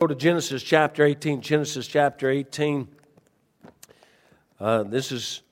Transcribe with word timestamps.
Go 0.00 0.06
to 0.06 0.14
Genesis 0.14 0.62
chapter 0.62 1.04
18. 1.04 1.42
Genesis 1.42 1.86
chapter 1.86 2.30
18. 2.30 2.88
Uh, 4.58 4.82
this 4.84 5.12
is 5.12 5.42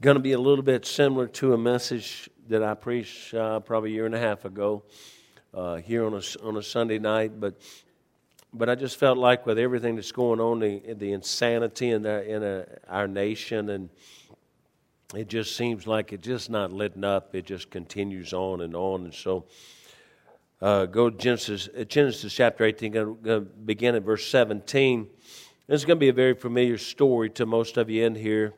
going 0.00 0.14
to 0.14 0.20
be 0.20 0.30
a 0.30 0.38
little 0.38 0.62
bit 0.62 0.86
similar 0.86 1.26
to 1.26 1.54
a 1.54 1.58
message 1.58 2.30
that 2.48 2.62
I 2.62 2.74
preached 2.74 3.34
uh, 3.34 3.58
probably 3.58 3.90
a 3.90 3.94
year 3.94 4.06
and 4.06 4.14
a 4.14 4.20
half 4.20 4.44
ago 4.44 4.84
uh, 5.52 5.78
here 5.78 6.06
on 6.06 6.14
a, 6.14 6.22
on 6.46 6.56
a 6.56 6.62
Sunday 6.62 7.00
night. 7.00 7.40
But, 7.40 7.60
but 8.52 8.68
I 8.68 8.76
just 8.76 8.96
felt 8.96 9.18
like 9.18 9.44
with 9.44 9.58
everything 9.58 9.96
that's 9.96 10.12
going 10.12 10.38
on, 10.38 10.60
the, 10.60 10.94
the 10.94 11.10
insanity 11.10 11.90
in, 11.90 12.02
the, 12.02 12.32
in 12.32 12.44
a, 12.44 12.64
our 12.86 13.08
nation, 13.08 13.70
and 13.70 13.90
it 15.16 15.28
just 15.28 15.56
seems 15.56 15.88
like 15.88 16.12
it's 16.12 16.24
just 16.24 16.48
not 16.48 16.72
letting 16.72 17.02
up. 17.02 17.34
It 17.34 17.44
just 17.44 17.72
continues 17.72 18.32
on 18.32 18.60
and 18.60 18.76
on. 18.76 19.02
And 19.02 19.14
so 19.14 19.46
uh, 20.60 20.86
go 20.86 21.10
to 21.10 21.16
Genesis, 21.16 21.68
uh, 21.78 21.84
Genesis 21.84 22.32
chapter 22.32 22.64
18, 22.64 22.92
going 22.92 23.16
to 23.24 23.40
begin 23.40 23.94
at 23.94 24.02
verse 24.02 24.26
17. 24.26 25.08
This 25.66 25.80
is 25.80 25.84
going 25.84 25.98
to 25.98 26.00
be 26.00 26.08
a 26.08 26.14
very 26.14 26.34
familiar 26.34 26.78
story 26.78 27.30
to 27.30 27.46
most 27.46 27.76
of 27.76 27.90
you 27.90 28.04
in 28.04 28.14
here. 28.14 28.54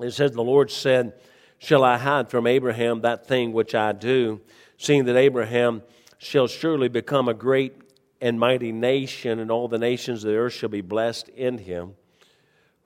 It 0.00 0.12
says, 0.12 0.32
The 0.32 0.42
Lord 0.42 0.70
said, 0.70 1.14
Shall 1.58 1.84
I 1.84 1.96
hide 1.96 2.30
from 2.30 2.46
Abraham 2.46 3.02
that 3.02 3.26
thing 3.26 3.52
which 3.52 3.74
I 3.74 3.92
do, 3.92 4.40
seeing 4.76 5.04
that 5.04 5.16
Abraham 5.16 5.82
shall 6.18 6.46
surely 6.46 6.88
become 6.88 7.28
a 7.28 7.34
great 7.34 7.74
and 8.20 8.38
mighty 8.38 8.72
nation, 8.72 9.38
and 9.38 9.50
all 9.50 9.68
the 9.68 9.78
nations 9.78 10.24
of 10.24 10.30
the 10.30 10.36
earth 10.36 10.54
shall 10.54 10.68
be 10.68 10.80
blessed 10.80 11.28
in 11.30 11.58
him? 11.58 11.94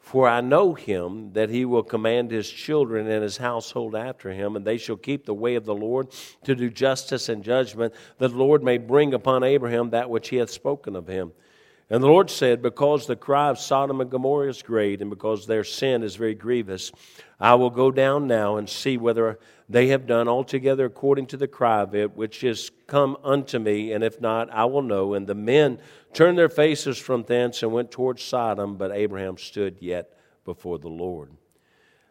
For 0.08 0.26
I 0.26 0.40
know 0.40 0.72
him 0.72 1.34
that 1.34 1.50
he 1.50 1.66
will 1.66 1.82
command 1.82 2.30
his 2.30 2.48
children 2.48 3.10
and 3.10 3.22
his 3.22 3.36
household 3.36 3.94
after 3.94 4.32
him, 4.32 4.56
and 4.56 4.64
they 4.64 4.78
shall 4.78 4.96
keep 4.96 5.26
the 5.26 5.34
way 5.34 5.54
of 5.54 5.66
the 5.66 5.74
Lord 5.74 6.08
to 6.44 6.54
do 6.54 6.70
justice 6.70 7.28
and 7.28 7.44
judgment, 7.44 7.92
that 8.16 8.28
the 8.28 8.38
Lord 8.38 8.62
may 8.62 8.78
bring 8.78 9.12
upon 9.12 9.44
Abraham 9.44 9.90
that 9.90 10.08
which 10.08 10.30
he 10.30 10.36
hath 10.36 10.48
spoken 10.48 10.96
of 10.96 11.06
him. 11.08 11.32
And 11.90 12.02
the 12.02 12.06
Lord 12.06 12.30
said, 12.30 12.62
Because 12.62 13.06
the 13.06 13.16
cry 13.16 13.50
of 13.50 13.58
Sodom 13.58 14.00
and 14.00 14.10
Gomorrah 14.10 14.48
is 14.48 14.62
great, 14.62 15.02
and 15.02 15.10
because 15.10 15.46
their 15.46 15.62
sin 15.62 16.02
is 16.02 16.16
very 16.16 16.34
grievous, 16.34 16.90
I 17.40 17.54
will 17.54 17.70
go 17.70 17.90
down 17.90 18.26
now 18.26 18.56
and 18.56 18.68
see 18.68 18.96
whether 18.96 19.38
they 19.68 19.88
have 19.88 20.06
done 20.06 20.28
altogether 20.28 20.86
according 20.86 21.26
to 21.26 21.36
the 21.36 21.46
cry 21.46 21.82
of 21.82 21.94
it, 21.94 22.16
which 22.16 22.42
is 22.42 22.70
come 22.86 23.16
unto 23.22 23.58
me, 23.58 23.92
and 23.92 24.02
if 24.02 24.20
not, 24.20 24.50
I 24.50 24.64
will 24.64 24.82
know. 24.82 25.14
And 25.14 25.26
the 25.26 25.34
men 25.34 25.78
turned 26.12 26.38
their 26.38 26.48
faces 26.48 26.98
from 26.98 27.22
thence 27.22 27.62
and 27.62 27.72
went 27.72 27.90
towards 27.90 28.22
Sodom, 28.22 28.76
but 28.76 28.90
Abraham 28.90 29.36
stood 29.36 29.76
yet 29.80 30.12
before 30.44 30.78
the 30.78 30.88
Lord. 30.88 31.30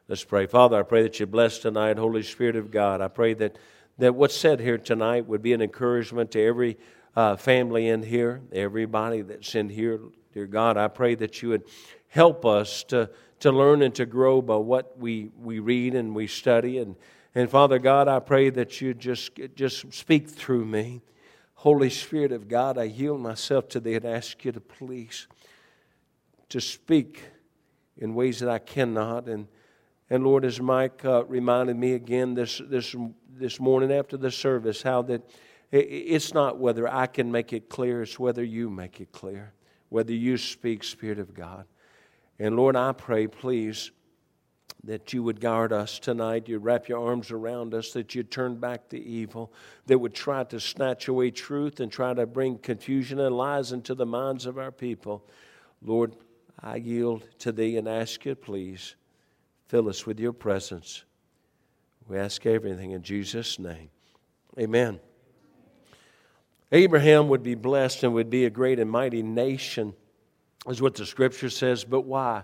Let's 0.08 0.24
pray. 0.24 0.46
Father, 0.46 0.80
I 0.80 0.84
pray 0.84 1.04
that 1.04 1.20
you 1.20 1.26
bless 1.26 1.60
tonight, 1.60 1.98
Holy 1.98 2.24
Spirit 2.24 2.56
of 2.56 2.72
God. 2.72 3.02
I 3.02 3.10
pray 3.10 3.34
that, 3.34 3.58
that 3.98 4.16
what's 4.16 4.38
said 4.38 4.62
here 4.62 4.78
tonight 4.78 5.28
would 5.28 5.42
be 5.42 5.52
an 5.52 5.62
encouragement 5.62 6.32
to 6.32 6.42
every 6.42 6.78
uh, 7.16 7.36
family 7.36 7.90
in 7.90 8.04
here, 8.04 8.42
everybody 8.54 9.24
that's 9.24 9.56
in 9.56 9.68
here. 9.68 10.00
Dear 10.34 10.46
God, 10.46 10.78
I 10.78 10.88
pray 10.88 11.16
that 11.16 11.42
you 11.42 11.50
would 11.50 11.64
help 12.08 12.46
us 12.46 12.84
to, 12.86 13.10
to 13.40 13.52
learn 13.52 13.82
and 13.82 13.94
to 13.96 14.06
grow 14.06 14.42
by 14.42 14.56
what 14.56 14.98
we, 14.98 15.30
we 15.40 15.60
read 15.60 15.96
and 15.96 16.16
we 16.16 16.28
study. 16.28 16.80
And, 16.80 16.96
and 17.36 17.50
Father 17.50 17.80
God, 17.80 18.08
I 18.08 18.20
pray 18.20 18.50
that 18.50 18.82
you 18.82 18.94
just, 18.94 19.32
just 19.56 19.94
speak 19.94 20.30
through 20.30 20.66
me. 20.66 21.02
Holy 21.56 21.90
Spirit 21.90 22.32
of 22.32 22.48
God, 22.48 22.78
I 22.78 22.84
yield 22.84 23.20
myself 23.20 23.68
to 23.70 23.80
thee 23.80 23.96
and 23.96 24.06
ask 24.06 24.46
you 24.46 24.52
to 24.52 24.62
please 24.62 25.28
to 26.50 26.62
speak 26.62 27.24
in 27.98 28.14
ways 28.14 28.40
that 28.40 28.50
I 28.50 28.60
cannot. 28.60 29.28
And, 29.28 29.48
and 30.10 30.24
Lord, 30.24 30.46
as 30.46 30.62
Mike 30.62 31.04
uh, 31.04 31.26
reminded 31.26 31.76
me 31.76 31.94
again 31.94 32.34
this, 32.34 32.62
this, 32.66 32.96
this 33.30 33.60
morning 33.60 33.92
after 33.92 34.18
the 34.18 34.32
service, 34.32 34.82
how 34.82 35.02
that 35.04 35.30
it, 35.72 35.86
it's 35.90 36.34
not 36.34 36.58
whether 36.58 36.88
I 36.88 37.08
can 37.08 37.32
make 37.32 37.54
it 37.54 37.70
clear, 37.70 38.02
it's 38.02 38.20
whether 38.20 38.44
you 38.44 38.70
make 38.70 39.02
it 39.02 39.12
clear, 39.12 39.54
whether 39.90 40.14
you 40.14 40.38
speak, 40.38 40.84
Spirit 40.84 41.20
of 41.20 41.34
God. 41.34 41.66
And 42.40 42.56
Lord, 42.56 42.76
I 42.76 42.92
pray, 42.92 43.28
please, 43.28 43.92
that 44.84 45.12
you 45.12 45.24
would 45.24 45.42
guard 45.42 45.74
us 45.74 46.00
tonight. 46.00 46.48
You'd 46.48 46.64
wrap 46.64 46.88
your 46.88 47.06
arms 47.06 47.32
around 47.32 47.74
us, 47.74 47.92
that 47.94 48.16
you'd 48.16 48.32
turn 48.32 48.58
back 48.58 48.90
the 48.90 49.02
evil, 49.02 49.52
that 49.88 49.98
would 49.98 50.14
try 50.14 50.44
to 50.46 50.60
snatch 50.60 51.08
away 51.08 51.32
truth 51.32 51.80
and 51.80 51.92
try 51.92 52.14
to 52.14 52.26
bring 52.26 52.58
confusion 52.58 53.20
and 53.20 53.36
lies 53.36 53.72
into 53.72 53.96
the 53.96 54.06
minds 54.06 54.46
of 54.46 54.58
our 54.58 54.72
people. 54.72 55.28
Lord, 55.82 56.16
I 56.60 56.78
yield 56.78 57.28
to 57.40 57.52
thee 57.52 57.78
and 57.78 57.88
ask 57.88 58.26
you, 58.26 58.36
please, 58.36 58.96
fill 59.68 59.90
us 59.90 60.06
with 60.06 60.20
your 60.20 60.34
presence. 60.34 61.04
We 62.08 62.18
ask 62.18 62.46
everything 62.46 62.92
in 62.92 63.02
Jesus' 63.02 63.60
name. 63.60 63.90
Amen. 64.58 65.00
Abraham 66.72 67.28
would 67.30 67.44
be 67.44 67.56
blessed 67.56 68.04
and 68.04 68.14
would 68.14 68.30
be 68.30 68.46
a 68.46 68.50
great 68.50 68.80
and 68.80 68.90
mighty 68.90 69.22
nation, 69.22 69.94
is 70.68 70.82
what 70.82 70.96
the 70.96 71.06
scripture 71.06 71.50
says, 71.50 71.84
but 71.84 72.02
why? 72.02 72.44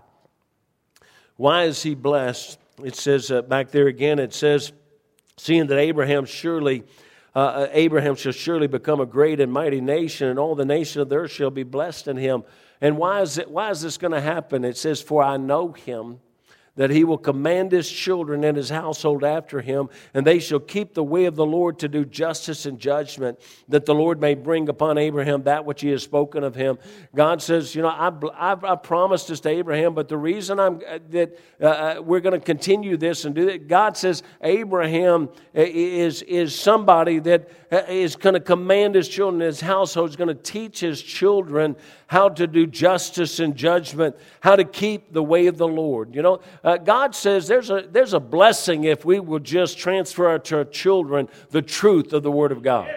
Why 1.36 1.64
is 1.64 1.84
he 1.84 1.96
blessed? 1.96 2.58
It 2.84 2.96
says 2.96 3.32
uh, 3.32 3.42
back 3.42 3.72
there 3.72 3.88
again, 3.88 4.20
it 4.20 4.34
says, 4.34 4.72
seeing 5.38 5.68
that 5.68 5.78
Abraham 5.78 6.26
surely, 6.26 6.84
uh, 7.36 7.40
uh, 7.40 7.68
Abraham 7.72 8.16
shall 8.16 8.32
surely 8.32 8.68
become 8.68 9.02
a 9.02 9.06
great 9.06 9.40
and 9.40 9.52
mighty 9.52 9.82
nation, 9.82 10.28
and 10.28 10.40
all 10.40 10.56
the 10.56 10.66
nation 10.66 11.02
of 11.02 11.10
the 11.10 11.16
earth 11.16 11.32
shall 11.32 11.52
be 11.52 11.64
blessed 11.64 12.08
in 12.08 12.18
him. 12.18 12.44
And 12.82 12.98
why 12.98 13.22
is, 13.22 13.38
it, 13.38 13.50
why 13.50 13.70
is 13.72 13.82
this 13.82 13.98
going 13.98 14.14
to 14.14 14.22
happen? 14.22 14.64
It 14.64 14.78
says, 14.78 15.02
For 15.02 15.24
I 15.24 15.38
know 15.38 15.72
him 15.72 16.20
that 16.76 16.90
he 16.90 17.04
will 17.04 17.18
command 17.18 17.72
his 17.72 17.90
children 17.90 18.44
and 18.44 18.58
his 18.58 18.70
household 18.70 19.24
after 19.24 19.62
him, 19.62 19.90
and 20.14 20.26
they 20.26 20.40
shall 20.40 20.60
keep 20.60 20.94
the 20.94 21.04
way 21.04 21.26
of 21.26 21.36
the 21.36 21.46
Lord 21.46 21.78
to 21.80 21.88
do 21.88 22.04
justice 22.04 22.66
and 22.66 22.80
judgment, 22.80 23.40
that 23.70 23.86
the 23.86 23.94
Lord 23.94 24.20
may 24.20 24.34
bring 24.34 24.70
upon 24.70 24.98
Abraham 24.98 25.44
that 25.44 25.66
which 25.66 25.82
he 25.82 25.90
has 25.90 26.02
spoken 26.02 26.44
of 26.44 26.56
him. 26.56 26.80
God 27.16 27.42
says, 27.42 27.76
You 27.76 27.84
know, 27.84 27.90
I, 27.90 28.12
I, 28.36 28.74
I 28.74 28.76
promised 28.76 29.28
this 29.28 29.40
to 29.42 29.50
Abraham, 29.50 29.94
but 29.94 30.08
the 30.08 30.18
reason 30.18 30.60
I'm, 30.60 30.82
uh, 30.88 31.00
that 31.12 31.38
uh, 31.62 31.66
uh 31.66 32.02
we're 32.02 32.22
going 32.22 32.40
to 32.40 32.44
continue 32.44 32.98
this 32.98 33.26
and 33.26 33.36
do 33.36 33.48
it, 33.48 33.68
God 33.68 33.96
says 33.96 34.24
Abraham 34.42 35.30
uh, 35.56 35.62
is, 35.62 36.24
is 36.24 36.56
somebody 36.56 37.20
that 37.20 37.50
is 37.90 38.16
going 38.16 38.34
to 38.34 38.40
command 38.40 38.96
his 38.96 39.08
children, 39.08 39.42
his 39.42 39.62
household 39.62 40.10
is 40.10 40.16
going 40.16 40.28
to 40.28 40.34
teach 40.34 40.80
his 40.80 41.02
children 41.02 41.76
how 42.08 42.30
to 42.30 42.46
do 42.46 42.68
justice 42.68 43.40
and 43.40 43.56
judgment, 43.56 44.16
how 44.40 44.56
to 44.56 44.64
keep 44.64 45.12
the 45.12 45.24
way 45.24 45.48
of 45.48 45.58
the 45.58 45.68
Lord. 45.68 46.14
You 46.14 46.22
know, 46.22 46.42
uh, 46.64 46.78
God 46.78 47.14
says 47.14 47.48
there's 47.48 47.70
a, 47.70 47.86
there's 47.90 48.14
a 48.14 48.20
blessing 48.20 48.86
if 48.86 49.04
we 49.04 49.20
will 49.20 49.40
just 49.40 49.78
transfer 49.78 50.40
to 50.40 50.58
our 50.58 50.64
children 50.66 51.28
the 51.50 51.62
truth 51.62 52.14
of 52.14 52.24
the 52.24 52.32
Word 52.32 52.52
of 52.52 52.64
God. 52.64 52.90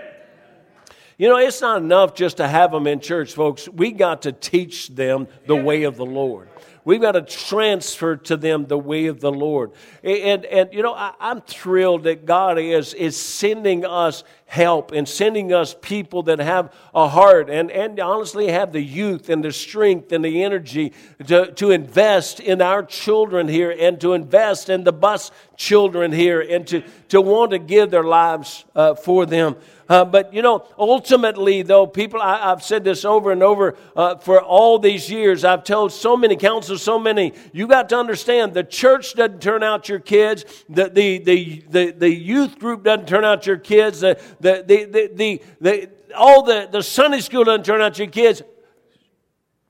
You 1.19 1.28
know, 1.28 1.38
it's 1.38 1.62
not 1.62 1.78
enough 1.78 2.15
just 2.15 2.37
to 2.37 2.47
have 2.47 2.71
them 2.71 2.87
in 2.87 3.00
church, 3.00 3.32
folks. 3.32 3.69
We 3.69 3.91
got 3.93 4.22
to 4.22 4.32
teach 4.32 4.88
them 4.88 5.28
the 5.47 5.56
way 5.56 5.84
of 5.84 5.97
the 5.97 6.04
Lord. 6.04 6.49
We've 6.86 7.00
got 7.00 7.12
to 7.12 7.22
transfer 7.22 8.14
to 8.14 8.36
them 8.36 8.66
the 8.66 8.78
way 8.78 9.06
of 9.06 9.19
the 9.19 9.32
Lord. 9.32 9.72
And, 10.04 10.44
and 10.44 10.72
you 10.72 10.82
know, 10.82 10.94
I, 10.94 11.14
I'm 11.19 11.41
thrilled 11.41 12.04
that 12.04 12.24
God 12.24 12.60
is, 12.60 12.94
is 12.94 13.16
sending 13.16 13.84
us 13.84 14.22
help 14.47 14.92
and 14.92 15.08
sending 15.08 15.52
us 15.52 15.74
people 15.82 16.22
that 16.22 16.38
have 16.38 16.72
a 16.94 17.08
heart 17.08 17.50
and, 17.50 17.72
and 17.72 17.98
honestly 17.98 18.52
have 18.52 18.72
the 18.72 18.80
youth 18.80 19.28
and 19.28 19.44
the 19.44 19.50
strength 19.50 20.12
and 20.12 20.24
the 20.24 20.44
energy 20.44 20.92
to, 21.26 21.50
to 21.54 21.72
invest 21.72 22.38
in 22.38 22.62
our 22.62 22.84
children 22.84 23.48
here 23.48 23.74
and 23.76 24.00
to 24.00 24.12
invest 24.12 24.68
in 24.68 24.84
the 24.84 24.92
bus 24.92 25.32
children 25.56 26.12
here 26.12 26.41
and 26.41 26.68
to, 26.68 26.84
to 27.08 27.20
want 27.20 27.50
to 27.50 27.58
give 27.58 27.91
their 27.91 28.04
lives 28.04 28.64
uh, 28.76 28.94
for 28.94 29.26
them. 29.26 29.56
Uh, 29.88 30.04
but 30.04 30.34
you 30.34 30.42
know, 30.42 30.66
ultimately, 30.78 31.62
though, 31.62 31.86
people, 31.86 32.20
I, 32.20 32.48
have 32.48 32.62
said 32.62 32.82
this 32.82 33.04
over 33.04 33.30
and 33.30 33.42
over 33.42 33.76
uh, 33.94 34.16
for 34.16 34.42
all 34.42 34.78
these 34.78 35.10
years. 35.10 35.44
I've 35.44 35.64
told 35.64 35.92
so 35.92 36.16
many 36.16 36.36
councils, 36.36 36.82
so 36.82 36.98
many. 36.98 37.32
You 37.52 37.66
got 37.69 37.88
to 37.91 37.98
understand 37.98 38.54
the 38.54 38.64
church 38.64 39.14
doesn't 39.14 39.41
turn 39.41 39.62
out 39.62 39.88
your 39.88 40.00
kids, 40.00 40.44
the, 40.69 40.88
the, 40.88 41.19
the, 41.19 41.64
the, 41.69 41.91
the 41.92 42.10
youth 42.10 42.58
group 42.58 42.82
doesn't 42.84 43.06
turn 43.06 43.24
out 43.24 43.47
your 43.47 43.58
kids, 43.58 44.00
the, 44.00 44.20
the, 44.41 44.64
the, 44.66 44.84
the, 44.84 45.10
the, 45.14 45.42
the 45.60 45.91
all 46.16 46.42
the, 46.42 46.68
the 46.70 46.82
Sunday 46.82 47.20
school 47.20 47.44
doesn't 47.44 47.64
turn 47.64 47.80
out 47.80 47.98
your 47.98 48.08
kids. 48.08 48.42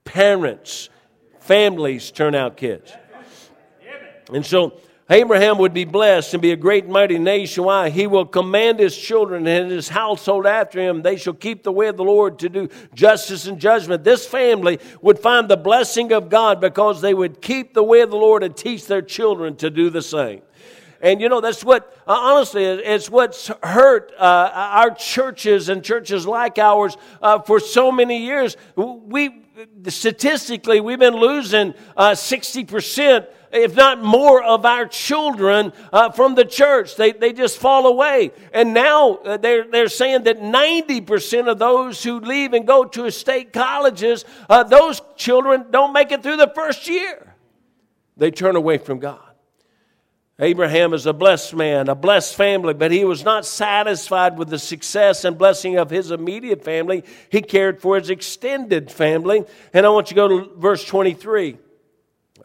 Parents, 0.03 0.89
families 1.39 2.11
turn 2.11 2.33
out 2.33 2.57
kids. 2.57 2.91
And 4.31 4.45
so 4.45 4.79
Abraham 5.09 5.57
would 5.59 5.73
be 5.73 5.85
blessed 5.85 6.33
and 6.33 6.41
be 6.41 6.51
a 6.51 6.57
great 6.57 6.83
and 6.83 6.91
mighty 6.91 7.17
nation. 7.17 7.63
Why? 7.63 7.89
He 7.89 8.07
will 8.07 8.25
command 8.25 8.79
his 8.79 8.97
children 8.97 9.47
and 9.47 9.71
his 9.71 9.87
household 9.87 10.45
after 10.45 10.81
him. 10.81 11.01
They 11.01 11.15
shall 11.15 11.33
keep 11.33 11.63
the 11.63 11.71
way 11.71 11.87
of 11.87 11.95
the 11.95 12.03
Lord 12.03 12.39
to 12.39 12.49
do 12.49 12.67
justice 12.93 13.47
and 13.47 13.57
judgment. 13.57 14.03
This 14.03 14.25
family 14.25 14.79
would 15.01 15.17
find 15.17 15.47
the 15.47 15.55
blessing 15.55 16.11
of 16.11 16.29
God 16.29 16.59
because 16.59 16.99
they 16.99 17.13
would 17.13 17.41
keep 17.41 17.73
the 17.73 17.83
way 17.83 18.01
of 18.01 18.09
the 18.09 18.17
Lord 18.17 18.43
and 18.43 18.55
teach 18.55 18.85
their 18.85 19.01
children 19.01 19.55
to 19.57 19.69
do 19.69 19.89
the 19.89 20.01
same. 20.01 20.41
And 20.99 21.21
you 21.21 21.29
know, 21.29 21.39
that's 21.39 21.63
what, 21.63 21.95
uh, 22.05 22.11
honestly, 22.11 22.65
it's 22.65 23.09
what's 23.09 23.49
hurt 23.63 24.11
uh, 24.19 24.51
our 24.53 24.91
churches 24.91 25.69
and 25.69 25.83
churches 25.83 26.25
like 26.25 26.57
ours 26.57 26.97
uh, 27.21 27.39
for 27.39 27.61
so 27.61 27.93
many 27.93 28.25
years. 28.25 28.57
We, 28.75 29.43
statistically, 29.87 30.81
we've 30.81 30.99
been 30.99 31.15
losing 31.15 31.75
60% 31.97 33.27
if 33.51 33.75
not 33.75 34.03
more, 34.03 34.43
of 34.43 34.65
our 34.65 34.85
children 34.85 35.73
uh, 35.91 36.11
from 36.11 36.35
the 36.35 36.45
church. 36.45 36.95
They, 36.95 37.11
they 37.11 37.33
just 37.33 37.57
fall 37.57 37.87
away. 37.87 38.31
And 38.53 38.73
now 38.73 39.15
uh, 39.15 39.37
they're, 39.37 39.65
they're 39.69 39.89
saying 39.89 40.23
that 40.23 40.39
90% 40.39 41.49
of 41.49 41.59
those 41.59 42.03
who 42.03 42.19
leave 42.19 42.53
and 42.53 42.65
go 42.65 42.83
to 42.85 43.09
state 43.11 43.53
colleges, 43.53 44.25
uh, 44.49 44.63
those 44.63 45.01
children 45.15 45.65
don't 45.71 45.93
make 45.93 46.11
it 46.11 46.23
through 46.23 46.37
the 46.37 46.51
first 46.53 46.87
year. 46.87 47.35
They 48.17 48.31
turn 48.31 48.55
away 48.55 48.77
from 48.77 48.99
God. 48.99 49.19
Abraham 50.39 50.93
is 50.93 51.07
a 51.07 51.13
blessed 51.13 51.55
man, 51.55 51.89
a 51.89 51.95
blessed 51.95 52.35
family, 52.35 52.75
but 52.75 52.91
he 52.91 53.03
was 53.03 53.25
not 53.25 53.43
satisfied 53.43 54.37
with 54.37 54.49
the 54.49 54.59
success 54.59 55.25
and 55.25 55.35
blessing 55.35 55.77
of 55.77 55.89
his 55.89 56.11
immediate 56.11 56.63
family. 56.63 57.03
He 57.31 57.41
cared 57.41 57.81
for 57.81 57.97
his 57.97 58.11
extended 58.11 58.91
family. 58.91 59.45
And 59.73 59.83
I 59.83 59.89
want 59.89 60.11
you 60.11 60.15
to 60.15 60.27
go 60.27 60.27
to 60.27 60.59
verse 60.59 60.83
23. 60.85 61.57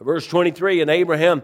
Verse 0.03 0.27
23 0.27 0.81
And 0.81 0.89
Abraham 0.89 1.41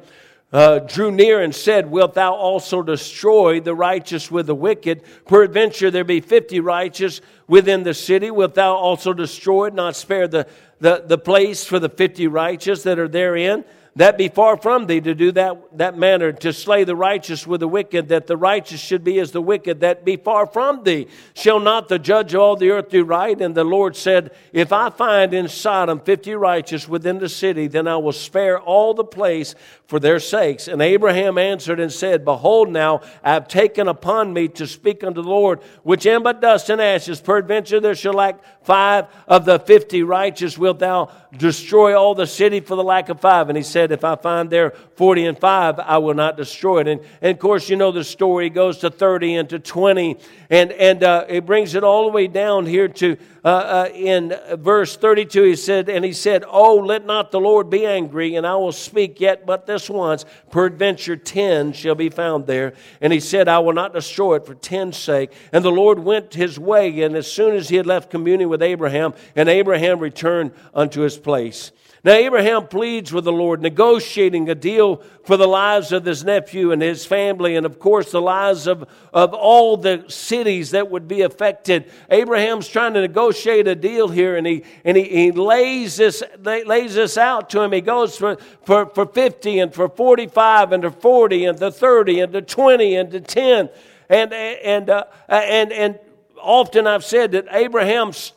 uh, 0.52 0.80
drew 0.80 1.12
near 1.12 1.42
and 1.42 1.54
said, 1.54 1.90
Wilt 1.90 2.16
thou 2.16 2.34
also 2.34 2.82
destroy 2.82 3.60
the 3.60 3.76
righteous 3.76 4.32
with 4.32 4.48
the 4.48 4.56
wicked? 4.56 5.04
Peradventure 5.26 5.92
there 5.92 6.04
be 6.04 6.22
fifty 6.22 6.60
righteous 6.60 7.22
within 7.48 7.84
the 7.84 7.94
city. 7.94 8.32
Wilt 8.32 8.56
thou 8.56 8.76
also 8.76 9.14
destroy 9.14 9.68
it, 9.68 9.74
not 9.74 9.96
spare 9.96 10.28
the, 10.28 10.48
the, 10.80 11.04
the 11.06 11.18
place 11.18 11.66
for 11.66 11.80
the 11.80 11.90
fifty 11.90 12.28
righteous 12.28 12.84
that 12.84 13.00
are 13.00 13.08
therein? 13.08 13.64
That 14.00 14.18
be 14.18 14.30
far 14.30 14.56
from 14.56 14.88
thee 14.88 15.02
to 15.02 15.14
do 15.14 15.34
that, 15.34 15.78
that 15.78 15.98
manner, 15.98 16.32
to 16.32 16.54
slay 16.54 16.86
the 16.86 16.96
righteous 16.96 17.46
with 17.46 17.60
the 17.60 17.68
wicked, 17.68 18.08
that 18.08 18.28
the 18.28 18.38
righteous 18.38 18.80
should 18.80 19.04
be 19.04 19.20
as 19.20 19.32
the 19.32 19.42
wicked, 19.42 19.82
that 19.82 20.06
be 20.06 20.16
far 20.16 20.46
from 20.46 20.86
thee. 20.86 21.06
Shall 21.34 21.60
not 21.60 21.90
the 21.90 22.00
judge 22.00 22.34
of 22.34 22.40
all 22.40 22.56
the 22.56 22.72
earth 22.72 22.88
do 22.88 23.04
right? 23.04 23.40
And 23.42 23.54
the 23.54 23.66
Lord 23.66 23.98
said, 23.98 24.32
If 24.54 24.72
I 24.72 24.90
find 24.90 25.34
in 25.34 25.50
Sodom 25.50 26.00
fifty 26.00 26.34
righteous 26.34 26.88
within 26.88 27.20
the 27.20 27.28
city, 27.28 27.68
then 27.68 27.90
I 27.90 27.98
will 27.98 28.14
spare 28.14 28.58
all 28.58 28.94
the 28.94 29.04
place 29.04 29.54
for 29.86 30.00
their 30.00 30.22
sakes. 30.22 30.70
And 30.70 30.82
Abraham 30.82 31.38
answered 31.38 31.82
and 31.82 31.92
said, 31.92 32.24
Behold, 32.24 32.70
now 32.70 33.02
I 33.22 33.34
have 33.34 33.50
taken 33.50 33.90
upon 33.90 34.32
me 34.32 34.48
to 34.50 34.66
speak 34.66 35.04
unto 35.04 35.22
the 35.22 35.28
Lord, 35.28 35.60
which 35.84 36.06
am 36.06 36.24
but 36.24 36.40
dust 36.40 36.70
and 36.70 36.80
ashes. 36.80 37.20
Peradventure 37.20 37.82
there 37.82 37.96
shall 37.96 38.14
lack 38.14 38.40
five 38.64 39.08
of 39.28 39.44
the 39.44 39.60
fifty 39.60 40.04
righteous. 40.04 40.58
Wilt 40.58 40.80
thou 40.80 41.12
destroy 41.36 42.00
all 42.00 42.16
the 42.16 42.28
city 42.28 42.62
for 42.62 42.78
the 42.78 42.84
lack 42.84 43.10
of 43.10 43.20
five? 43.20 43.50
And 43.50 43.58
he 43.58 43.64
said, 43.64 43.89
If 43.92 44.04
I 44.04 44.16
find 44.16 44.50
there 44.50 44.72
forty 44.96 45.26
and 45.26 45.38
five, 45.38 45.80
I 45.80 45.98
will 45.98 46.14
not 46.14 46.38
destroy 46.38 46.82
it. 46.82 46.88
And, 46.88 47.02
and 47.22 47.32
of 47.32 47.40
course, 47.40 47.70
you 47.70 47.76
know 47.76 47.92
the 47.92 48.04
story. 48.04 48.48
It 48.48 48.52
goes 48.52 48.80
to 48.80 48.90
30 48.90 49.36
and 49.36 49.50
to 49.50 49.60
20. 49.60 50.18
And, 50.50 50.72
and 50.72 51.04
uh, 51.04 51.26
it 51.30 51.46
brings 51.46 51.76
it 51.76 51.84
all 51.84 52.06
the 52.06 52.12
way 52.12 52.28
down 52.28 52.66
here 52.66 52.88
to 52.88 53.18
uh, 53.44 53.48
uh, 53.48 53.90
in 53.94 54.36
verse 54.58 54.98
32. 54.98 55.44
He 55.44 55.56
said, 55.56 55.90
And 55.90 56.04
he 56.04 56.12
said, 56.12 56.44
Oh, 56.48 56.76
let 56.76 57.06
not 57.06 57.32
the 57.32 57.40
Lord 57.40 57.70
be 57.70 57.86
angry, 57.86 58.36
and 58.36 58.46
I 58.46 58.56
will 58.56 58.72
speak 58.72 59.22
yet 59.22 59.46
but 59.46 59.66
this 59.66 59.90
once. 59.90 60.26
Peradventure 60.52 61.16
10 61.16 61.74
shall 61.74 61.96
be 61.96 62.10
found 62.10 62.48
there. 62.48 62.74
And 63.00 63.14
he 63.14 63.20
said, 63.20 63.48
I 63.48 63.60
will 63.60 63.74
not 63.74 63.94
destroy 63.94 64.36
it 64.36 64.46
for 64.46 64.56
ten's 64.56 64.98
sake. 64.98 65.32
And 65.54 65.64
the 65.64 65.72
Lord 65.72 66.00
went 66.00 66.34
his 66.34 66.60
way, 66.60 67.02
and 67.02 67.16
as 67.16 67.32
soon 67.32 67.56
as 67.56 67.70
he 67.70 67.78
had 67.78 67.88
left 67.88 68.10
communion 68.10 68.50
with 68.50 68.62
Abraham, 68.62 69.14
and 69.36 69.48
Abraham 69.48 70.00
returned 70.00 70.52
unto 70.74 71.02
his 71.02 71.18
place. 71.18 71.72
Now, 72.02 72.14
Abraham 72.14 72.68
pleads 72.68 73.12
with 73.12 73.26
the 73.26 73.32
Lord, 73.34 73.62
negotiating 73.62 74.50
a 74.50 74.56
deal 74.56 75.04
for 75.26 75.36
the 75.36 75.48
lives 75.48 75.92
of 75.92 76.06
his 76.06 76.24
nephew 76.24 76.72
and 76.72 76.82
his 76.82 77.06
family, 77.06 77.58
and 77.58 77.66
of 77.66 77.78
course, 77.78 78.12
the 78.12 78.22
lives 78.22 78.68
of, 78.68 78.88
of 79.12 79.34
all 79.34 79.76
the 79.76 80.06
cities 80.08 80.72
that 80.72 80.90
would 80.90 81.10
be 81.10 81.22
affected. 81.22 81.92
Abraham's 82.10 82.70
trying 82.70 82.94
to 82.94 83.02
negotiate 83.02 83.68
a 83.68 83.76
deal 83.76 84.08
here, 84.08 84.38
and 84.38 84.48
he, 84.48 84.64
and 84.86 84.96
he, 84.96 85.04
he 85.04 85.32
lays, 85.34 85.98
this, 85.98 86.24
lays 86.40 86.96
this 86.96 87.18
out 87.18 87.50
to 87.50 87.62
him. 87.62 87.74
He 87.74 87.82
goes 87.82 88.16
for, 88.16 88.38
for, 88.64 88.86
for 88.86 89.06
50 89.06 89.60
and 89.60 89.74
for 89.74 89.90
45 89.90 90.72
and 90.72 90.84
to 90.84 90.92
40 90.92 91.46
and 91.46 91.58
to 91.60 91.70
30 91.70 92.22
and 92.22 92.34
to 92.34 92.42
20 92.42 92.96
and 92.96 93.12
to 93.12 93.20
10. 93.20 93.70
And, 94.10 94.34
and, 94.34 94.90
uh, 94.90 95.04
and, 95.28 95.74
and 95.74 96.00
often 96.42 96.88
I've 96.88 97.04
said 97.04 97.34
that 97.34 97.48
Abraham's 97.52 98.34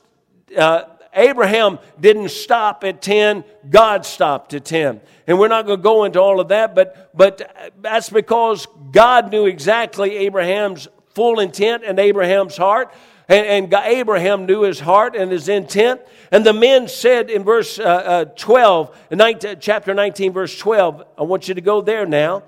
uh, 0.57 0.85
Abraham 1.15 1.79
didn't 2.01 2.31
stop 2.31 2.85
at 2.85 3.03
10, 3.03 3.45
God 3.69 4.07
stopped 4.07 4.55
at 4.55 4.65
10. 4.65 5.01
And 5.27 5.39
we're 5.39 5.49
not 5.49 5.67
going 5.67 5.79
to 5.79 5.83
go 5.83 6.05
into 6.05 6.21
all 6.21 6.41
of 6.41 6.49
that, 6.49 6.75
but, 6.75 7.11
but 7.15 7.73
that's 7.81 8.09
because 8.11 8.67
God 8.91 9.31
knew 9.31 9.47
exactly 9.47 10.17
Abraham's 10.19 10.89
full 11.15 11.41
intent 11.41 11.85
and 11.85 11.99
Abraham's 11.99 12.57
heart. 12.57 12.93
And, 13.29 13.47
and 13.47 13.75
Abraham 13.75 14.47
knew 14.47 14.63
his 14.63 14.81
heart 14.81 15.15
and 15.15 15.31
his 15.31 15.49
intent. 15.49 16.01
And 16.31 16.45
the 16.45 16.53
men 16.53 16.89
said 16.89 17.31
in 17.31 17.45
verse 17.45 17.79
uh, 17.79 17.83
uh, 17.83 18.25
12, 18.25 18.97
19, 19.11 19.57
chapter 19.61 19.95
19, 19.95 20.33
verse 20.33 20.59
12, 20.59 21.05
I 21.19 21.23
want 21.23 21.49
you 21.49 21.55
to 21.55 21.61
go 21.61 21.81
there 21.81 22.07
now. 22.07 22.43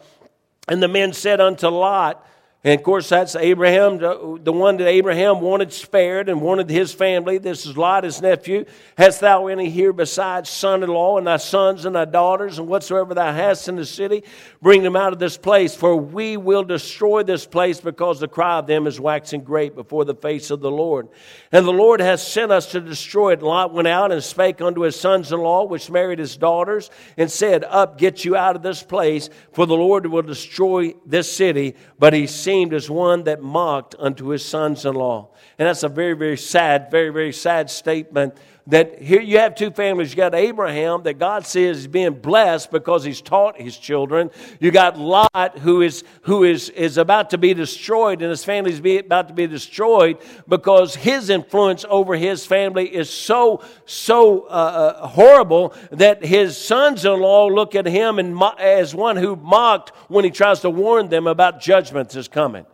And 0.69 0.83
the 0.83 0.89
men 0.89 1.13
said 1.13 1.41
unto 1.41 1.69
Lot, 1.69 2.27
and 2.67 2.81
of 2.81 2.83
course, 2.83 3.11
that's 3.11 3.37
Abraham, 3.37 3.99
the 3.99 4.53
one 4.53 4.79
that 4.79 4.87
Abraham 4.87 5.43
wanted 5.43 5.71
spared 5.71 6.31
and 6.31 6.41
wanted 6.41 6.71
his 6.71 6.95
family. 6.95 7.37
This 7.37 7.67
is 7.67 7.77
Lot, 7.77 8.05
his 8.05 8.23
nephew. 8.23 8.65
Hast 8.97 9.21
thou 9.21 9.49
any 9.49 9.69
here 9.69 9.93
besides 9.93 10.49
son 10.49 10.83
in 10.83 10.89
law, 10.89 11.19
and 11.19 11.27
thy 11.27 11.37
sons 11.37 11.85
and 11.85 11.95
thy 11.95 12.07
daughters, 12.07 12.59
and 12.59 12.67
whatsoever 12.67 13.13
thou 13.13 13.35
hast 13.35 13.69
in 13.69 13.77
the 13.77 13.85
city? 13.85 14.25
Bring 14.63 14.83
them 14.83 14.97
out 14.97 15.13
of 15.13 15.19
this 15.19 15.37
place, 15.37 15.75
for 15.75 15.95
we 15.95 16.39
will 16.39 16.65
destroy 16.65 17.23
this 17.23 17.45
place 17.45 17.83
because 17.83 18.19
the 18.19 18.29
cry 18.29 18.61
of 18.61 18.67
them 18.67 18.87
is 18.87 18.99
waxing 18.99 19.43
great 19.43 19.75
before 19.75 20.07
the 20.07 20.15
face 20.15 20.51
of 20.51 20.61
the 20.61 20.71
Lord. 20.71 21.11
And 21.53 21.67
the 21.67 21.71
Lord 21.71 22.01
has 22.01 22.27
sent 22.27 22.51
us 22.51 22.73
to 22.73 22.81
destroy 22.81 23.35
it. 23.35 23.43
Lot 23.43 23.75
went 23.75 23.89
out 23.89 24.11
and 24.11 24.25
spake 24.25 24.63
unto 24.63 24.81
his 24.81 24.99
sons 24.99 25.33
in 25.33 25.39
law, 25.39 25.67
which 25.67 25.91
married 25.91 26.19
his 26.19 26.39
daughters, 26.39 26.91
and 27.19 27.31
said, 27.31 27.63
Up, 27.65 27.99
get 27.99 28.25
you 28.25 28.37
out 28.37 28.57
of 28.57 28.63
this 28.63 28.83
place, 28.83 29.29
for 29.53 29.67
the 29.67 29.77
Lord 29.77 30.07
will 30.07 30.23
destroy 30.23 30.95
this 31.05 31.31
city. 31.31 31.77
But 31.99 32.15
he 32.15 32.27
seemed 32.55 32.73
as 32.73 32.89
one 32.89 33.25
that 33.25 33.43
mocked 33.43 33.97
unto 33.99 34.29
his 34.29 34.45
sons 34.45 34.85
in 34.85 34.95
law. 34.95 35.29
And 35.59 35.67
that's 35.67 35.83
a 35.83 35.89
very, 35.89 36.13
very 36.13 36.37
sad, 36.37 36.89
very, 36.89 37.11
very 37.11 37.33
sad 37.33 37.69
statement 37.69 38.37
that 38.67 39.03
here 39.03 39.21
you 39.21 39.39
have 39.39 39.55
two 39.55 39.71
families. 39.71 40.11
You 40.11 40.17
got 40.17 40.35
Abraham 40.35 41.03
that 41.03 41.19
God 41.19 41.45
says 41.45 41.79
is 41.79 41.87
being 41.87 42.15
blessed 42.15 42.71
because 42.71 43.05
he's 43.05 43.21
taught 43.21 43.61
his 43.61 43.77
children. 43.77 44.31
You 44.59 44.71
got 44.71 44.99
Lot 44.99 45.59
who 45.59 45.83
is 45.83 46.03
who 46.23 46.45
is 46.45 46.71
is 46.71 46.97
about 46.97 47.31
to 47.31 47.39
be 47.39 47.53
destroyed, 47.53 48.23
and 48.23 48.31
his 48.31 48.45
family 48.45 48.73
is 48.73 48.79
about 48.79 49.29
to 49.29 49.35
be 49.35 49.47
destroyed 49.47 50.19
because 50.49 50.95
his 50.95 51.29
influence 51.29 51.85
over 51.89 52.15
his 52.15 52.47
family 52.47 52.87
is 52.87 53.11
so 53.11 53.63
so 53.85 54.43
uh, 54.43 54.97
uh 55.03 55.07
horrible 55.09 55.75
that 55.91 56.25
his 56.25 56.57
sons-in-law 56.57 57.47
look 57.47 57.75
at 57.75 57.87
him 57.87 58.19
and 58.19 58.43
as 58.59 58.95
one 58.95 59.17
who 59.17 59.37
mocked 59.37 59.91
when 60.09 60.25
he 60.25 60.31
tries 60.31 60.61
to 60.61 60.71
warn 60.71 61.09
them 61.09 61.27
about 61.27 61.61
judgments 61.61 62.17
is 62.17 62.29
coming. 62.29 62.65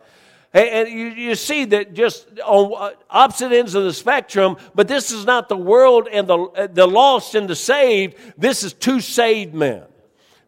And 0.52 0.88
you, 0.88 1.06
you 1.06 1.34
see 1.36 1.64
that 1.66 1.94
just 1.94 2.26
on 2.40 2.72
uh, 2.76 2.94
opposite 3.08 3.52
ends 3.52 3.76
of 3.76 3.84
the 3.84 3.92
spectrum, 3.92 4.56
but 4.74 4.88
this 4.88 5.12
is 5.12 5.24
not 5.24 5.48
the 5.48 5.56
world 5.56 6.08
and 6.10 6.26
the, 6.26 6.38
uh, 6.38 6.66
the 6.66 6.88
lost 6.88 7.36
and 7.36 7.48
the 7.48 7.54
saved. 7.54 8.16
This 8.36 8.64
is 8.64 8.72
two 8.72 9.00
saved 9.00 9.54
men. 9.54 9.84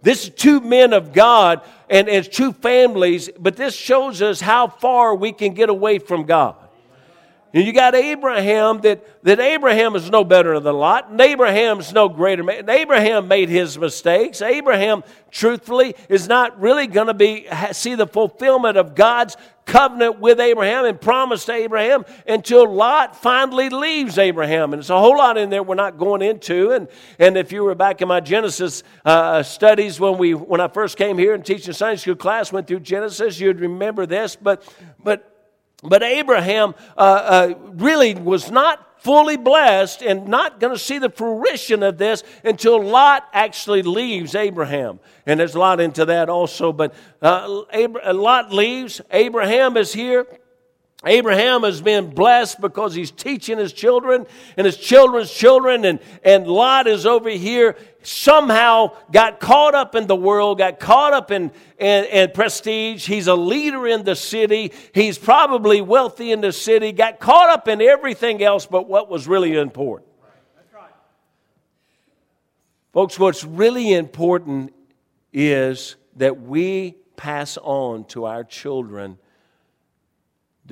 This 0.03 0.25
is 0.25 0.31
two 0.31 0.61
men 0.61 0.93
of 0.93 1.12
God 1.12 1.62
and 1.88 2.09
as 2.09 2.26
two 2.26 2.53
families, 2.53 3.31
but 3.38 3.55
this 3.55 3.76
shows 3.76 4.21
us 4.21 4.41
how 4.41 4.67
far 4.67 5.15
we 5.15 5.31
can 5.33 5.55
get 5.55 5.69
away 5.69 6.00
from 6.00 6.25
God. 6.25 6.57
You 7.52 7.71
got 7.75 7.94
Abraham 7.94 8.80
that, 8.80 9.25
that 9.25 9.38
Abraham 9.38 9.94
is 9.94 10.09
no 10.09 10.25
better 10.25 10.59
than 10.59 10.75
Lot, 10.75 11.11
and 11.11 11.21
Abraham's 11.21 11.92
no 11.92 12.09
greater 12.09 12.42
man. 12.42 12.68
Abraham 12.68 13.28
made 13.28 13.50
his 13.50 13.76
mistakes. 13.76 14.40
Abraham, 14.40 15.04
truthfully, 15.30 15.94
is 16.09 16.26
not 16.28 16.59
really 16.59 16.87
going 16.87 17.09
to 17.09 17.14
be 17.14 17.47
see 17.73 17.94
the 17.94 18.06
fulfillment 18.06 18.78
of 18.78 18.94
God's 18.94 19.37
covenant 19.66 20.18
with 20.18 20.40
Abraham 20.40 20.87
and 20.87 21.00
promise 21.00 21.44
to 21.44 21.52
Abraham 21.52 22.04
until 22.26 22.73
Lot 22.73 23.16
finally 23.16 23.68
leaves 23.68 24.18
Abraham. 24.18 24.73
And 24.73 24.80
it's 24.80 24.90
a 24.90 24.99
whole 24.99 25.18
lot 25.18 25.37
in 25.37 25.50
there 25.50 25.62
we're 25.62 25.75
not 25.75 25.99
going 25.99 26.23
into. 26.23 26.73
And, 26.73 26.88
and 27.18 27.37
if 27.37 27.52
you 27.52 27.62
were 27.64 27.75
back 27.75 28.02
in 28.02 28.09
my 28.09 28.21
Genesis 28.21 28.82
uh, 29.04 29.42
studies 29.42 30.00
when, 30.00 30.18
we, 30.18 30.35
when 30.35 30.61
I 30.61 30.68
first 30.68 30.97
came 30.97 31.18
here 31.18 31.35
and 31.35 31.44
teaching 31.44 31.75
Sunday 31.75 31.97
school 31.97 32.16
class, 32.16 32.50
went 32.50 32.66
through 32.66 32.80
Genesis, 32.80 33.38
you'd 33.38 33.61
remember 33.61 34.06
this. 34.06 34.37
But, 34.37 34.66
but 35.02 35.32
but 35.83 36.03
Abraham 36.03 36.75
uh, 36.97 37.01
uh, 37.01 37.55
really 37.75 38.15
was 38.15 38.51
not 38.51 39.01
fully 39.03 39.37
blessed 39.37 40.01
and 40.01 40.29
not 40.29 40.61
going 40.61 40.73
to 40.73 40.79
see 40.79 40.99
the 40.99 41.11
fruition 41.11 41.83
of 41.83 41.99
this 41.99 42.23
until 42.45 42.81
Lot 42.81 43.27
actually 43.33 43.83
leaves 43.83 44.37
Abraham. 44.37 45.01
And 45.27 45.41
there's 45.41 45.57
a 45.57 45.59
lot 45.59 45.81
into 45.81 46.05
that 46.05 46.29
also. 46.29 46.73
But 46.73 46.95
uh, 47.21 47.65
Lot 48.15 48.53
leaves. 48.53 49.01
Abraham 49.11 49.77
is 49.77 49.93
here. 49.93 50.27
Abraham 51.04 51.64
has 51.64 51.80
been 51.80 52.11
blessed 52.11 52.61
because 52.61 52.94
he's 52.94 53.11
teaching 53.11 53.59
his 53.59 53.73
children 53.73 54.25
and 54.56 54.64
his 54.64 54.76
children's 54.76 55.32
children, 55.32 55.85
and, 55.85 55.99
and 56.23 56.47
Lot 56.47 56.87
is 56.87 57.06
over 57.06 57.28
here, 57.28 57.76
somehow 58.02 58.97
got 59.11 59.40
caught 59.40 59.75
up 59.75 59.97
in 59.97 60.06
the 60.06 60.14
world, 60.14 60.59
got 60.59 60.78
caught 60.78 61.12
up 61.12 61.32
in, 61.32 61.50
in, 61.78 62.04
in, 62.04 62.30
prestige. 62.30 63.06
He's 63.06 63.26
a 63.26 63.35
leader 63.35 63.87
in 63.87 64.04
the 64.04 64.14
city. 64.14 64.73
He's 64.94 65.18
probably 65.18 65.80
wealthy 65.80 66.30
in 66.30 66.40
the 66.40 66.52
city, 66.52 66.92
got 66.92 67.18
caught 67.18 67.50
up 67.50 67.66
in 67.66 67.82
everything 67.82 68.42
else 68.42 68.66
but 68.66 68.88
what 68.88 69.11
was 69.11 69.26
really 69.26 69.56
important. 69.56 70.09
Folks, 72.92 73.18
what's 73.18 73.42
really 73.42 73.94
important 73.94 74.75
is 75.32 75.97
that 76.16 76.42
we 76.42 76.92
pass 77.16 77.56
on 77.56 78.04
to 78.04 78.26
our 78.26 78.44
children 78.44 79.18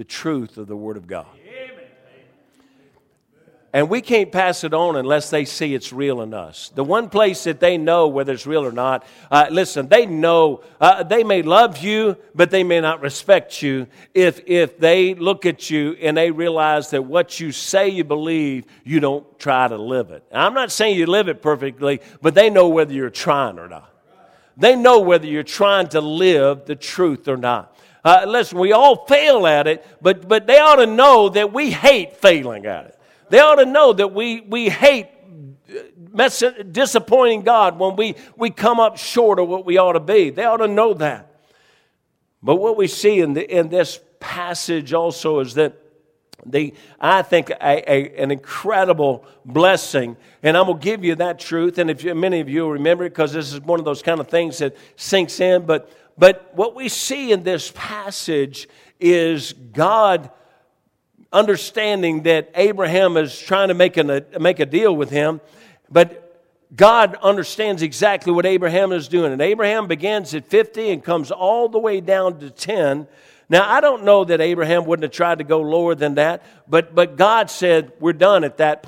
the 0.01 0.05
truth 0.05 0.57
of 0.57 0.67
the 0.67 0.75
Word 0.75 0.97
of 0.97 1.07
God. 1.07 1.27
And 3.75 3.91
we 3.91 4.01
can't 4.01 4.33
pass 4.33 4.65
it 4.65 4.73
on 4.73 4.97
unless 4.97 5.29
they 5.29 5.45
see 5.45 5.75
it's 5.75 5.93
real 5.93 6.23
in 6.23 6.33
us. 6.33 6.73
The 6.75 6.83
one 6.83 7.11
place 7.11 7.45
that 7.45 7.61
they 7.61 7.77
know 7.77 8.09
whether 8.09 8.33
it's 8.33 8.47
real 8.47 8.65
or 8.65 8.73
not, 8.73 9.05
uh, 9.31 9.49
listen, 9.51 9.89
they 9.89 10.07
know, 10.07 10.65
uh, 10.81 11.03
they 11.03 11.23
may 11.23 11.43
love 11.43 11.77
you, 11.77 12.17
but 12.35 12.51
they 12.51 12.65
may 12.65 12.81
not 12.81 13.03
respect 13.03 13.61
you 13.61 13.89
if, 14.15 14.41
if 14.47 14.79
they 14.79 15.15
look 15.15 15.45
at 15.45 15.69
you 15.69 15.99
and 16.01 16.17
they 16.17 16.31
realize 16.31 16.89
that 16.91 17.03
what 17.03 17.39
you 17.39 17.53
say 17.53 17.91
you 17.91 18.03
believe, 18.03 18.65
you 18.83 19.01
don't 19.01 19.39
try 19.39 19.69
to 19.69 19.77
live 19.77 20.13
it. 20.13 20.25
And 20.31 20.41
I'm 20.41 20.55
not 20.55 20.73
saying 20.73 20.97
you 20.97 21.05
live 21.05 21.29
it 21.29 21.43
perfectly, 21.43 22.01
but 22.23 22.35
they 22.35 22.49
know 22.49 22.71
whether 22.71 22.95
you're 22.95 23.11
trying 23.11 23.59
or 23.59 23.69
not. 23.69 23.93
They 24.57 24.77
know 24.77 25.01
whether 25.01 25.27
you're 25.27 25.43
trying 25.43 25.89
to 25.89 26.01
live 26.01 26.65
the 26.65 26.75
truth 26.75 27.29
or 27.29 27.37
not. 27.37 27.77
Uh, 28.05 28.25
listen, 28.27 28.59
we 28.59 28.73
all 28.73 29.05
fail 29.07 29.47
at 29.47 29.67
it, 29.67 29.87
but, 30.01 30.27
but 30.27 30.47
they 30.47 30.59
ought 30.59 30.77
to 30.77 30.87
know 30.87 31.29
that 31.29 31.53
we 31.53 31.71
hate 31.71 32.17
failing 32.17 32.67
at 32.67 32.87
it. 32.87 32.99
They 33.29 33.41
ought 33.41 33.57
to 33.57 33.67
know 33.67 33.93
that 33.93 34.13
we, 34.13 34.41
we 34.41 34.69
hate 34.69 35.09
disappointing 36.73 37.43
God 37.43 37.79
when 37.79 37.97
we, 37.97 38.17
we 38.37 38.51
come 38.51 38.81
up 38.81 38.97
short 38.97 39.39
of 39.39 39.49
what 39.49 39.65
we 39.65 39.79
ought 39.79 39.93
to 39.93 40.01
be. 40.01 40.31
They 40.31 40.45
ought 40.45 40.59
to 40.59 40.69
know 40.69 40.95
that. 40.95 41.31
But 42.43 42.57
what 42.57 42.77
we 42.77 42.87
see 42.87 43.21
in, 43.21 43.35
the, 43.35 43.59
in 43.59 43.69
this 43.69 44.01
passage 44.19 44.93
also 44.93 45.41
is 45.41 45.55
that 45.55 45.77
the, 46.47 46.75
I 46.99 47.23
think 47.23 47.51
a, 47.51 47.93
a, 47.93 48.23
an 48.23 48.31
incredible 48.31 49.27
blessing, 49.45 50.17
and 50.43 50.57
I'm 50.57 50.67
gonna 50.67 50.79
give 50.79 51.05
you 51.05 51.15
that 51.17 51.39
truth. 51.39 51.77
And 51.77 51.91
if 51.91 52.03
you, 52.03 52.15
many 52.15 52.41
of 52.41 52.49
you 52.49 52.67
remember 52.69 53.05
it, 53.05 53.11
because 53.11 53.35
this 53.35 53.53
is 53.53 53.61
one 53.61 53.79
of 53.79 53.85
those 53.85 54.03
kind 54.03 54.21
of 54.21 54.29
things 54.29 54.59
that 54.59 54.75
sinks 54.97 55.39
in. 55.39 55.67
But 55.67 55.91
but 56.19 56.51
what 56.55 56.75
we 56.75 56.89
see 56.89 57.33
in 57.33 57.43
this 57.43 57.73
passage 57.75 58.69
is 58.99 59.53
God 59.53 60.31
understanding 61.33 62.25
that 62.25 62.51
Abraham 62.55 63.17
is 63.17 63.39
trying 63.39 63.69
to 63.69 63.75
make, 63.75 63.97
an, 63.97 64.11
a, 64.11 64.39
make 64.39 64.61
a 64.61 64.67
deal 64.67 64.95
with 64.95 65.11
him, 65.11 65.41
but 65.91 66.27
God 66.75 67.17
understands 67.23 67.83
exactly 67.83 68.33
what 68.33 68.47
Abraham 68.47 68.93
is 68.93 69.09
doing. 69.09 69.33
And 69.33 69.43
Abraham 69.43 69.89
begins 69.89 70.35
at 70.35 70.47
50 70.47 70.91
and 70.91 71.05
comes 71.05 71.31
all 71.31 71.69
the 71.69 71.79
way 71.79 72.01
down 72.01 72.39
to 72.41 72.51
10. 72.51 73.09
Now, 73.51 73.69
I 73.69 73.81
don't 73.81 74.05
know 74.05 74.25
that 74.25 74.41
Abraham 74.41 74.85
wouldn't 74.85 75.03
have 75.03 75.13
tried 75.13 75.39
to 75.39 75.45
go 75.45 75.61
lower 75.61 75.97
than 75.97 76.15
that, 76.15 76.45
but, 76.69 76.95
but 76.95 77.17
God 77.17 77.51
said, 77.51 77.93
We're 77.99 78.13
done 78.13 78.45
at 78.45 78.59
that. 78.59 78.87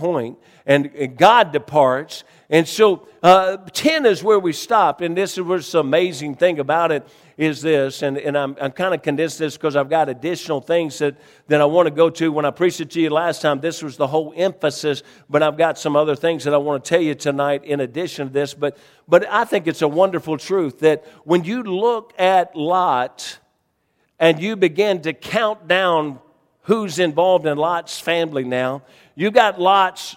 And, 0.65 0.87
and 0.87 1.17
God 1.17 1.53
departs. 1.53 2.23
And 2.49 2.69
so 2.69 3.09
uh, 3.25 3.57
10 3.57 4.07
is 4.07 4.23
where 4.23 4.39
we 4.39 4.53
stopped. 4.53 5.03
And 5.03 5.17
this 5.17 5.37
is 5.37 5.43
what's 5.43 5.75
amazing 5.75 6.37
thing 6.37 6.61
about 6.61 6.93
it 6.93 7.05
is 7.37 7.63
this, 7.63 8.03
and, 8.03 8.19
and 8.19 8.37
I'm, 8.37 8.57
I'm 8.61 8.71
kind 8.71 8.95
of 8.95 9.03
condensed 9.03 9.39
this 9.39 9.57
because 9.57 9.75
I've 9.75 9.89
got 9.89 10.09
additional 10.09 10.61
things 10.61 10.99
that, 10.99 11.17
that 11.49 11.61
I 11.61 11.65
want 11.65 11.87
to 11.87 11.91
go 11.91 12.11
to. 12.11 12.31
When 12.31 12.45
I 12.45 12.51
preached 12.51 12.81
it 12.81 12.91
to 12.91 13.01
you 13.01 13.11
last 13.11 13.43
time, 13.43 13.61
this 13.61 13.83
was 13.83 13.97
the 13.97 14.07
whole 14.07 14.33
emphasis, 14.37 15.03
but 15.29 15.43
I've 15.43 15.57
got 15.57 15.79
some 15.79 15.97
other 15.97 16.15
things 16.15 16.45
that 16.45 16.55
I 16.55 16.59
want 16.59 16.85
to 16.85 16.89
tell 16.89 17.01
you 17.01 17.15
tonight 17.17 17.65
in 17.65 17.81
addition 17.81 18.29
to 18.29 18.33
this. 18.33 18.55
But, 18.55 18.77
but 19.09 19.27
I 19.29 19.45
think 19.45 19.67
it's 19.67 19.83
a 19.83 19.89
wonderful 19.89 20.37
truth 20.37 20.81
that 20.81 21.05
when 21.25 21.43
you 21.43 21.63
look 21.63 22.13
at 22.19 22.55
Lot 22.55 23.39
and 24.23 24.41
you 24.41 24.55
begin 24.55 25.03
to 25.03 25.13
count 25.13 25.67
down 25.67 26.21
who's 26.63 27.01
involved 27.01 27.45
in 27.45 27.59
Lot's 27.59 27.99
family 27.99 28.45
now, 28.45 28.83
you 29.17 29.33
got 29.33 29.61
Lot's 29.61 30.15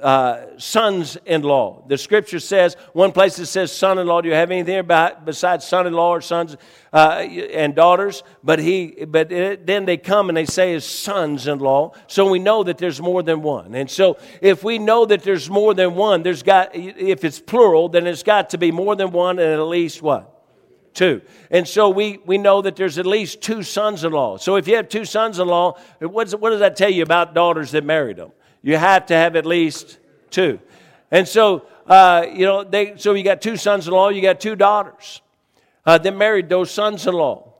uh, 0.00 0.46
sons 0.56 1.18
in 1.26 1.42
law. 1.42 1.84
The 1.88 1.98
scripture 1.98 2.40
says, 2.40 2.74
one 2.94 3.12
place 3.12 3.38
it 3.38 3.44
says 3.44 3.70
son 3.70 3.98
in 3.98 4.06
law. 4.06 4.22
Do 4.22 4.30
you 4.30 4.34
have 4.34 4.50
anything 4.50 4.78
about, 4.78 5.26
besides 5.26 5.66
son 5.66 5.86
in 5.86 5.92
law 5.92 6.14
or 6.14 6.22
sons 6.22 6.56
uh, 6.90 7.18
and 7.52 7.74
daughters? 7.74 8.22
But, 8.42 8.60
he, 8.60 9.04
but 9.06 9.30
it, 9.30 9.66
then 9.66 9.84
they 9.84 9.98
come 9.98 10.30
and 10.30 10.36
they 10.36 10.46
say 10.46 10.72
his 10.72 10.86
sons 10.86 11.46
in 11.46 11.58
law. 11.58 11.92
So 12.06 12.30
we 12.30 12.38
know 12.38 12.62
that 12.62 12.78
there's 12.78 12.98
more 12.98 13.22
than 13.22 13.42
one. 13.42 13.74
And 13.74 13.90
so 13.90 14.16
if 14.40 14.64
we 14.64 14.78
know 14.78 15.04
that 15.04 15.22
there's 15.22 15.50
more 15.50 15.74
than 15.74 15.96
one, 15.96 16.22
there's 16.22 16.42
got, 16.42 16.74
if 16.74 17.24
it's 17.24 17.40
plural, 17.40 17.90
then 17.90 18.06
it's 18.06 18.22
got 18.22 18.48
to 18.50 18.58
be 18.58 18.72
more 18.72 18.96
than 18.96 19.10
one 19.10 19.38
and 19.38 19.52
at 19.52 19.66
least 19.66 20.00
what? 20.00 20.37
Two. 20.94 21.20
And 21.50 21.66
so 21.66 21.88
we, 21.88 22.18
we 22.24 22.38
know 22.38 22.62
that 22.62 22.76
there's 22.76 22.98
at 22.98 23.06
least 23.06 23.40
two 23.40 23.62
sons 23.62 24.04
in 24.04 24.12
law. 24.12 24.36
So 24.36 24.56
if 24.56 24.66
you 24.66 24.76
have 24.76 24.88
two 24.88 25.04
sons 25.04 25.38
in 25.38 25.46
law, 25.46 25.78
what 26.00 26.30
does 26.30 26.60
that 26.60 26.76
tell 26.76 26.90
you 26.90 27.02
about 27.02 27.34
daughters 27.34 27.70
that 27.72 27.84
married 27.84 28.16
them? 28.16 28.32
you 28.62 28.76
have 28.76 29.06
to 29.06 29.14
have 29.14 29.36
at 29.36 29.46
least 29.46 29.98
two. 30.30 30.60
And 31.10 31.26
so, 31.26 31.66
uh, 31.86 32.26
you 32.30 32.44
know, 32.44 32.64
they, 32.64 32.96
so 32.96 33.14
you 33.14 33.22
got 33.22 33.40
two 33.40 33.56
sons 33.56 33.86
in 33.86 33.94
law, 33.94 34.08
you 34.08 34.20
got 34.20 34.40
two 34.40 34.56
daughters 34.56 35.22
uh, 35.86 35.98
that 35.98 36.14
married 36.14 36.48
those 36.48 36.70
sons 36.70 37.06
in 37.06 37.14
law. 37.14 37.54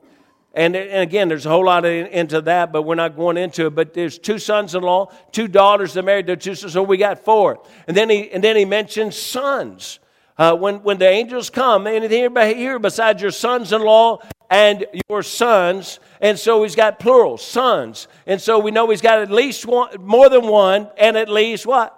And, 0.53 0.75
and, 0.75 1.01
again, 1.01 1.29
there's 1.29 1.45
a 1.45 1.49
whole 1.49 1.65
lot 1.65 1.85
in, 1.85 2.07
into 2.07 2.41
that, 2.41 2.71
but 2.71 2.81
we're 2.81 2.95
not 2.95 3.15
going 3.15 3.37
into 3.37 3.67
it. 3.67 3.75
But 3.75 3.93
there's 3.93 4.17
two 4.17 4.39
sons 4.39 4.73
in 4.75 4.81
law, 4.81 5.11
two 5.31 5.47
daughters 5.47 5.93
that 5.93 6.03
married 6.03 6.25
their 6.25 6.35
two 6.35 6.55
sons, 6.55 6.73
so 6.73 6.83
we 6.83 6.97
got 6.97 7.23
four. 7.23 7.63
And 7.87 7.95
then 7.95 8.09
he, 8.09 8.31
and 8.31 8.43
then 8.43 8.55
he 8.55 8.65
mentions 8.65 9.15
sons. 9.15 9.99
Uh, 10.39 10.55
when, 10.55 10.81
when 10.83 10.97
the 10.97 11.07
angels 11.07 11.49
come, 11.49 11.85
anything 11.85 12.33
here 12.55 12.79
besides 12.79 13.21
your 13.21 13.29
sons 13.29 13.73
in 13.73 13.81
law 13.81 14.19
and 14.49 14.85
your 15.09 15.21
sons. 15.21 15.99
And 16.21 16.39
so 16.39 16.63
he's 16.63 16.75
got 16.77 16.97
plural, 16.97 17.37
sons. 17.37 18.07
And 18.25 18.39
so 18.39 18.57
we 18.57 18.71
know 18.71 18.89
he's 18.89 19.01
got 19.01 19.19
at 19.19 19.29
least 19.29 19.65
one, 19.65 19.89
more 19.99 20.29
than 20.29 20.47
one, 20.47 20.89
and 20.97 21.17
at 21.17 21.27
least 21.27 21.65
what? 21.67 21.93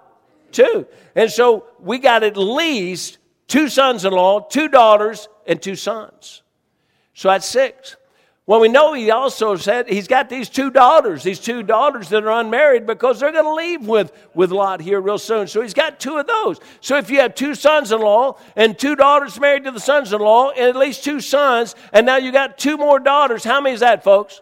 Two. 0.50 0.88
And 1.14 1.30
so 1.30 1.66
we 1.78 1.98
got 1.98 2.24
at 2.24 2.36
least 2.36 3.18
two 3.46 3.68
sons 3.68 4.04
in 4.04 4.12
law, 4.12 4.40
two 4.40 4.66
daughters, 4.66 5.28
and 5.46 5.62
two 5.62 5.76
sons. 5.76 6.42
So 7.14 7.28
that's 7.28 7.46
six. 7.46 7.96
Well, 8.44 8.58
we 8.58 8.68
know 8.68 8.92
he 8.92 9.12
also 9.12 9.54
said 9.54 9.88
he's 9.88 10.08
got 10.08 10.28
these 10.28 10.48
two 10.48 10.72
daughters, 10.72 11.22
these 11.22 11.38
two 11.38 11.62
daughters 11.62 12.08
that 12.08 12.24
are 12.24 12.40
unmarried 12.40 12.88
because 12.88 13.20
they're 13.20 13.30
going 13.30 13.44
to 13.44 13.54
leave 13.54 13.86
with, 13.86 14.12
with 14.34 14.50
Lot 14.50 14.80
here 14.80 15.00
real 15.00 15.18
soon. 15.18 15.46
So 15.46 15.62
he's 15.62 15.74
got 15.74 16.00
two 16.00 16.16
of 16.18 16.26
those. 16.26 16.58
So 16.80 16.96
if 16.96 17.08
you 17.08 17.20
have 17.20 17.36
two 17.36 17.54
sons 17.54 17.92
in 17.92 18.00
law 18.00 18.38
and 18.56 18.76
two 18.76 18.96
daughters 18.96 19.38
married 19.38 19.62
to 19.64 19.70
the 19.70 19.78
sons 19.78 20.12
in 20.12 20.20
law 20.20 20.50
and 20.50 20.64
at 20.64 20.74
least 20.74 21.04
two 21.04 21.20
sons, 21.20 21.76
and 21.92 22.04
now 22.04 22.16
you 22.16 22.32
got 22.32 22.58
two 22.58 22.76
more 22.76 22.98
daughters, 22.98 23.44
how 23.44 23.60
many 23.60 23.74
is 23.74 23.80
that, 23.80 24.02
folks? 24.02 24.40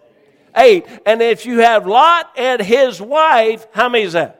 Eight. 0.56 0.86
And 1.04 1.20
if 1.20 1.44
you 1.44 1.58
have 1.58 1.86
Lot 1.86 2.30
and 2.38 2.62
his 2.62 3.02
wife, 3.02 3.66
how 3.72 3.90
many 3.90 4.04
is 4.04 4.14
that? 4.14 4.39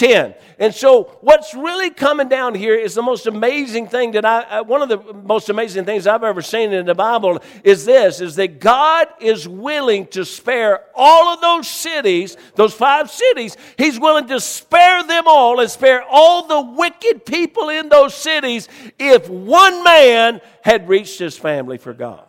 10. 0.00 0.34
And 0.58 0.74
so, 0.74 1.18
what's 1.20 1.52
really 1.52 1.90
coming 1.90 2.28
down 2.28 2.54
here 2.54 2.74
is 2.74 2.94
the 2.94 3.02
most 3.02 3.26
amazing 3.26 3.86
thing 3.86 4.12
that 4.12 4.24
I, 4.24 4.62
one 4.62 4.80
of 4.80 4.88
the 4.88 5.12
most 5.12 5.50
amazing 5.50 5.84
things 5.84 6.06
I've 6.06 6.24
ever 6.24 6.40
seen 6.40 6.72
in 6.72 6.86
the 6.86 6.94
Bible 6.94 7.42
is 7.62 7.84
this 7.84 8.22
is 8.22 8.34
that 8.36 8.60
God 8.60 9.08
is 9.20 9.46
willing 9.46 10.06
to 10.08 10.24
spare 10.24 10.84
all 10.94 11.34
of 11.34 11.42
those 11.42 11.68
cities, 11.68 12.38
those 12.54 12.72
five 12.72 13.10
cities. 13.10 13.58
He's 13.76 14.00
willing 14.00 14.26
to 14.28 14.40
spare 14.40 15.06
them 15.06 15.24
all 15.26 15.60
and 15.60 15.70
spare 15.70 16.02
all 16.08 16.46
the 16.46 16.62
wicked 16.62 17.26
people 17.26 17.68
in 17.68 17.90
those 17.90 18.14
cities 18.14 18.70
if 18.98 19.28
one 19.28 19.84
man 19.84 20.40
had 20.62 20.88
reached 20.88 21.18
his 21.18 21.36
family 21.36 21.76
for 21.76 21.92
God. 21.92 22.26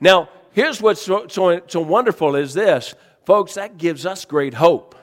Now, 0.00 0.30
here's 0.52 0.80
what's 0.80 1.02
so, 1.02 1.26
so, 1.28 1.60
so 1.66 1.80
wonderful 1.82 2.36
is 2.36 2.54
this, 2.54 2.94
folks, 3.26 3.54
that 3.54 3.76
gives 3.76 4.06
us 4.06 4.24
great 4.24 4.54
hope. 4.54 4.96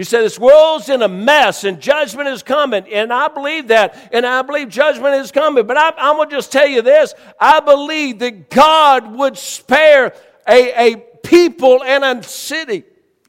You 0.00 0.04
say 0.04 0.22
this 0.22 0.38
world's 0.38 0.88
in 0.88 1.02
a 1.02 1.08
mess 1.08 1.64
and 1.64 1.78
judgment 1.78 2.26
is 2.30 2.42
coming. 2.42 2.90
And 2.90 3.12
I 3.12 3.28
believe 3.28 3.68
that. 3.68 4.08
And 4.14 4.24
I 4.24 4.40
believe 4.40 4.70
judgment 4.70 5.16
is 5.16 5.30
coming. 5.30 5.66
But 5.66 5.76
I, 5.76 5.92
am 6.08 6.16
going 6.16 6.30
to 6.30 6.36
just 6.36 6.50
tell 6.50 6.66
you 6.66 6.80
this. 6.80 7.12
I 7.38 7.60
believe 7.60 8.20
that 8.20 8.48
God 8.48 9.14
would 9.14 9.36
spare 9.36 10.14
a, 10.48 10.94
a 10.94 10.96
people 11.22 11.84
and 11.84 12.02
a 12.02 12.22
city 12.22 12.84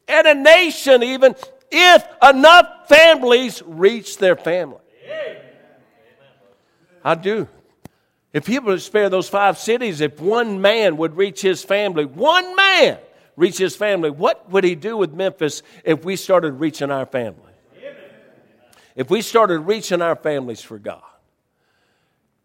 and 0.08 0.26
a 0.26 0.34
nation 0.34 1.04
even 1.04 1.36
if 1.70 2.08
enough 2.24 2.88
families 2.88 3.62
reach 3.66 4.18
their 4.18 4.38
family. 4.38 4.80
I 7.04 7.16
do. 7.16 7.50
If 8.32 8.46
people 8.46 8.70
would 8.70 8.82
spare 8.82 9.10
those 9.10 9.28
five 9.28 9.58
cities, 9.58 10.00
if 10.00 10.22
one 10.22 10.62
man 10.62 10.96
would 10.96 11.18
reach 11.18 11.42
his 11.42 11.66
family, 11.66 12.06
one 12.06 12.56
man 12.56 12.98
reach 13.42 13.58
his 13.58 13.76
family. 13.76 14.12
What 14.12 14.50
would 14.52 14.64
he 14.64 14.76
do 14.76 14.96
with 14.96 15.14
Memphis 15.14 15.64
if 15.84 16.06
we 16.06 16.16
started 16.16 16.54
reaching 16.54 16.92
our 16.92 17.08
family? 17.08 17.52
If 18.96 19.10
we 19.10 19.22
started 19.22 19.62
reaching 19.62 20.02
our 20.02 20.16
families 20.16 20.62
for 20.62 20.78
God. 20.78 21.02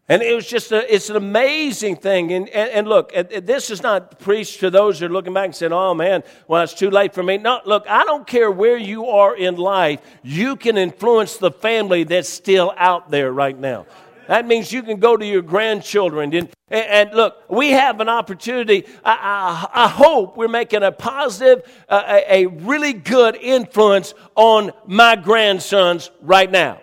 And 0.09 0.23
it 0.23 0.33
was 0.33 0.47
just 0.47 0.71
a, 0.71 0.91
it's 0.91 1.09
an 1.09 1.17
amazing 1.17 1.97
thing. 1.97 2.31
And, 2.31 2.47
and, 2.49 2.69
and 2.71 2.87
look, 2.87 3.11
this 3.11 3.69
is 3.69 3.83
not 3.83 4.19
preached 4.19 4.61
to 4.61 4.69
those 4.69 4.99
who 4.99 5.05
are 5.05 5.09
looking 5.09 5.33
back 5.33 5.45
and 5.45 5.55
saying, 5.55 5.73
oh 5.73 5.93
man, 5.93 6.23
well, 6.47 6.63
it's 6.63 6.73
too 6.73 6.89
late 6.89 7.13
for 7.13 7.21
me. 7.21 7.37
No, 7.37 7.59
look, 7.65 7.85
I 7.89 8.05
don't 8.05 8.25
care 8.25 8.49
where 8.49 8.77
you 8.77 9.07
are 9.07 9.35
in 9.35 9.57
life. 9.57 9.99
You 10.23 10.55
can 10.55 10.77
influence 10.77 11.37
the 11.37 11.51
family 11.51 12.05
that's 12.05 12.29
still 12.29 12.73
out 12.77 13.11
there 13.11 13.33
right 13.33 13.57
now. 13.59 13.85
That 14.27 14.47
means 14.47 14.71
you 14.71 14.83
can 14.83 14.99
go 14.99 15.17
to 15.17 15.25
your 15.25 15.41
grandchildren. 15.41 16.33
And, 16.33 16.49
and 16.69 17.13
look, 17.13 17.43
we 17.49 17.69
have 17.71 18.01
an 18.01 18.09
opportunity. 18.09 18.85
I, 19.03 19.67
I, 19.73 19.85
I 19.85 19.87
hope 19.87 20.37
we're 20.37 20.47
making 20.47 20.83
a 20.83 20.91
positive, 20.91 21.63
uh, 21.87 22.03
a, 22.07 22.43
a 22.43 22.47
really 22.47 22.93
good 22.93 23.35
influence 23.35 24.13
on 24.35 24.71
my 24.85 25.15
grandsons 25.15 26.11
right 26.21 26.51
now. 26.51 26.81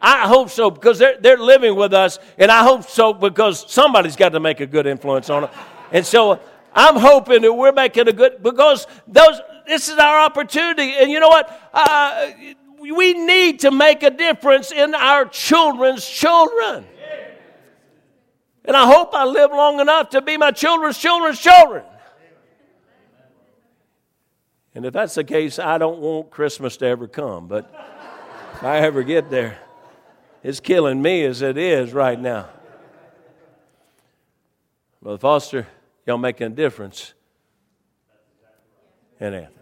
I 0.00 0.28
hope 0.28 0.50
so 0.50 0.70
because 0.70 0.98
they're, 0.98 1.18
they're 1.20 1.38
living 1.38 1.74
with 1.74 1.92
us, 1.92 2.20
and 2.38 2.52
I 2.52 2.62
hope 2.62 2.88
so 2.88 3.12
because 3.12 3.68
somebody's 3.70 4.14
got 4.14 4.28
to 4.28 4.40
make 4.40 4.60
a 4.60 4.66
good 4.66 4.86
influence 4.86 5.28
on 5.28 5.42
them. 5.42 5.50
And 5.90 6.06
so 6.06 6.38
I'm 6.72 6.96
hoping 6.96 7.42
that 7.42 7.52
we're 7.52 7.72
making 7.72 8.06
a 8.06 8.12
good 8.12 8.40
because 8.40 8.86
those 9.08 9.40
this 9.66 9.88
is 9.88 9.98
our 9.98 10.20
opportunity. 10.20 10.92
And 10.92 11.10
you 11.10 11.20
know 11.20 11.28
what? 11.28 11.70
Uh, 11.74 12.30
we 12.90 13.14
need 13.14 13.60
to 13.60 13.70
make 13.70 14.02
a 14.02 14.10
difference 14.10 14.72
in 14.72 14.94
our 14.94 15.26
children's 15.26 16.06
children. 16.06 16.86
And 18.64 18.76
I 18.76 18.86
hope 18.86 19.14
I 19.14 19.24
live 19.24 19.50
long 19.50 19.80
enough 19.80 20.10
to 20.10 20.20
be 20.20 20.36
my 20.36 20.50
children's 20.50 20.98
children's 20.98 21.40
children. 21.40 21.84
And 24.74 24.84
if 24.84 24.92
that's 24.92 25.14
the 25.14 25.24
case, 25.24 25.58
I 25.58 25.78
don't 25.78 25.98
want 25.98 26.30
Christmas 26.30 26.76
to 26.78 26.86
ever 26.86 27.08
come. 27.08 27.48
But 27.48 27.72
if 28.54 28.62
I 28.62 28.78
ever 28.78 29.02
get 29.02 29.30
there, 29.30 29.58
it's 30.42 30.60
killing 30.60 31.02
me 31.02 31.24
as 31.24 31.42
it 31.42 31.56
is 31.56 31.92
right 31.92 32.20
now. 32.20 32.48
Brother 35.02 35.18
Foster, 35.18 35.66
y'all 36.06 36.18
making 36.18 36.48
a 36.48 36.50
difference 36.50 37.14
in 39.20 39.34
Anthony. 39.34 39.57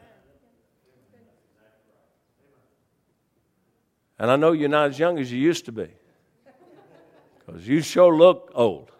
And 4.18 4.30
I 4.30 4.36
know 4.36 4.52
you're 4.52 4.68
not 4.68 4.90
as 4.90 4.98
young 4.98 5.18
as 5.18 5.30
you 5.30 5.38
used 5.38 5.66
to 5.66 5.72
be. 5.72 5.88
Because 7.38 7.66
you 7.66 7.80
sure 7.82 8.16
look 8.16 8.50
old. 8.54 8.90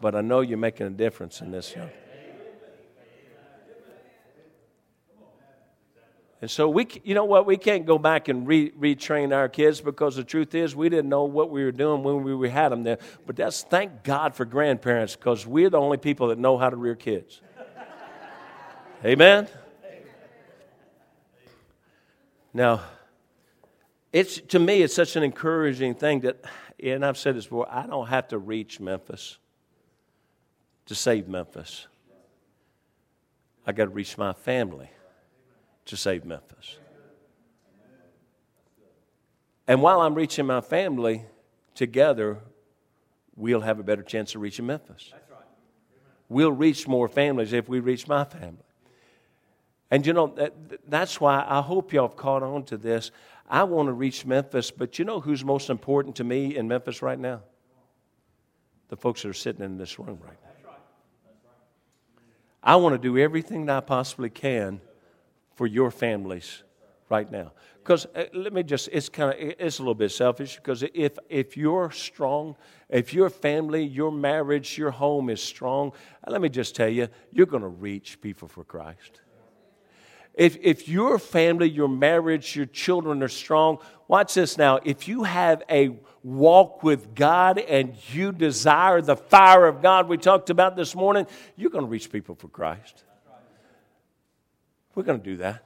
But 0.00 0.14
I 0.14 0.20
know 0.20 0.40
you're 0.40 0.58
making 0.58 0.86
a 0.86 0.90
difference 0.90 1.40
in 1.40 1.50
this 1.50 1.74
young. 1.74 1.90
And 6.40 6.48
so 6.48 6.68
we, 6.68 6.86
you 7.02 7.16
know 7.16 7.24
what, 7.24 7.46
we 7.46 7.56
can't 7.56 7.84
go 7.84 7.98
back 7.98 8.28
and 8.28 8.46
re, 8.46 8.70
retrain 8.70 9.34
our 9.34 9.48
kids 9.48 9.80
because 9.80 10.14
the 10.14 10.22
truth 10.22 10.54
is 10.54 10.76
we 10.76 10.88
didn't 10.88 11.08
know 11.08 11.24
what 11.24 11.50
we 11.50 11.64
were 11.64 11.72
doing 11.72 12.04
when 12.04 12.38
we 12.38 12.48
had 12.48 12.68
them 12.68 12.84
there. 12.84 12.98
But 13.26 13.34
that's 13.34 13.64
thank 13.64 14.04
God 14.04 14.36
for 14.36 14.44
grandparents 14.44 15.16
because 15.16 15.46
we're 15.46 15.70
the 15.70 15.80
only 15.80 15.96
people 15.96 16.28
that 16.28 16.38
know 16.38 16.56
how 16.56 16.70
to 16.70 16.76
rear 16.76 16.94
kids. 16.94 17.40
Amen. 19.04 19.48
Now, 22.58 22.80
it's 24.12 24.40
to 24.48 24.58
me 24.58 24.82
it's 24.82 24.92
such 24.92 25.14
an 25.14 25.22
encouraging 25.22 25.94
thing 25.94 26.22
that, 26.22 26.44
and 26.82 27.06
I've 27.06 27.16
said 27.16 27.36
this 27.36 27.44
before, 27.44 27.68
I 27.70 27.86
don't 27.86 28.08
have 28.08 28.26
to 28.28 28.38
reach 28.38 28.80
Memphis 28.80 29.38
to 30.86 30.96
save 30.96 31.28
Memphis. 31.28 31.86
I 33.64 33.70
got 33.70 33.84
to 33.84 33.90
reach 33.90 34.18
my 34.18 34.32
family 34.32 34.90
to 35.84 35.96
save 35.96 36.24
Memphis. 36.24 36.78
And 39.68 39.80
while 39.80 40.00
I'm 40.00 40.16
reaching 40.16 40.46
my 40.46 40.60
family, 40.60 41.26
together, 41.76 42.38
we'll 43.36 43.60
have 43.60 43.78
a 43.78 43.84
better 43.84 44.02
chance 44.02 44.34
of 44.34 44.40
reaching 44.40 44.66
Memphis. 44.66 45.12
We'll 46.28 46.50
reach 46.50 46.88
more 46.88 47.06
families 47.06 47.52
if 47.52 47.68
we 47.68 47.78
reach 47.78 48.08
my 48.08 48.24
family. 48.24 48.67
And 49.90 50.06
you 50.06 50.12
know, 50.12 50.28
that, 50.36 50.54
that's 50.88 51.20
why 51.20 51.44
I 51.46 51.60
hope 51.62 51.92
y'all 51.92 52.08
have 52.08 52.16
caught 52.16 52.42
on 52.42 52.64
to 52.64 52.76
this. 52.76 53.10
I 53.48 53.62
want 53.62 53.88
to 53.88 53.92
reach 53.92 54.26
Memphis, 54.26 54.70
but 54.70 54.98
you 54.98 55.04
know 55.04 55.20
who's 55.20 55.44
most 55.44 55.70
important 55.70 56.16
to 56.16 56.24
me 56.24 56.56
in 56.56 56.68
Memphis 56.68 57.00
right 57.00 57.18
now? 57.18 57.40
The 58.88 58.96
folks 58.96 59.22
that 59.22 59.28
are 59.28 59.34
sitting 59.34 59.64
in 59.64 59.78
this 59.78 59.98
room 59.98 60.18
right 60.22 60.36
now. 60.42 60.48
I 62.62 62.76
want 62.76 62.94
to 62.94 62.98
do 62.98 63.16
everything 63.16 63.66
that 63.66 63.76
I 63.76 63.80
possibly 63.80 64.28
can 64.28 64.80
for 65.54 65.66
your 65.66 65.90
families 65.90 66.62
right 67.08 67.30
now. 67.30 67.52
Because 67.82 68.06
uh, 68.14 68.24
let 68.34 68.52
me 68.52 68.62
just, 68.62 68.90
it's 68.92 69.08
kind 69.08 69.30
of, 69.32 69.36
it's 69.38 69.78
a 69.78 69.82
little 69.82 69.94
bit 69.94 70.10
selfish 70.10 70.56
because 70.56 70.84
if, 70.92 71.18
if 71.30 71.56
you're 71.56 71.90
strong, 71.90 72.56
if 72.90 73.14
your 73.14 73.30
family, 73.30 73.82
your 73.82 74.12
marriage, 74.12 74.76
your 74.76 74.90
home 74.90 75.30
is 75.30 75.42
strong, 75.42 75.92
let 76.26 76.42
me 76.42 76.50
just 76.50 76.76
tell 76.76 76.88
you, 76.88 77.08
you're 77.32 77.46
going 77.46 77.62
to 77.62 77.68
reach 77.68 78.20
people 78.20 78.48
for 78.48 78.64
Christ. 78.64 79.20
If, 80.38 80.56
if 80.62 80.88
your 80.88 81.18
family, 81.18 81.68
your 81.68 81.88
marriage, 81.88 82.54
your 82.54 82.66
children 82.66 83.24
are 83.24 83.28
strong, 83.28 83.78
watch 84.06 84.34
this 84.34 84.56
now. 84.56 84.78
If 84.84 85.08
you 85.08 85.24
have 85.24 85.64
a 85.68 85.98
walk 86.22 86.84
with 86.84 87.12
God 87.16 87.58
and 87.58 87.94
you 88.12 88.30
desire 88.30 89.00
the 89.00 89.16
fire 89.16 89.66
of 89.66 89.82
God 89.82 90.08
we 90.08 90.16
talked 90.16 90.48
about 90.48 90.76
this 90.76 90.94
morning, 90.94 91.26
you're 91.56 91.72
going 91.72 91.84
to 91.84 91.90
reach 91.90 92.12
people 92.12 92.36
for 92.36 92.46
Christ. 92.46 93.02
We're 94.94 95.02
going 95.02 95.18
to 95.18 95.24
do 95.24 95.38
that. 95.38 95.64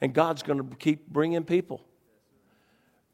And 0.00 0.12
God's 0.12 0.42
going 0.42 0.58
to 0.58 0.76
keep 0.76 1.06
bringing 1.06 1.44
people. 1.44 1.84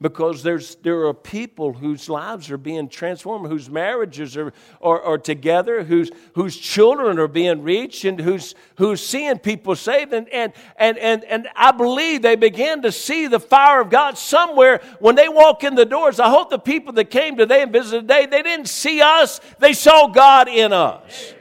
Because 0.01 0.45
there's, 0.45 0.77
there 0.77 1.07
are 1.07 1.15
people 1.15 1.73
whose 1.73 2.09
lives 2.09 2.53
are 2.53 2.57
being 2.57 2.89
transformed, 2.89 3.49
whose 3.49 3.69
marriages 3.69 4.37
are, 4.37 4.53
are, 4.81 5.03
are 5.03 5.19
together, 5.19 5.83
whose, 5.83 6.13
whose 6.35 6.57
children 6.57 7.19
are 7.19 7.27
being 7.27 7.63
reached, 7.63 8.05
and 8.05 8.21
who's, 8.21 8.55
who's 8.77 9.05
seeing 9.05 9.41
people 9.41 9.75
saved. 9.75 10.13
And, 10.13 10.29
and, 10.29 10.53
and, 10.77 10.99
and, 10.99 11.25
and 11.25 11.49
I 11.57 11.73
believe 11.73 12.23
they 12.23 12.37
began 12.37 12.83
to 12.83 12.93
see 12.93 13.27
the 13.27 13.41
fire 13.41 13.81
of 13.81 13.91
God 13.91 14.17
somewhere 14.17 14.81
when 15.01 15.17
they 15.17 15.29
walk 15.29 15.65
in 15.65 15.75
the 15.75 15.85
doors. 15.85 16.21
I 16.21 16.31
hope 16.31 16.51
the 16.51 16.61
people 16.61 16.93
that 16.93 17.11
came 17.11 17.37
today 17.37 17.63
and 17.63 17.73
visited 17.73 18.03
today, 18.03 18.27
they 18.27 18.45
didn't 18.45 18.69
see 18.69 19.01
us, 19.01 19.41
they 19.59 19.73
saw 19.73 20.07
God 20.07 20.47
in 20.47 20.73
us. 20.73 21.35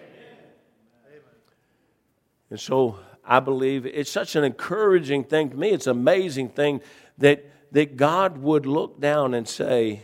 And 2.50 2.60
so 2.60 2.98
I 3.24 3.40
believe 3.40 3.86
it's 3.86 4.10
such 4.10 4.36
an 4.36 4.44
encouraging 4.44 5.26
thing 5.26 5.52
to 5.52 5.58
me. 5.58 5.70
It's 5.70 5.86
an 5.86 5.96
amazing 5.96 6.50
thing 6.50 6.82
that, 7.20 7.46
that 7.72 7.98
God 7.98 8.38
would 8.38 8.66
look 8.66 9.00
down 9.00 9.34
and 9.34 9.48
say, 9.48 10.04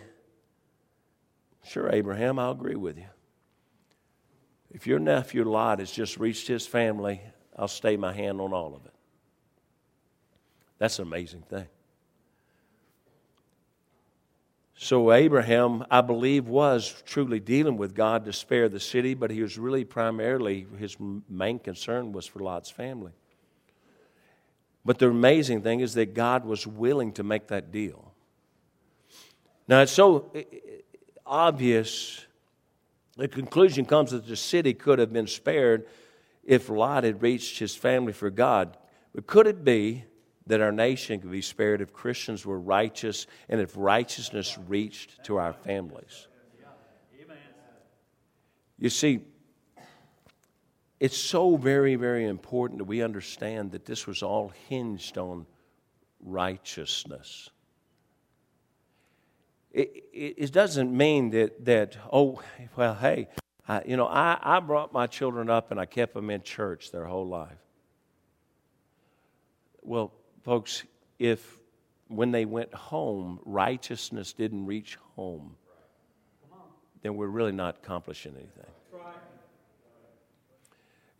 Sure, 1.66 1.90
Abraham, 1.90 2.40
I'll 2.40 2.52
agree 2.52 2.76
with 2.76 2.98
you. 2.98 3.06
If 4.72 4.86
your 4.86 5.00
nephew 5.00 5.44
Lot 5.50 5.80
has 5.80 5.92
just 5.92 6.18
reached 6.18 6.48
his 6.48 6.68
family, 6.68 7.22
I'll 7.56 7.68
stay 7.68 7.96
my 7.96 8.12
hand 8.12 8.42
on 8.42 8.54
all 8.54 8.76
of 8.76 8.86
it. 8.86 8.94
That's 10.78 11.00
an 11.00 11.08
amazing 11.08 11.44
thing. 11.44 11.68
So, 14.76 15.14
Abraham, 15.14 15.86
I 15.90 16.02
believe, 16.02 16.48
was 16.48 17.02
truly 17.06 17.40
dealing 17.40 17.78
with 17.78 17.96
God 17.96 18.26
to 18.26 18.34
spare 18.34 18.68
the 18.68 18.80
city, 18.80 19.14
but 19.14 19.32
he 19.32 19.42
was 19.42 19.58
really 19.58 19.86
primarily, 19.86 20.68
his 20.78 20.98
main 21.30 21.60
concern 21.60 22.12
was 22.12 22.26
for 22.26 22.40
Lot's 22.40 22.72
family. 22.72 23.14
But 24.86 25.00
the 25.00 25.10
amazing 25.10 25.62
thing 25.62 25.80
is 25.80 25.94
that 25.94 26.14
God 26.14 26.46
was 26.46 26.68
willing 26.68 27.14
to 27.14 27.24
make 27.24 27.48
that 27.48 27.72
deal. 27.72 28.12
Now, 29.68 29.82
it's 29.82 29.94
so 29.94 30.32
obvious, 31.26 32.26
the 33.16 33.28
conclusion 33.28 33.86
comes 33.86 34.12
that 34.12 34.28
the 34.28 34.36
city 34.36 34.74
could 34.74 35.00
have 35.00 35.14
been 35.14 35.28
spared 35.28 35.88
if 36.44 36.70
Lot 36.70 37.06
had 37.06 37.22
reached 37.22 37.60
his 37.60 37.76
family 37.76 38.12
for 38.12 38.30
God. 38.30 38.78
But 39.16 39.26
could 39.26 39.48
it 39.48 39.64
be 39.64 40.04
that 40.48 40.62
our 40.62 40.72
nation 40.72 41.20
could 41.20 41.32
be 41.32 41.42
spared 41.42 41.82
if 41.82 41.94
Christians 41.94 42.46
were 42.46 42.60
righteous 42.60 43.28
and 43.50 43.62
if 43.62 43.74
righteousness 43.76 44.58
reached 44.68 45.24
to 45.26 45.38
our 45.38 45.54
families. 45.54 46.28
You 48.78 48.90
see, 48.90 49.22
it's 51.04 51.18
so 51.18 51.58
very, 51.58 51.96
very 51.96 52.26
important 52.26 52.78
that 52.78 52.86
we 52.86 53.02
understand 53.02 53.72
that 53.72 53.84
this 53.84 54.08
was 54.08 54.24
all 54.24 54.54
hinged 54.70 55.18
on 55.18 55.46
righteousness. 56.22 57.50
It, 59.72 60.06
it, 60.14 60.52
doesn't 60.54 60.96
mean 60.96 61.32
that, 61.32 61.66
that, 61.66 61.98
oh, 62.12 62.42
well, 62.78 62.94
hey, 62.94 63.28
I, 63.68 63.82
you 63.86 63.98
know, 63.98 64.06
I, 64.06 64.38
I 64.42 64.60
brought 64.60 64.94
my 64.94 65.08
children 65.08 65.50
up 65.50 65.72
and 65.72 65.80
I 65.80 65.86
kept 65.86 66.14
them 66.14 66.30
in 66.30 66.44
church 66.44 66.92
their 66.92 67.06
whole 67.06 67.28
life. 67.28 67.58
Well, 69.82 70.14
Folks, 70.44 70.84
if 71.20 71.58
when 72.10 72.32
they 72.32 72.46
went 72.46 72.74
home, 72.74 73.40
righteousness 73.46 74.34
didn't 74.34 74.66
reach 74.66 74.98
home, 75.16 75.56
then 77.02 77.16
we're 77.16 77.28
really 77.28 77.52
not 77.54 77.78
accomplishing 77.84 78.36
anything. 78.36 78.72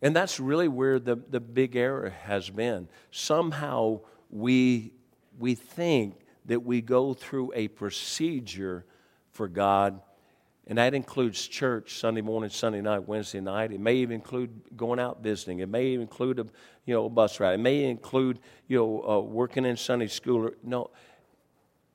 And 0.04 0.14
that's 0.14 0.38
really 0.38 0.68
where 0.68 0.98
the, 0.98 1.16
the 1.16 1.40
big 1.40 1.74
error 1.74 2.10
has 2.10 2.50
been. 2.50 2.88
Somehow 3.10 4.02
we, 4.30 4.92
we 5.38 5.54
think 5.54 6.20
that 6.44 6.62
we 6.62 6.82
go 6.82 7.14
through 7.14 7.52
a 7.54 7.68
procedure 7.68 8.84
for 9.32 9.48
God 9.48 10.00
and 10.66 10.78
that 10.78 10.94
includes 10.94 11.46
church 11.46 11.98
Sunday 11.98 12.22
morning, 12.22 12.48
Sunday 12.48 12.80
night, 12.80 13.06
Wednesday 13.06 13.40
night. 13.40 13.70
It 13.72 13.80
may 13.80 13.96
even 13.96 14.14
include 14.14 14.50
going 14.76 14.98
out 14.98 15.22
visiting. 15.22 15.58
It 15.58 15.68
may 15.68 15.88
even 15.88 16.02
include 16.02 16.38
a 16.38 16.46
you 16.86 16.94
know 16.94 17.04
a 17.04 17.10
bus 17.10 17.38
ride. 17.38 17.54
It 17.54 17.62
may 17.62 17.84
include 17.84 18.38
you 18.66 18.78
know 18.78 19.06
uh, 19.06 19.20
working 19.20 19.66
in 19.66 19.76
Sunday 19.76 20.06
school. 20.06 20.50
No, 20.62 20.90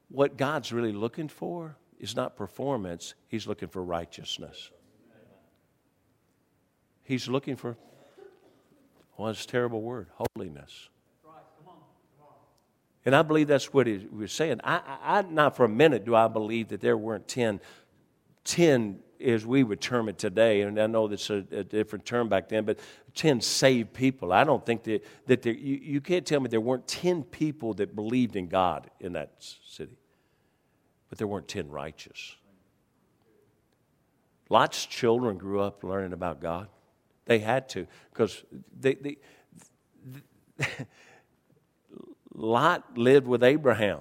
what 0.10 0.38
God's 0.38 0.72
really 0.72 0.92
looking 0.92 1.28
for 1.28 1.78
is 2.00 2.16
not 2.16 2.36
performance. 2.36 3.16
He's 3.28 3.48
looking 3.48 3.70
for 3.70 3.84
righteousness. 3.84 4.70
He's 7.04 7.28
looking 7.28 7.56
for 7.56 7.76
well, 9.20 9.30
it's 9.32 9.44
a 9.44 9.48
terrible 9.48 9.82
word, 9.82 10.08
holiness. 10.16 10.88
And 13.06 13.14
I 13.14 13.22
believe 13.22 13.48
that's 13.48 13.74
what 13.74 13.86
he 13.86 14.08
was 14.12 14.32
saying. 14.32 14.62
I, 14.64 14.82
I, 15.04 15.22
not 15.24 15.58
for 15.58 15.66
a 15.66 15.70
minute 15.70 16.06
do 16.06 16.16
I 16.16 16.30
believe 16.30 16.70
that 16.70 16.80
there 16.80 16.96
weren't 16.96 17.28
10, 17.28 17.60
10 18.46 19.00
as 19.20 19.46
we 19.46 19.64
would 19.64 19.82
term 19.82 20.08
it 20.08 20.18
today, 20.18 20.62
and 20.62 20.80
I 20.80 20.88
know 20.88 21.10
that's 21.10 21.30
a, 21.30 21.44
a 21.52 21.66
different 21.66 22.06
term 22.06 22.30
back 22.30 22.48
then, 22.48 22.64
but 22.64 22.80
10 23.16 23.42
saved 23.42 23.94
people. 23.94 24.32
I 24.32 24.46
don't 24.46 24.66
think 24.66 24.84
that, 24.84 25.04
that 25.26 25.42
there, 25.42 25.54
you, 25.54 25.80
you 25.82 26.02
can't 26.02 26.26
tell 26.26 26.40
me 26.40 26.48
there 26.48 26.62
weren't 26.62 26.88
10 26.88 27.24
people 27.24 27.74
that 27.76 27.96
believed 27.96 28.38
in 28.38 28.48
God 28.48 28.90
in 29.02 29.14
that 29.14 29.32
city, 29.68 29.98
but 31.10 31.18
there 31.18 31.28
weren't 31.28 31.50
10 31.50 31.70
righteous. 31.70 32.38
Lot's 34.50 34.86
of 34.86 34.90
children 34.90 35.38
grew 35.38 35.60
up 35.60 35.84
learning 35.84 36.14
about 36.14 36.40
God. 36.40 36.70
They 37.30 37.38
had 37.38 37.70
to, 37.70 37.86
because 38.12 38.44
they, 38.80 38.96
they, 38.96 39.18
Lot 42.34 42.98
lived 42.98 43.28
with 43.28 43.44
Abraham. 43.44 44.00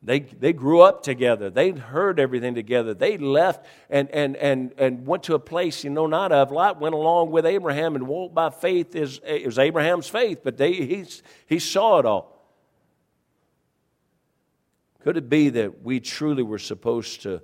They, 0.00 0.20
they 0.20 0.52
grew 0.52 0.82
up 0.82 1.02
together. 1.02 1.50
They 1.50 1.72
heard 1.72 2.20
everything 2.20 2.54
together. 2.54 2.94
They 2.94 3.18
left 3.18 3.66
and, 3.90 4.08
and, 4.12 4.36
and, 4.36 4.72
and 4.78 5.04
went 5.08 5.24
to 5.24 5.34
a 5.34 5.40
place 5.40 5.82
you 5.82 5.90
know 5.90 6.06
not 6.06 6.30
of. 6.30 6.52
Lot 6.52 6.80
went 6.80 6.94
along 6.94 7.32
with 7.32 7.44
Abraham 7.44 7.96
and 7.96 8.06
walked 8.06 8.32
by 8.32 8.50
faith. 8.50 8.94
Is, 8.94 9.20
was 9.44 9.58
Abraham's 9.58 10.08
faith, 10.08 10.42
but 10.44 10.56
they, 10.56 10.72
he, 10.72 11.04
he 11.48 11.58
saw 11.58 11.98
it 11.98 12.06
all. 12.06 12.46
Could 15.00 15.16
it 15.16 15.28
be 15.28 15.48
that 15.48 15.82
we 15.82 15.98
truly 15.98 16.44
were 16.44 16.60
supposed 16.60 17.22
to, 17.22 17.42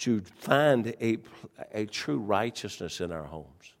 to 0.00 0.22
find 0.36 0.94
a, 1.00 1.18
a 1.72 1.86
true 1.86 2.18
righteousness 2.18 3.00
in 3.00 3.12
our 3.12 3.24
homes? 3.24 3.74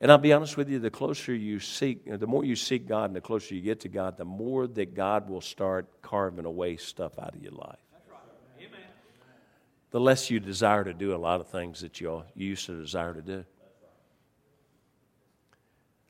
And 0.00 0.12
I'll 0.12 0.18
be 0.18 0.32
honest 0.32 0.56
with 0.56 0.68
you, 0.68 0.78
the 0.78 0.90
closer 0.90 1.34
you 1.34 1.58
seek, 1.58 2.04
the 2.06 2.26
more 2.26 2.44
you 2.44 2.54
seek 2.54 2.86
God 2.86 3.06
and 3.06 3.16
the 3.16 3.20
closer 3.20 3.54
you 3.54 3.60
get 3.60 3.80
to 3.80 3.88
God, 3.88 4.16
the 4.16 4.24
more 4.24 4.66
that 4.68 4.94
God 4.94 5.28
will 5.28 5.40
start 5.40 6.02
carving 6.02 6.44
away 6.44 6.76
stuff 6.76 7.18
out 7.18 7.34
of 7.34 7.42
your 7.42 7.52
life. 7.52 7.78
The 9.90 9.98
less 9.98 10.30
you 10.30 10.38
desire 10.38 10.84
to 10.84 10.92
do 10.92 11.14
a 11.14 11.16
lot 11.16 11.40
of 11.40 11.48
things 11.48 11.80
that 11.80 12.00
you 12.00 12.22
used 12.34 12.66
to 12.66 12.80
desire 12.80 13.14
to 13.14 13.22
do. 13.22 13.44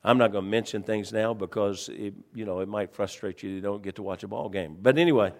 I'm 0.03 0.17
not 0.17 0.31
going 0.31 0.43
to 0.45 0.49
mention 0.49 0.83
things 0.83 1.11
now 1.11 1.33
because 1.33 1.89
it, 1.89 2.13
you 2.33 2.45
know 2.45 2.59
it 2.59 2.69
might 2.69 2.93
frustrate 2.93 3.41
you. 3.41 3.49
You 3.49 3.61
don't 3.61 3.81
get 3.81 3.95
to 3.95 4.03
watch 4.03 4.23
a 4.23 4.27
ball 4.27 4.49
game. 4.49 4.77
But 4.81 4.97
anyway. 4.97 5.33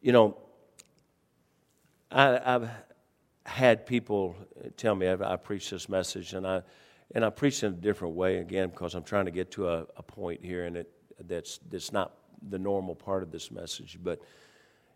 You 0.00 0.12
know, 0.12 0.36
I, 2.10 2.40
have 2.44 2.70
had 3.44 3.86
people 3.86 4.36
tell 4.76 4.94
me 4.94 5.08
I, 5.08 5.32
I 5.32 5.36
preach 5.36 5.70
this 5.70 5.88
message, 5.88 6.34
and 6.34 6.46
I 6.46 6.62
and 7.14 7.24
I 7.24 7.30
preach 7.30 7.62
in 7.62 7.72
a 7.72 7.76
different 7.76 8.14
way 8.14 8.38
again 8.38 8.68
because 8.68 8.94
I'm 8.94 9.02
trying 9.02 9.24
to 9.24 9.30
get 9.30 9.50
to 9.52 9.68
a, 9.68 9.86
a 9.96 10.02
point 10.02 10.44
here, 10.44 10.66
and 10.66 10.76
it 10.76 10.90
that's 11.26 11.58
that's 11.70 11.92
not 11.92 12.14
the 12.48 12.58
normal 12.58 12.94
part 12.94 13.22
of 13.22 13.32
this 13.32 13.50
message. 13.50 13.98
But 14.00 14.20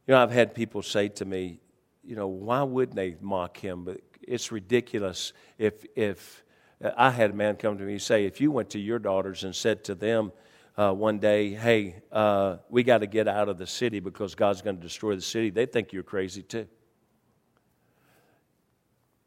you 0.07 0.15
know, 0.15 0.23
I've 0.23 0.31
had 0.31 0.55
people 0.55 0.83
say 0.83 1.09
to 1.09 1.25
me, 1.25 1.59
you 2.05 2.15
know, 2.15 2.29
why 2.29 2.62
wouldn't 2.62 2.95
they 2.95 3.17
mock 3.21 3.57
him? 3.57 3.85
But 3.85 4.01
it's 4.23 4.53
ridiculous 4.53 5.33
if 5.59 5.85
if 5.97 6.45
uh, 6.83 6.91
I 6.97 7.11
had 7.11 7.31
a 7.31 7.35
man 7.35 7.57
come 7.57 7.77
to 7.79 7.85
me 7.85 7.93
and 7.93 8.03
say, 8.03 8.25
if 8.25 8.41
you 8.41 8.53
went 8.53 8.71
to 8.71 8.79
your 8.79 9.01
daughters 9.01 9.43
and 9.43 9.55
said 9.55 9.83
to 9.85 9.97
them, 9.97 10.31
uh, 10.77 10.93
one 10.93 11.19
day, 11.19 11.51
hey, 11.51 12.03
uh, 12.11 12.57
we 12.69 12.83
got 12.83 12.99
to 12.99 13.07
get 13.07 13.29
out 13.29 13.49
of 13.49 13.59
the 13.59 13.67
city 13.67 14.01
because 14.01 14.35
God's 14.35 14.63
going 14.63 14.77
to 14.77 14.83
destroy 14.83 15.15
the 15.15 15.23
city, 15.23 15.51
they 15.51 15.67
think 15.67 15.93
you're 15.93 16.03
crazy 16.03 16.43
too. 16.43 16.67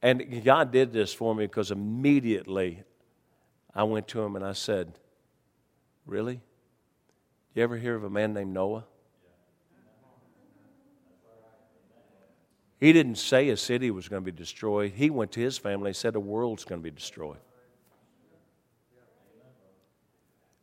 And 0.02 0.44
God 0.44 0.72
did 0.72 0.94
this 0.94 1.14
for 1.14 1.34
me 1.34 1.46
because 1.46 1.72
immediately 1.72 2.84
I 3.74 3.84
went 3.84 4.08
to 4.10 4.22
him 4.22 4.36
and 4.36 4.46
I 4.46 4.54
said, 4.54 5.00
Really? 6.06 6.42
You 7.56 7.64
ever 7.64 7.78
hear 7.78 7.96
of 7.96 8.04
a 8.04 8.10
man 8.10 8.34
named 8.34 8.54
Noah? 8.54 8.86
He 12.80 12.94
didn't 12.94 13.16
say 13.16 13.50
a 13.50 13.58
city 13.58 13.90
was 13.90 14.08
going 14.08 14.22
to 14.24 14.32
be 14.32 14.36
destroyed. 14.38 14.92
He 14.94 15.10
went 15.10 15.32
to 15.32 15.40
his 15.40 15.58
family 15.58 15.90
and 15.90 15.96
said 15.96 16.14
the 16.14 16.20
world's 16.20 16.66
going 16.66 16.82
to 16.82 16.84
be 16.84 16.92
destroyed. 16.92 17.40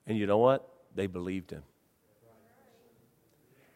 And 0.06 0.18
you 0.18 0.26
know 0.26 0.38
what? 0.38 0.71
They 0.94 1.06
believed 1.06 1.50
him. 1.50 1.62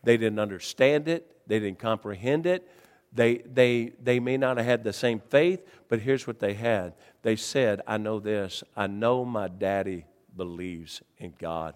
They 0.03 0.17
didn't 0.17 0.39
understand 0.39 1.09
it, 1.09 1.37
they 1.47 1.59
didn't 1.59 1.79
comprehend 1.79 2.47
it. 2.47 2.69
They, 3.13 3.39
they, 3.39 3.93
they 4.03 4.21
may 4.21 4.37
not 4.37 4.59
have 4.59 4.67
had 4.67 4.85
the 4.85 4.93
same 4.93 5.21
faith, 5.21 5.67
but 5.89 6.01
here's 6.01 6.27
what 6.27 6.39
they 6.39 6.53
had. 6.53 6.93
They 7.23 7.35
said, 7.35 7.81
I 7.87 7.97
know 7.97 8.21
this. 8.21 8.63
I 8.77 8.89
know 8.89 9.25
my 9.25 9.49
daddy 9.49 10.05
believes 10.37 11.01
in 11.17 11.33
God. 11.39 11.75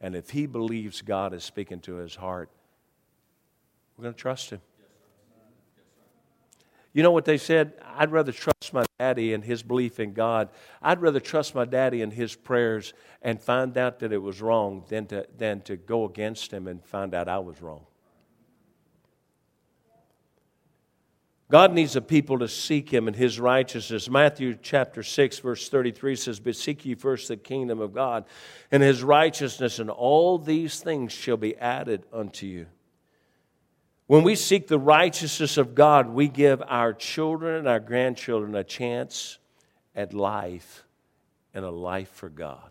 And 0.00 0.14
if 0.14 0.30
he 0.30 0.44
believes 0.44 1.00
God 1.00 1.32
is 1.32 1.44
speaking 1.44 1.80
to 1.80 1.94
his 1.94 2.16
heart, 2.16 2.50
we're 3.96 4.02
going 4.02 4.14
to 4.14 4.20
trust 4.20 4.50
him. 4.50 4.60
You 6.96 7.02
know 7.02 7.10
what 7.10 7.26
they 7.26 7.36
said? 7.36 7.74
I'd 7.94 8.10
rather 8.10 8.32
trust 8.32 8.72
my 8.72 8.86
daddy 8.98 9.34
and 9.34 9.44
his 9.44 9.62
belief 9.62 10.00
in 10.00 10.14
God. 10.14 10.48
I'd 10.80 11.02
rather 11.02 11.20
trust 11.20 11.54
my 11.54 11.66
daddy 11.66 12.00
and 12.00 12.10
his 12.10 12.34
prayers 12.34 12.94
and 13.20 13.38
find 13.38 13.76
out 13.76 13.98
that 13.98 14.14
it 14.14 14.22
was 14.22 14.40
wrong 14.40 14.82
than 14.88 15.04
to, 15.08 15.26
than 15.36 15.60
to 15.64 15.76
go 15.76 16.06
against 16.06 16.50
him 16.50 16.66
and 16.66 16.82
find 16.82 17.12
out 17.12 17.28
I 17.28 17.38
was 17.40 17.60
wrong. 17.60 17.84
God 21.50 21.74
needs 21.74 21.96
a 21.96 22.00
people 22.00 22.38
to 22.38 22.48
seek 22.48 22.90
him 22.90 23.08
and 23.08 23.14
his 23.14 23.38
righteousness. 23.38 24.08
Matthew 24.08 24.56
chapter 24.62 25.02
6, 25.02 25.40
verse 25.40 25.68
33 25.68 26.16
says, 26.16 26.40
But 26.40 26.56
seek 26.56 26.86
ye 26.86 26.94
first 26.94 27.28
the 27.28 27.36
kingdom 27.36 27.78
of 27.78 27.92
God 27.92 28.24
and 28.72 28.82
his 28.82 29.02
righteousness, 29.02 29.80
and 29.80 29.90
all 29.90 30.38
these 30.38 30.80
things 30.80 31.12
shall 31.12 31.36
be 31.36 31.58
added 31.58 32.06
unto 32.10 32.46
you. 32.46 32.66
When 34.06 34.22
we 34.22 34.36
seek 34.36 34.68
the 34.68 34.78
righteousness 34.78 35.56
of 35.56 35.74
God, 35.74 36.08
we 36.08 36.28
give 36.28 36.62
our 36.66 36.92
children 36.92 37.56
and 37.56 37.68
our 37.68 37.80
grandchildren 37.80 38.54
a 38.54 38.62
chance 38.62 39.38
at 39.96 40.14
life 40.14 40.84
and 41.52 41.64
a 41.64 41.70
life 41.70 42.10
for 42.10 42.28
God. 42.28 42.70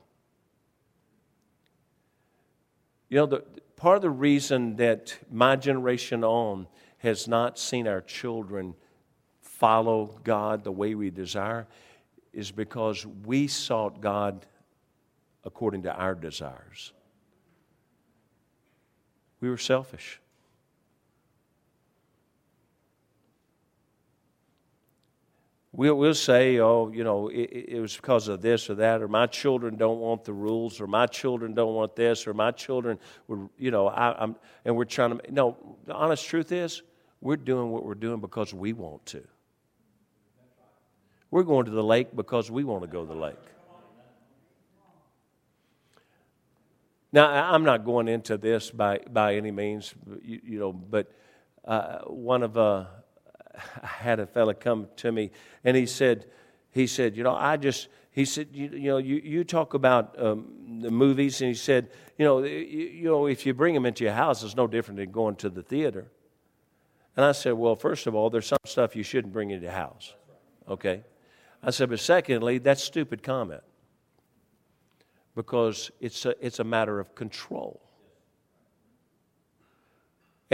You 3.10 3.18
know, 3.18 3.26
the, 3.26 3.44
part 3.76 3.98
of 3.98 4.02
the 4.02 4.10
reason 4.10 4.78
that 4.78 5.18
my 5.30 5.58
generation 5.58 6.24
on 6.24 6.68
has 7.00 7.28
not 7.28 7.60
seen 7.60 7.88
our 7.88 8.02
children 8.02 8.74
follow 9.42 10.20
God 10.24 10.64
the 10.64 10.72
way 10.72 10.96
we 10.96 11.10
desire 11.10 11.68
is 12.32 12.52
because 12.52 13.06
we 13.06 13.48
sought 13.48 14.00
God 14.00 14.46
according 15.44 15.84
to 15.84 15.94
our 15.94 16.16
desires. 16.16 16.94
We 19.42 19.50
were 19.50 19.58
selfish. 19.58 20.20
We'll, 25.78 25.96
we'll 25.96 26.14
say, 26.14 26.60
oh, 26.60 26.90
you 26.90 27.04
know, 27.04 27.28
it, 27.28 27.66
it, 27.68 27.80
was 27.82 27.98
because 27.98 28.30
of 28.30 28.42
this 28.42 28.70
or 28.70 28.76
that, 28.76 29.02
or 29.02 29.10
my 29.10 29.28
children 29.28 29.76
don't 29.76 30.00
want 30.00 30.24
the 30.24 30.32
rules, 30.32 30.80
or 30.80 30.88
my 30.88 31.06
children 31.06 31.54
don't 31.54 31.74
want 31.74 31.98
this, 31.98 32.26
or 32.28 32.34
my 32.34 32.52
children 32.52 32.98
were, 33.28 33.50
you 33.58 33.72
know, 33.72 33.88
I, 33.88 34.24
am 34.24 34.38
and 34.64 34.78
we're 34.78 34.86
trying 34.86 35.18
to. 35.18 35.34
No, 35.34 35.58
the 35.86 35.94
honest 35.94 36.26
truth 36.26 36.54
is, 36.54 36.82
we're 37.20 37.36
doing 37.36 37.72
what 37.72 37.84
we're 37.84 37.94
doing 37.94 38.22
because 38.22 38.54
we 38.54 38.72
want 38.72 39.06
to. 39.08 39.28
We're 41.30 41.44
going 41.44 41.66
to 41.66 41.72
the 41.72 41.84
lake 41.84 42.16
because 42.16 42.50
we 42.50 42.64
want 42.64 42.84
to 42.84 42.88
go 42.88 43.02
to 43.02 43.14
the 43.14 43.20
lake. 43.20 43.36
Now, 47.12 47.54
I'm 47.54 47.64
not 47.64 47.84
going 47.84 48.08
into 48.08 48.38
this 48.38 48.72
by, 48.72 49.00
by 49.10 49.36
any 49.36 49.52
means, 49.52 49.94
you, 50.22 50.40
you 50.44 50.60
know, 50.60 50.72
but 50.72 51.12
uh, 51.66 52.00
one 52.02 52.44
of 52.44 52.58
uh, 52.58 52.86
I 53.82 53.88
had 53.88 54.20
a 54.20 54.26
fella 54.26 54.54
come 54.54 54.88
to 54.98 55.12
me 55.12 55.32
and 55.64 55.76
he 55.76 55.86
said, 55.86 56.26
he 56.72 56.88
said, 56.88 57.16
you 57.16 57.24
know, 57.24 57.36
I 57.36 57.56
just, 57.58 57.88
he 58.12 58.26
said, 58.26 58.50
you, 58.52 58.70
you 58.70 58.90
know, 58.90 58.98
you, 58.98 59.16
you 59.16 59.44
talk 59.44 59.74
about 59.74 60.22
um, 60.22 60.80
the 60.82 60.92
movies, 60.92 61.42
and 61.42 61.50
he 61.50 61.54
said, 61.54 61.90
you 62.18 62.26
know, 62.26 62.44
you, 62.44 62.58
you, 62.58 63.04
know, 63.06 63.28
if 63.28 63.46
you 63.46 63.54
bring 63.54 63.74
them 63.74 63.86
into 63.86 64.04
your 64.04 64.14
house, 64.14 64.44
it's 64.44 64.56
no 64.56 64.68
different 64.68 64.98
than 64.98 65.12
going 65.12 65.36
to 65.38 65.50
the 65.50 65.64
theater. 65.64 66.08
And 67.16 67.26
I 67.26 67.32
said, 67.32 67.54
well, 67.54 67.76
first 67.76 68.08
of 68.08 68.16
all, 68.16 68.30
there's 68.30 68.48
some 68.48 68.58
stuff 68.66 68.96
you 68.96 69.04
shouldn't 69.04 69.34
bring 69.34 69.52
into 69.52 69.64
your 69.64 69.74
house. 69.74 70.14
Okay? 70.68 71.04
I 71.64 71.72
said, 71.72 71.90
but 71.90 72.00
secondly, 72.00 72.58
that's 72.58 72.84
stupid 72.84 73.24
comment 73.24 73.64
because 75.36 75.92
it's 76.00 76.26
a, 76.26 76.36
it's 76.46 76.60
a 76.60 76.64
matter 76.64 77.00
of 77.00 77.16
control. 77.16 77.82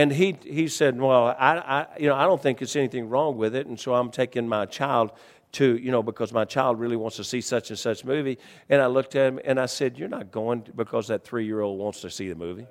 And 0.01 0.11
he, 0.11 0.35
he 0.43 0.67
said, 0.67 0.99
Well, 0.99 1.27
I, 1.37 1.57
I, 1.57 1.87
you 1.99 2.09
know, 2.09 2.15
I 2.15 2.23
don't 2.23 2.41
think 2.41 2.59
it's 2.63 2.75
anything 2.75 3.07
wrong 3.07 3.37
with 3.37 3.53
it. 3.55 3.67
And 3.67 3.79
so 3.79 3.93
I'm 3.93 4.09
taking 4.09 4.47
my 4.47 4.65
child 4.65 5.11
to, 5.51 5.77
you 5.77 5.91
know, 5.91 6.01
because 6.01 6.33
my 6.33 6.43
child 6.43 6.79
really 6.79 6.95
wants 6.95 7.17
to 7.17 7.23
see 7.23 7.39
such 7.39 7.69
and 7.69 7.77
such 7.77 8.03
movie. 8.03 8.39
And 8.67 8.81
I 8.81 8.87
looked 8.87 9.15
at 9.15 9.27
him 9.27 9.39
and 9.45 9.59
I 9.59 9.67
said, 9.67 9.99
You're 9.99 10.09
not 10.09 10.31
going 10.31 10.65
because 10.75 11.09
that 11.09 11.23
three 11.23 11.45
year 11.45 11.61
old 11.61 11.77
wants 11.77 12.01
to 12.01 12.09
see 12.09 12.27
the 12.29 12.35
movie. 12.35 12.65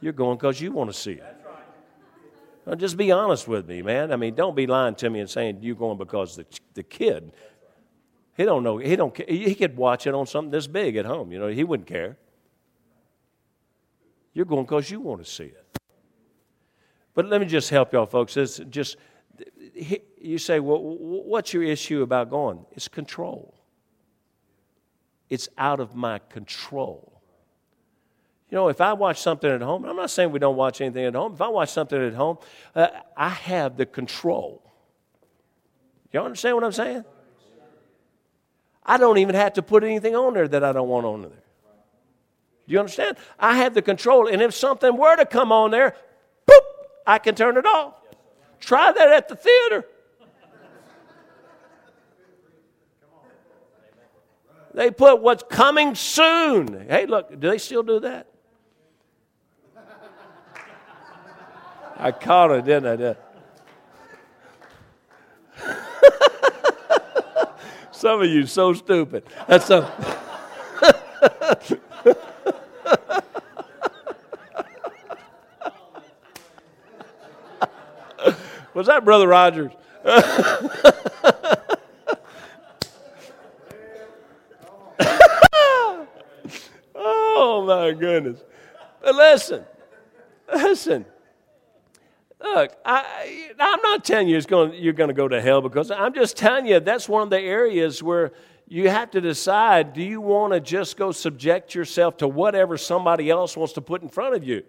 You're 0.00 0.14
going 0.14 0.36
because 0.36 0.60
you 0.60 0.72
want 0.72 0.90
to 0.90 0.98
see 0.98 1.12
it. 1.12 1.36
Now, 2.66 2.74
just 2.74 2.96
be 2.96 3.12
honest 3.12 3.46
with 3.46 3.68
me, 3.68 3.82
man. 3.82 4.12
I 4.12 4.16
mean, 4.16 4.34
don't 4.34 4.56
be 4.56 4.66
lying 4.66 4.96
to 4.96 5.10
me 5.10 5.20
and 5.20 5.30
saying 5.30 5.58
you're 5.60 5.76
going 5.76 5.96
because 5.96 6.34
the, 6.34 6.46
the 6.74 6.82
kid, 6.82 7.30
he 8.36 8.44
don't 8.44 8.64
know, 8.64 8.78
he 8.78 8.96
don't 8.96 9.16
he 9.16 9.54
could 9.54 9.76
watch 9.76 10.08
it 10.08 10.14
on 10.14 10.26
something 10.26 10.50
this 10.50 10.66
big 10.66 10.96
at 10.96 11.04
home. 11.04 11.30
You 11.30 11.38
know, 11.38 11.46
he 11.46 11.62
wouldn't 11.62 11.88
care. 11.88 12.16
You're 14.32 14.44
going 14.44 14.64
because 14.64 14.90
you 14.90 15.00
want 15.00 15.24
to 15.24 15.30
see 15.30 15.44
it. 15.44 15.66
But 17.14 17.26
let 17.26 17.40
me 17.40 17.46
just 17.46 17.70
help 17.70 17.92
y'all, 17.92 18.06
folks. 18.06 18.36
It's 18.36 18.58
just 18.70 18.96
you 20.20 20.38
say, 20.38 20.60
well, 20.60 20.78
what's 20.80 21.52
your 21.52 21.62
issue 21.62 22.02
about 22.02 22.30
going? 22.30 22.64
It's 22.72 22.88
control. 22.88 23.54
It's 25.28 25.48
out 25.56 25.80
of 25.80 25.94
my 25.94 26.18
control. 26.18 27.20
You 28.50 28.56
know, 28.56 28.68
if 28.68 28.80
I 28.80 28.92
watch 28.92 29.20
something 29.20 29.48
at 29.48 29.62
home, 29.62 29.84
I'm 29.84 29.96
not 29.96 30.10
saying 30.10 30.32
we 30.32 30.40
don't 30.40 30.56
watch 30.56 30.80
anything 30.80 31.04
at 31.04 31.14
home. 31.14 31.34
If 31.34 31.40
I 31.40 31.48
watch 31.48 31.70
something 31.70 32.00
at 32.00 32.14
home, 32.14 32.38
uh, 32.74 32.88
I 33.16 33.28
have 33.28 33.76
the 33.76 33.86
control. 33.86 34.62
Y'all 36.12 36.24
understand 36.24 36.56
what 36.56 36.64
I'm 36.64 36.72
saying? 36.72 37.04
I 38.84 38.96
don't 38.96 39.18
even 39.18 39.36
have 39.36 39.52
to 39.54 39.62
put 39.62 39.84
anything 39.84 40.16
on 40.16 40.34
there 40.34 40.48
that 40.48 40.64
I 40.64 40.72
don't 40.72 40.88
want 40.88 41.06
on 41.06 41.22
there. 41.22 41.44
Do 42.70 42.74
you 42.74 42.78
understand? 42.78 43.16
I 43.36 43.56
have 43.56 43.74
the 43.74 43.82
control. 43.82 44.28
And 44.28 44.40
if 44.40 44.54
something 44.54 44.96
were 44.96 45.16
to 45.16 45.26
come 45.26 45.50
on 45.50 45.72
there, 45.72 45.96
boop, 46.46 46.60
I 47.04 47.18
can 47.18 47.34
turn 47.34 47.56
it 47.56 47.66
off. 47.66 47.94
Try 48.60 48.92
that 48.92 49.08
at 49.08 49.28
the 49.28 49.34
theater. 49.34 49.86
They 54.72 54.92
put 54.92 55.20
what's 55.20 55.42
coming 55.50 55.96
soon. 55.96 56.86
Hey, 56.88 57.06
look, 57.06 57.30
do 57.30 57.50
they 57.50 57.58
still 57.58 57.82
do 57.82 57.98
that? 57.98 58.28
I 61.96 62.12
caught 62.12 62.52
it, 62.52 62.66
didn't 62.66 63.00
I? 63.02 63.16
Some 67.90 68.22
of 68.22 68.28
you 68.28 68.46
so 68.46 68.74
stupid. 68.74 69.24
That's 69.48 69.66
so. 69.66 69.90
Was 78.74 78.86
that 78.86 79.04
Brother 79.04 79.28
Rogers? 79.28 79.72
oh 86.94 87.64
my 87.66 87.92
goodness. 87.92 88.40
But 89.02 89.14
listen, 89.14 89.64
listen. 90.52 91.04
Look, 92.42 92.74
I, 92.84 93.50
I'm 93.58 93.82
not 93.82 94.04
telling 94.04 94.28
you 94.28 94.36
it's 94.36 94.46
going, 94.46 94.74
you're 94.74 94.94
going 94.94 95.08
to 95.08 95.14
go 95.14 95.28
to 95.28 95.40
hell 95.40 95.60
because 95.60 95.90
I'm 95.90 96.14
just 96.14 96.36
telling 96.36 96.66
you 96.66 96.80
that's 96.80 97.08
one 97.08 97.22
of 97.22 97.30
the 97.30 97.38
areas 97.38 98.02
where 98.02 98.32
you 98.72 98.88
have 98.88 99.10
to 99.10 99.20
decide 99.20 99.94
do 99.94 100.02
you 100.02 100.20
want 100.20 100.52
to 100.52 100.60
just 100.60 100.96
go 100.96 101.10
subject 101.10 101.74
yourself 101.74 102.18
to 102.18 102.28
whatever 102.28 102.78
somebody 102.78 103.28
else 103.28 103.56
wants 103.56 103.72
to 103.72 103.80
put 103.80 104.00
in 104.00 104.08
front 104.08 104.36
of 104.36 104.44
you? 104.44 104.62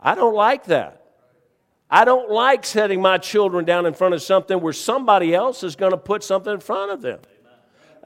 I 0.00 0.14
don't 0.14 0.34
like 0.34 0.66
that. 0.66 1.04
I 1.90 2.04
don't 2.04 2.30
like 2.30 2.64
setting 2.64 3.02
my 3.02 3.18
children 3.18 3.64
down 3.64 3.86
in 3.86 3.94
front 3.94 4.14
of 4.14 4.22
something 4.22 4.60
where 4.60 4.72
somebody 4.72 5.34
else 5.34 5.64
is 5.64 5.74
going 5.74 5.90
to 5.90 5.98
put 5.98 6.22
something 6.22 6.54
in 6.54 6.60
front 6.60 6.92
of 6.92 7.02
them. 7.02 7.18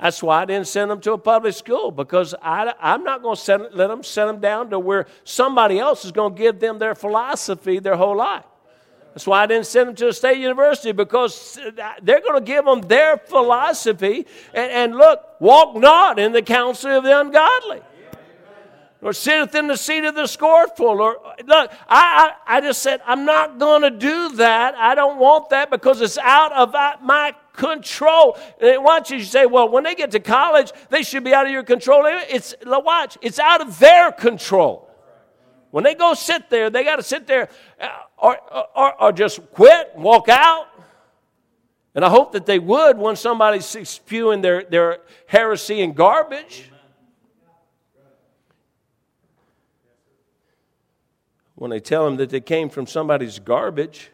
That's 0.01 0.23
why 0.23 0.41
I 0.41 0.45
didn't 0.47 0.67
send 0.67 0.91
them 0.91 1.01
to 1.03 1.13
a 1.13 1.19
public 1.19 1.55
school 1.55 1.91
because 1.91 2.35
I, 2.41 2.73
am 2.81 3.05
not 3.05 3.23
going 3.23 3.37
to 3.37 3.69
let 3.75 3.89
them 3.89 4.03
send 4.03 4.31
them 4.31 4.41
down 4.41 4.71
to 4.71 4.79
where 4.79 5.07
somebody 5.25 5.79
else 5.79 6.07
is 6.07 6.11
going 6.11 6.35
to 6.35 6.43
give 6.43 6.59
them 6.59 6.79
their 6.79 6.95
philosophy 6.95 7.81
their 7.81 7.97
whole 7.97 8.17
life. 8.17 8.47
That's 9.15 9.27
why 9.27 9.45
I 9.45 9.47
didn't 9.47 9.67
send 9.67 9.89
them 9.89 9.97
to 9.97 10.09
a 10.09 10.13
state 10.13 10.39
university 10.39 10.91
because 10.91 11.59
they're 12.03 12.21
going 12.21 12.35
to 12.35 12.45
give 12.45 12.65
them 12.65 12.81
their 12.81 13.17
philosophy. 13.17 14.27
And, 14.53 14.71
and 14.73 14.97
look, 14.97 15.21
walk 15.41 15.77
not 15.77 16.19
in 16.19 16.33
the 16.33 16.43
counsel 16.43 16.91
of 16.91 17.05
the 17.05 17.21
ungodly 17.21 17.81
or 19.05 19.13
sitteth 19.13 19.55
in 19.55 19.67
the 19.67 19.77
seat 19.77 20.03
of 20.05 20.15
the 20.15 20.27
scornful. 20.27 20.87
Or 20.87 21.19
look, 21.45 21.71
I, 21.89 22.33
I, 22.49 22.57
I 22.57 22.61
just 22.63 22.83
said, 22.83 23.03
I'm 23.07 23.27
not 23.27 23.59
going 23.59 23.83
to 23.83 23.91
do 23.91 24.31
that. 24.37 24.75
I 24.75 24.95
don't 24.95 25.19
want 25.19 25.51
that 25.51 25.71
because 25.71 26.01
it's 26.01 26.17
out 26.17 26.53
of 26.53 26.75
uh, 26.75 26.97
my 27.03 27.35
control. 27.53 28.39
And 28.61 28.83
watch 28.83 29.11
you 29.11 29.23
say, 29.23 29.45
well, 29.45 29.69
when 29.69 29.85
they 29.85 29.95
get 29.95 30.11
to 30.13 30.21
college, 30.21 30.73
they 30.89 31.03
should 31.03 31.23
be 31.23 31.35
out 31.35 31.45
of 31.45 31.53
your 31.53 31.63
control. 31.63 32.05
It's 32.07 32.55
watch, 32.65 33.19
it's 33.21 33.39
out 33.39 33.61
of 33.61 33.79
their 33.79 34.11
control. 34.11 34.91
When 35.75 35.83
they 35.83 35.97
go 35.97 36.15
sit 36.15 36.51
there, 36.51 36.71
they 36.71 36.85
got 36.85 36.97
to 36.97 37.03
sit 37.03 37.27
there 37.27 37.49
uh, 37.81 37.89
or, 38.17 38.39
or, 38.77 39.03
or 39.03 39.13
just 39.13 39.41
quit, 39.51 39.91
and 39.97 40.05
walk 40.05 40.29
out. 40.29 40.69
And 41.97 42.05
I 42.05 42.09
hope 42.09 42.31
that 42.35 42.47
they 42.47 42.61
would 42.61 42.97
when 42.97 43.17
somebody's 43.17 43.67
spewing 43.67 44.41
their, 44.41 44.63
their 44.63 44.99
heresy 45.27 45.83
and 45.83 45.93
garbage. 45.97 46.71
when 51.57 51.73
they 51.73 51.81
tell 51.81 52.05
them 52.05 52.19
that 52.19 52.31
they 52.31 52.41
came 52.41 52.69
from 52.69 52.87
somebody's 52.87 53.41
garbage. 53.41 54.13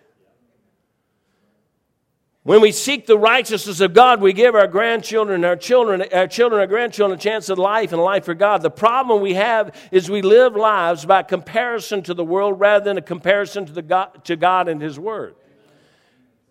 When 2.42 2.62
we 2.62 2.72
seek 2.72 3.06
the 3.06 3.18
righteousness 3.18 3.80
of 3.80 3.92
God, 3.92 4.22
we 4.22 4.32
give 4.32 4.54
our 4.54 4.66
grandchildren, 4.66 5.44
our 5.44 5.56
children, 5.56 6.02
our 6.10 6.26
children, 6.26 6.58
our 6.60 6.66
grandchildren 6.66 7.18
a 7.18 7.22
chance 7.22 7.50
at 7.50 7.58
life 7.58 7.92
and 7.92 8.00
life 8.00 8.24
for 8.24 8.32
God. 8.32 8.62
The 8.62 8.70
problem 8.70 9.20
we 9.20 9.34
have 9.34 9.74
is 9.92 10.08
we 10.08 10.22
live 10.22 10.56
lives 10.56 11.04
by 11.04 11.22
comparison 11.22 12.02
to 12.04 12.14
the 12.14 12.24
world 12.24 12.58
rather 12.58 12.82
than 12.82 12.96
a 12.96 13.02
comparison 13.02 13.66
to, 13.66 13.72
the 13.72 13.82
God, 13.82 14.24
to 14.24 14.36
God 14.36 14.68
and 14.68 14.80
His 14.80 14.98
Word. 14.98 15.34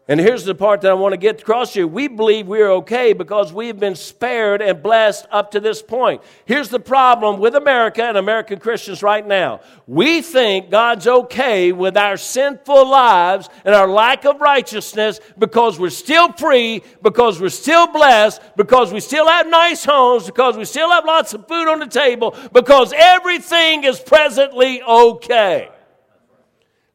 And 0.09 0.19
here's 0.19 0.43
the 0.43 0.55
part 0.55 0.81
that 0.81 0.89
I 0.89 0.95
want 0.95 1.13
to 1.13 1.17
get 1.17 1.39
across 1.39 1.73
to 1.73 1.81
you. 1.81 1.87
We 1.87 2.07
believe 2.07 2.47
we're 2.47 2.71
okay 2.77 3.13
because 3.13 3.53
we've 3.53 3.79
been 3.79 3.93
spared 3.93 4.59
and 4.59 4.81
blessed 4.81 5.27
up 5.29 5.51
to 5.51 5.59
this 5.59 5.83
point. 5.83 6.23
Here's 6.45 6.69
the 6.69 6.79
problem 6.79 7.39
with 7.39 7.53
America 7.53 8.03
and 8.03 8.17
American 8.17 8.57
Christians 8.57 9.03
right 9.03 9.25
now. 9.25 9.61
We 9.85 10.23
think 10.23 10.71
God's 10.71 11.05
okay 11.05 11.73
with 11.73 11.95
our 11.95 12.17
sinful 12.17 12.89
lives 12.89 13.49
and 13.63 13.75
our 13.75 13.87
lack 13.87 14.25
of 14.25 14.41
righteousness 14.41 15.19
because 15.37 15.79
we're 15.79 15.91
still 15.91 16.31
free, 16.31 16.81
because 17.03 17.39
we're 17.39 17.49
still 17.49 17.85
blessed, 17.85 18.41
because 18.57 18.91
we 18.91 19.01
still 19.01 19.27
have 19.27 19.45
nice 19.45 19.85
homes, 19.85 20.25
because 20.25 20.57
we 20.57 20.65
still 20.65 20.89
have 20.89 21.05
lots 21.05 21.35
of 21.35 21.47
food 21.47 21.67
on 21.67 21.77
the 21.77 21.85
table, 21.85 22.35
because 22.51 22.93
everything 22.97 23.83
is 23.83 23.99
presently 23.99 24.81
okay. 24.81 25.69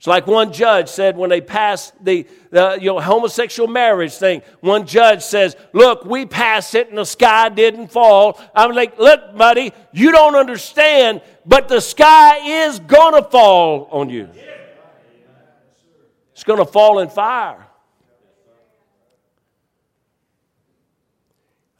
It's 0.04 0.06
like 0.06 0.26
one 0.26 0.52
judge 0.52 0.90
said 0.90 1.16
when 1.16 1.30
they 1.30 1.40
passed 1.40 1.94
the, 2.04 2.26
the 2.50 2.76
you 2.78 2.88
know, 2.88 3.00
homosexual 3.00 3.66
marriage 3.66 4.12
thing. 4.12 4.42
One 4.60 4.86
judge 4.86 5.22
says, 5.22 5.56
Look, 5.72 6.04
we 6.04 6.26
passed 6.26 6.74
it 6.74 6.90
and 6.90 6.98
the 6.98 7.06
sky 7.06 7.48
didn't 7.48 7.88
fall. 7.88 8.38
I'm 8.54 8.72
like, 8.72 8.98
Look, 8.98 9.34
buddy, 9.34 9.72
you 9.94 10.12
don't 10.12 10.34
understand, 10.34 11.22
but 11.46 11.68
the 11.68 11.80
sky 11.80 12.66
is 12.66 12.80
going 12.80 13.14
to 13.14 13.26
fall 13.30 13.88
on 13.90 14.10
you. 14.10 14.28
It's 16.32 16.44
going 16.44 16.58
to 16.58 16.70
fall 16.70 16.98
in 16.98 17.08
fire. 17.08 17.66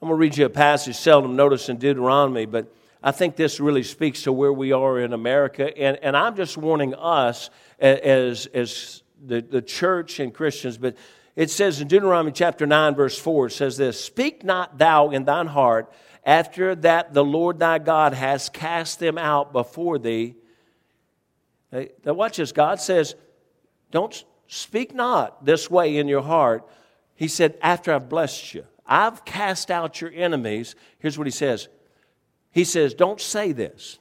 I'm 0.01 0.09
going 0.09 0.13
to 0.13 0.17
read 0.17 0.39
you 0.39 0.47
a 0.47 0.49
passage 0.49 0.97
seldom 0.97 1.37
noticed 1.37 1.69
in 1.69 1.77
Deuteronomy, 1.77 2.47
but 2.47 2.73
I 3.03 3.11
think 3.11 3.37
this 3.37 3.61
really 3.61 3.83
speaks 3.83 4.23
to 4.23 4.33
where 4.33 4.51
we 4.51 4.73
are 4.73 4.99
in 4.99 5.13
America. 5.13 5.77
And, 5.77 5.99
and 5.99 6.17
I'm 6.17 6.35
just 6.37 6.57
warning 6.57 6.95
us 6.95 7.51
as, 7.85 8.47
as 8.47 9.03
the, 9.25 9.41
the 9.41 9.63
church 9.63 10.21
and 10.21 10.33
Christians, 10.33 10.79
but 10.79 10.97
it 11.37 11.51
says 11.51 11.81
in 11.81 11.89
Deuteronomy 11.89 12.33
chapter 12.33 12.67
9, 12.67 12.95
verse 12.95 13.19
4, 13.19 13.47
it 13.47 13.51
says 13.51 13.77
this 13.77 14.03
Speak 14.03 14.45
not 14.45 14.79
thou 14.79 15.11
in 15.11 15.25
thine 15.25 15.49
heart 15.49 15.93
after 16.25 16.75
that 16.77 17.13
the 17.13 17.25
Lord 17.25 17.59
thy 17.59 17.79
God 17.79 18.15
has 18.15 18.49
cast 18.49 18.99
them 19.01 19.19
out 19.19 19.53
before 19.53 19.99
thee. 19.99 20.37
Now, 21.73 22.15
watch 22.15 22.37
this. 22.37 22.53
God 22.53 22.81
says, 22.81 23.15
Don't 23.91 24.25
speak 24.47 24.95
not 24.95 25.45
this 25.45 25.71
way 25.71 25.97
in 25.97 26.09
your 26.09 26.23
heart. 26.23 26.67
He 27.17 27.29
said, 27.29 27.59
After 27.61 27.93
I've 27.93 28.09
blessed 28.09 28.55
you, 28.55 28.65
I've 28.87 29.25
cast 29.25 29.71
out 29.71 30.01
your 30.01 30.13
enemies. 30.15 30.77
Here's 30.99 31.19
what 31.19 31.27
he 31.27 31.33
says 31.33 31.69
He 32.53 32.65
says, 32.65 32.95
Don't 32.95 33.21
say 33.21 33.53
this. 33.53 33.99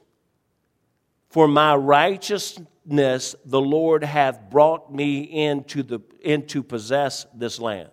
For 1.28 1.48
my 1.48 1.74
righteousness 1.74 2.68
the 2.86 3.60
Lord 3.60 4.04
hath 4.04 4.50
brought 4.50 4.92
me 4.92 5.20
into, 5.20 5.82
the, 5.82 6.00
into 6.22 6.62
possess 6.62 7.26
this 7.34 7.58
land. 7.58 7.90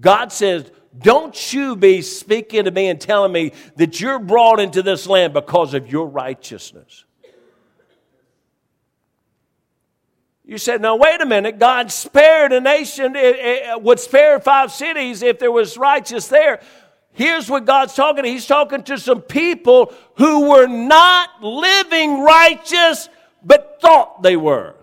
God 0.00 0.32
says, 0.32 0.70
Don't 0.96 1.52
you 1.52 1.76
be 1.76 2.02
speaking 2.02 2.64
to 2.64 2.70
me 2.70 2.88
and 2.88 3.00
telling 3.00 3.32
me 3.32 3.52
that 3.76 4.00
you're 4.00 4.18
brought 4.18 4.60
into 4.60 4.82
this 4.82 5.06
land 5.06 5.32
because 5.34 5.74
of 5.74 5.90
your 5.90 6.06
righteousness. 6.06 7.04
You 10.46 10.58
said, 10.58 10.82
no, 10.82 10.96
wait 10.96 11.22
a 11.22 11.26
minute. 11.26 11.58
God 11.58 11.90
spared 11.90 12.52
a 12.52 12.60
nation, 12.60 13.16
it, 13.16 13.36
it 13.36 13.82
would 13.82 13.98
spare 13.98 14.38
five 14.40 14.70
cities 14.70 15.22
if 15.22 15.38
there 15.38 15.50
was 15.50 15.78
righteous 15.78 16.28
there. 16.28 16.60
here's 17.12 17.48
what 17.48 17.64
God's 17.64 17.94
talking. 17.94 18.24
To. 18.24 18.28
He's 18.28 18.46
talking 18.46 18.82
to 18.84 18.98
some 18.98 19.22
people 19.22 19.94
who 20.18 20.50
were 20.50 20.66
not 20.66 21.42
living 21.42 22.20
righteous, 22.20 23.08
thought 23.84 24.22
they 24.22 24.36
were. 24.36 24.74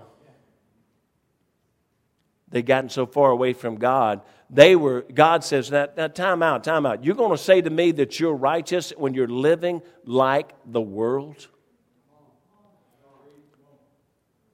They'd 2.49 2.65
gotten 2.65 2.89
so 2.89 3.05
far 3.05 3.31
away 3.31 3.53
from 3.53 3.77
God. 3.77 4.21
They 4.49 4.75
were, 4.75 5.05
God 5.13 5.43
says, 5.43 5.71
now, 5.71 5.87
now 5.95 6.07
time 6.07 6.43
out, 6.43 6.63
time 6.65 6.85
out. 6.85 7.03
You're 7.03 7.15
going 7.15 7.31
to 7.31 7.37
say 7.41 7.61
to 7.61 7.69
me 7.69 7.91
that 7.93 8.19
you're 8.19 8.33
righteous 8.33 8.91
when 8.97 9.13
you're 9.13 9.27
living 9.27 9.81
like 10.05 10.51
the 10.65 10.81
world? 10.81 11.47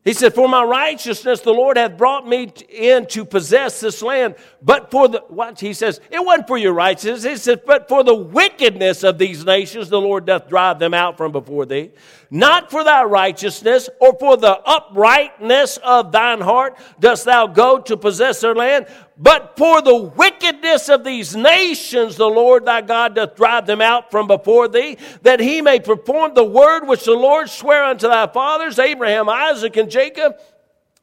He 0.08 0.14
said, 0.14 0.34
For 0.34 0.48
my 0.48 0.64
righteousness 0.64 1.42
the 1.42 1.52
Lord 1.52 1.76
hath 1.76 1.98
brought 1.98 2.26
me 2.26 2.50
in 2.70 3.08
to 3.08 3.26
possess 3.26 3.82
this 3.82 4.02
land. 4.02 4.36
But 4.62 4.90
for 4.90 5.10
the, 5.10 5.20
what? 5.28 5.60
He 5.60 5.74
says, 5.74 6.00
It 6.10 6.24
wasn't 6.24 6.48
for 6.48 6.58
your 6.58 6.72
righteousness. 6.72 7.26
He 7.26 7.36
says, 7.36 7.58
But 7.66 7.90
for 7.90 8.06
the 8.06 8.16
wickedness 8.16 9.04
of 9.04 9.18
these 9.18 9.44
nations 9.44 9.90
the 9.90 10.00
Lord 10.00 10.26
doth 10.26 10.48
drive 10.48 10.80
them 10.80 10.94
out 10.94 11.18
from 11.18 11.34
before 11.34 11.66
thee. 11.66 11.92
Not 12.32 12.72
for 12.72 12.86
thy 12.86 13.04
righteousness 13.04 13.90
or 14.00 14.18
for 14.18 14.38
the 14.38 14.58
uprightness 14.66 15.76
of 15.84 16.14
thine 16.14 16.40
heart 16.40 16.78
dost 17.02 17.26
thou 17.26 17.46
go 17.48 17.78
to 17.80 17.98
possess 17.98 18.40
their 18.40 18.56
land, 18.56 18.88
but 19.20 19.58
for 19.58 19.82
the 19.82 19.96
wickedness 19.96 20.90
of 20.90 21.04
these 21.04 21.36
nations, 21.36 22.18
the 22.18 22.30
Lord 22.30 22.66
thy 22.66 22.82
God 22.82 23.16
doth 23.16 23.36
drive 23.36 23.66
them 23.66 23.82
out 23.82 24.12
from 24.12 24.28
before 24.28 24.68
thee, 24.68 24.98
that 25.24 25.40
he 25.40 25.62
may 25.62 25.80
perform 25.80 26.34
the 26.34 26.44
word 26.44 26.86
which 26.86 27.06
the 27.06 27.14
Lord 27.14 27.50
sware 27.50 27.84
unto 27.86 28.08
thy 28.08 28.28
fathers, 28.28 28.78
Abraham, 28.78 29.28
Isaac, 29.28 29.76
and 29.76 29.90
Jacob. 29.90 30.38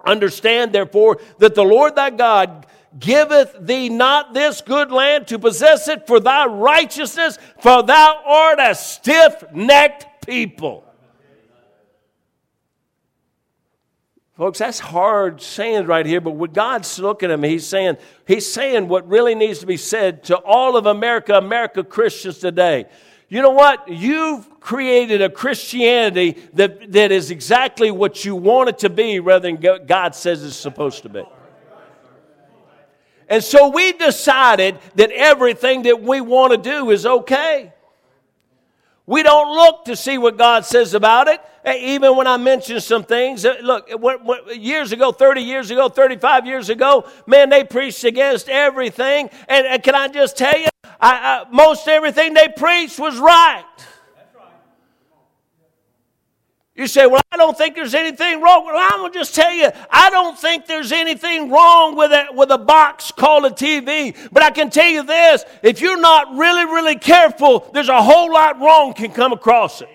Understand, 0.04 0.72
therefore, 0.72 1.18
that 1.38 1.54
the 1.54 1.64
Lord 1.64 1.96
thy 1.96 2.10
God 2.10 2.66
giveth 2.98 3.56
thee 3.58 3.88
not 3.88 4.32
this 4.32 4.60
good 4.60 4.92
land 4.92 5.26
to 5.28 5.38
possess 5.38 5.88
it 5.88 6.06
for 6.06 6.20
thy 6.20 6.46
righteousness, 6.46 7.38
for 7.60 7.82
thou 7.82 8.22
art 8.24 8.58
a 8.60 8.74
stiff 8.76 9.44
necked 9.52 10.26
people. 10.26 10.84
Folks, 14.36 14.58
that's 14.58 14.80
hard 14.80 15.40
saying 15.40 15.86
right 15.86 16.04
here, 16.04 16.20
but 16.20 16.32
when 16.32 16.50
God's 16.50 16.98
looking 16.98 17.30
at 17.30 17.38
me, 17.38 17.50
He's 17.50 17.66
saying, 17.66 17.98
He's 18.26 18.50
saying 18.50 18.88
what 18.88 19.06
really 19.06 19.36
needs 19.36 19.60
to 19.60 19.66
be 19.66 19.76
said 19.76 20.24
to 20.24 20.36
all 20.36 20.76
of 20.76 20.86
America, 20.86 21.34
America 21.34 21.84
Christians 21.84 22.38
today. 22.38 22.86
You 23.28 23.42
know 23.42 23.50
what? 23.50 23.88
You've 23.88 24.60
created 24.60 25.22
a 25.22 25.30
Christianity 25.30 26.36
that, 26.54 26.92
that 26.92 27.12
is 27.12 27.30
exactly 27.30 27.90
what 27.90 28.24
you 28.24 28.34
want 28.34 28.70
it 28.70 28.78
to 28.78 28.90
be 28.90 29.20
rather 29.20 29.52
than 29.52 29.86
God 29.86 30.14
says 30.14 30.42
it's 30.42 30.56
supposed 30.56 31.02
to 31.04 31.08
be. 31.08 31.24
And 33.28 33.42
so 33.42 33.68
we 33.68 33.92
decided 33.92 34.78
that 34.96 35.10
everything 35.10 35.82
that 35.82 36.02
we 36.02 36.20
want 36.20 36.52
to 36.52 36.58
do 36.58 36.90
is 36.90 37.06
okay. 37.06 37.73
We 39.06 39.22
don't 39.22 39.54
look 39.54 39.84
to 39.84 39.96
see 39.96 40.16
what 40.16 40.38
God 40.38 40.64
says 40.64 40.94
about 40.94 41.28
it. 41.28 41.40
Even 41.66 42.16
when 42.16 42.26
I 42.26 42.36
mention 42.36 42.80
some 42.80 43.04
things, 43.04 43.44
uh, 43.44 43.56
look, 43.62 43.88
years 44.54 44.92
ago, 44.92 45.12
30 45.12 45.40
years 45.42 45.70
ago, 45.70 45.88
35 45.88 46.46
years 46.46 46.68
ago, 46.70 47.08
man, 47.26 47.50
they 47.50 47.64
preached 47.64 48.04
against 48.04 48.48
everything. 48.48 49.30
And, 49.48 49.66
and 49.66 49.82
can 49.82 49.94
I 49.94 50.08
just 50.08 50.36
tell 50.36 50.58
you, 50.58 50.68
I, 51.00 51.44
I, 51.44 51.44
most 51.50 51.86
everything 51.88 52.34
they 52.34 52.48
preached 52.48 52.98
was 52.98 53.18
right. 53.18 53.64
You 56.76 56.88
say, 56.88 57.06
Well, 57.06 57.22
I 57.30 57.36
don't 57.36 57.56
think 57.56 57.76
there's 57.76 57.94
anything 57.94 58.40
wrong. 58.40 58.64
Well, 58.64 58.76
I'm 58.76 59.00
going 59.00 59.12
to 59.12 59.18
just 59.18 59.34
tell 59.34 59.52
you, 59.52 59.70
I 59.90 60.10
don't 60.10 60.36
think 60.36 60.66
there's 60.66 60.90
anything 60.90 61.50
wrong 61.50 61.94
with 61.96 62.10
a, 62.10 62.26
with 62.32 62.50
a 62.50 62.58
box 62.58 63.12
called 63.12 63.44
a 63.44 63.50
TV. 63.50 64.16
But 64.32 64.42
I 64.42 64.50
can 64.50 64.70
tell 64.70 64.88
you 64.88 65.04
this 65.04 65.44
if 65.62 65.80
you're 65.80 66.00
not 66.00 66.36
really, 66.36 66.64
really 66.64 66.96
careful, 66.96 67.70
there's 67.72 67.88
a 67.88 68.02
whole 68.02 68.32
lot 68.32 68.60
wrong 68.60 68.92
can 68.92 69.12
come 69.12 69.32
across 69.32 69.82
it. 69.82 69.88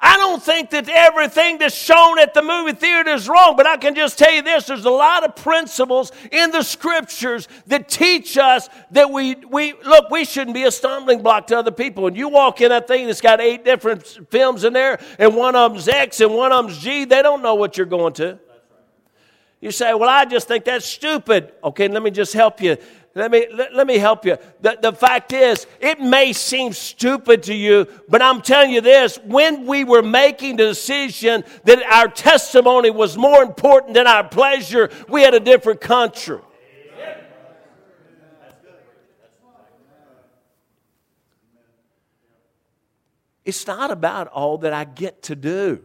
I 0.00 0.16
don't 0.16 0.40
think 0.40 0.70
that 0.70 0.88
everything 0.88 1.58
that's 1.58 1.74
shown 1.74 2.20
at 2.20 2.32
the 2.32 2.40
movie 2.40 2.72
theater 2.72 3.10
is 3.10 3.28
wrong, 3.28 3.56
but 3.56 3.66
I 3.66 3.76
can 3.76 3.96
just 3.96 4.16
tell 4.16 4.32
you 4.32 4.42
this 4.42 4.66
there's 4.66 4.84
a 4.84 4.90
lot 4.90 5.24
of 5.24 5.34
principles 5.34 6.12
in 6.30 6.52
the 6.52 6.62
scriptures 6.62 7.48
that 7.66 7.88
teach 7.88 8.38
us 8.38 8.68
that 8.92 9.10
we, 9.10 9.34
we 9.34 9.74
look, 9.84 10.08
we 10.08 10.24
shouldn't 10.24 10.54
be 10.54 10.64
a 10.64 10.70
stumbling 10.70 11.20
block 11.20 11.48
to 11.48 11.58
other 11.58 11.72
people. 11.72 12.06
And 12.06 12.16
you 12.16 12.28
walk 12.28 12.60
in 12.60 12.68
that 12.68 12.86
thing 12.86 13.06
that's 13.06 13.20
got 13.20 13.40
eight 13.40 13.64
different 13.64 14.06
films 14.30 14.62
in 14.62 14.72
there, 14.72 15.00
and 15.18 15.34
one 15.34 15.56
of 15.56 15.72
them's 15.72 15.88
X 15.88 16.20
and 16.20 16.32
one 16.32 16.52
of 16.52 16.66
them's 16.66 16.78
G, 16.78 17.04
they 17.04 17.20
don't 17.20 17.42
know 17.42 17.56
what 17.56 17.76
you're 17.76 17.86
going 17.86 18.12
to. 18.14 18.38
You 19.60 19.72
say, 19.72 19.92
Well, 19.94 20.08
I 20.08 20.24
just 20.24 20.46
think 20.46 20.64
that's 20.64 20.86
stupid. 20.86 21.52
Okay, 21.64 21.88
let 21.88 22.02
me 22.02 22.12
just 22.12 22.32
help 22.32 22.60
you. 22.60 22.76
Let 23.14 23.30
me, 23.30 23.46
let, 23.52 23.74
let, 23.74 23.86
me 23.86 23.98
help 23.98 24.24
you. 24.24 24.36
The, 24.60 24.78
the 24.80 24.92
fact 24.92 25.32
is, 25.32 25.66
it 25.80 26.00
may 26.00 26.32
seem 26.32 26.72
stupid 26.72 27.42
to 27.44 27.54
you, 27.54 27.88
but 28.08 28.22
I'm 28.22 28.42
telling 28.42 28.70
you 28.70 28.80
this 28.80 29.18
when 29.24 29.66
we 29.66 29.82
were 29.82 30.02
making 30.02 30.56
the 30.56 30.66
decision 30.66 31.42
that 31.64 31.82
our 31.90 32.08
testimony 32.08 32.90
was 32.90 33.16
more 33.16 33.42
important 33.42 33.94
than 33.94 34.06
our 34.06 34.28
pleasure, 34.28 34.90
we 35.08 35.22
had 35.22 35.34
a 35.34 35.40
different 35.40 35.80
country. 35.80 36.38
It's 43.44 43.66
not 43.66 43.90
about 43.90 44.28
all 44.28 44.58
that 44.58 44.74
I 44.74 44.84
get 44.84 45.22
to 45.22 45.34
do. 45.34 45.82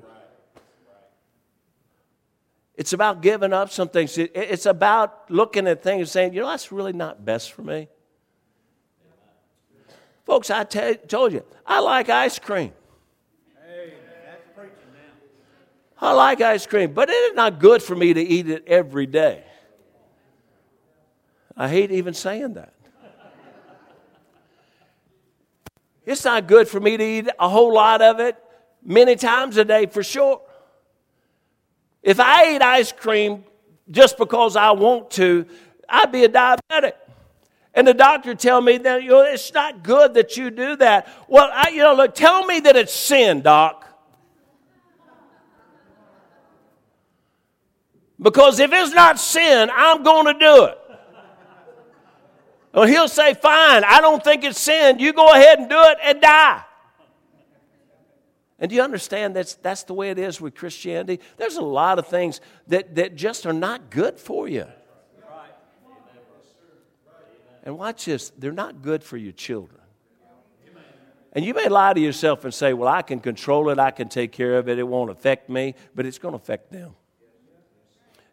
It's 2.76 2.94
about 2.94 3.22
giving 3.22 3.54
up 3.54 3.70
some 3.70 3.90
things. 3.90 4.18
It's 4.18 4.66
about 4.66 5.30
looking 5.30 5.68
at 5.68 5.84
things 5.84 6.00
and 6.00 6.10
saying, 6.10 6.34
you 6.34 6.42
know, 6.42 6.48
that's 6.48 6.72
really 6.72 6.94
not 6.94 7.24
best 7.24 7.52
for 7.52 7.62
me. 7.62 7.88
Folks, 10.26 10.50
I 10.50 10.64
told 10.64 11.34
you, 11.34 11.44
I 11.66 11.80
like 11.80 12.10
ice 12.10 12.40
cream. 12.40 12.74
I 16.02 16.12
like 16.12 16.42
ice 16.42 16.66
cream, 16.66 16.94
but 16.94 17.10
it 17.10 17.14
is 17.14 17.36
not 17.36 17.60
good 17.60 17.82
for 17.82 17.96
me 17.96 18.14
to 18.14 18.22
eat 18.22 18.50
it 18.50 18.64
every 18.68 19.06
day. 19.06 19.44
I 21.56 21.70
hate 21.70 21.92
even 21.92 22.14
saying 22.14 22.56
that. 22.56 22.74
It's 26.06 26.26
not 26.26 26.48
good 26.48 26.68
for 26.68 26.82
me 26.82 26.98
to 26.98 27.04
eat 27.04 27.30
a 27.40 27.48
whole 27.48 27.74
lot 27.74 28.02
of 28.02 28.20
it 28.20 28.36
many 28.84 29.16
times 29.16 29.56
a 29.56 29.64
day 29.64 29.86
for 29.86 30.04
sure. 30.04 30.42
If 32.04 32.20
I 32.20 32.56
ate 32.56 32.62
ice 32.62 32.92
cream 32.92 33.46
just 33.90 34.18
because 34.18 34.56
I 34.56 34.72
want 34.72 35.10
to, 35.12 35.46
I'd 35.88 36.12
be 36.12 36.26
a 36.26 36.30
diabetic. 36.30 36.94
And 37.74 37.88
the 37.88 37.94
doctor 37.94 38.36
tell 38.36 38.62
me 38.62 38.78
that 38.80 39.02
you 39.02 39.10
know, 39.10 39.22
it's 39.22 39.52
not 39.54 39.84
good 39.84 40.14
that 40.14 40.38
you 40.38 40.52
do 40.52 40.76
that. 40.76 41.08
Well, 41.28 41.50
I, 41.52 41.70
you 41.70 41.80
know, 41.80 41.96
look, 41.96 42.14
tell 42.14 42.46
me 42.46 42.60
that 42.60 42.76
it's 42.76 42.94
sin, 42.94 43.42
doc. 43.42 43.88
Because 48.22 48.60
if 48.60 48.72
it's 48.72 48.94
not 48.94 49.20
sin, 49.20 49.70
I'm 49.74 50.04
going 50.04 50.26
to 50.28 50.34
do 50.34 50.66
it. 50.66 50.78
Well, 52.74 52.88
he'll 52.88 53.08
say, 53.08 53.34
fine, 53.34 53.84
I 53.84 54.02
don't 54.02 54.24
think 54.24 54.44
it's 54.44 54.60
sin. 54.60 55.00
You 55.00 55.14
go 55.14 55.32
ahead 55.32 55.60
and 55.60 55.70
do 55.70 55.80
it 55.80 55.98
and 56.04 56.22
die. 56.22 56.64
And 58.64 58.70
do 58.70 58.78
you 58.78 58.82
understand 58.82 59.36
that's, 59.36 59.56
that's 59.56 59.84
the 59.84 59.94
way 59.94 60.10
it 60.10 60.18
is 60.18 60.40
with 60.40 60.56
Christianity? 60.56 61.22
There's 61.36 61.58
a 61.58 61.62
lot 61.62 62.00
of 62.00 62.08
things 62.08 62.40
that, 62.68 62.96
that 62.96 63.14
just 63.14 63.46
are 63.46 63.52
not 63.52 63.90
good 63.90 64.18
for 64.18 64.48
you. 64.48 64.66
And 67.66 67.78
watch 67.78 68.06
this, 68.06 68.30
they're 68.38 68.54
not 68.54 68.82
good 68.82 69.04
for 69.04 69.18
your 69.18 69.34
children. 69.34 69.82
And 71.34 71.44
you 71.44 71.54
may 71.54 71.68
lie 71.68 71.92
to 71.92 72.00
yourself 72.00 72.46
and 72.46 72.54
say, 72.54 72.72
Well, 72.72 72.88
I 72.88 73.02
can 73.02 73.20
control 73.20 73.70
it, 73.70 73.80
I 73.80 73.92
can 73.92 74.08
take 74.08 74.32
care 74.32 74.58
of 74.58 74.70
it, 74.70 74.80
it 74.80 74.88
won't 74.88 75.12
affect 75.12 75.50
me, 75.50 75.76
but 75.94 76.06
it's 76.06 76.18
going 76.18 76.32
to 76.32 76.38
affect 76.38 76.72
them. 76.72 76.96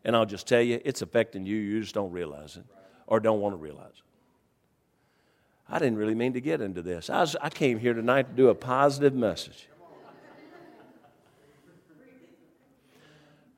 And 0.05 0.15
I'll 0.15 0.27
just 0.27 0.47
tell 0.47 0.63
you, 0.63 0.81
it's 0.85 1.03
affecting 1.03 1.45
you, 1.45 1.57
you 1.57 1.81
just 1.81 1.95
don't 1.95 2.13
realize 2.13 2.57
it 2.57 2.65
or 3.09 3.19
don't 3.19 3.41
want 3.41 3.55
to 3.55 3.59
realize 3.59 3.95
it. 3.97 4.05
I 5.69 5.81
didn't 5.81 5.99
really 5.99 6.15
mean 6.15 6.35
to 6.35 6.41
get 6.41 6.61
into 6.61 6.83
this. 6.83 7.11
I, 7.11 7.21
was, 7.21 7.35
I 7.41 7.49
came 7.49 7.81
here 7.81 7.95
tonight 7.95 8.29
to 8.31 8.33
do 8.37 8.49
a 8.49 8.55
positive 8.55 9.15
message. 9.15 9.67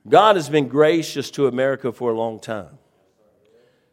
God 0.09 0.37
has 0.37 0.49
been 0.49 0.69
gracious 0.69 1.31
to 1.33 1.47
America 1.47 1.93
for 1.93 2.11
a 2.11 2.17
long 2.17 2.41
time. 2.41 2.79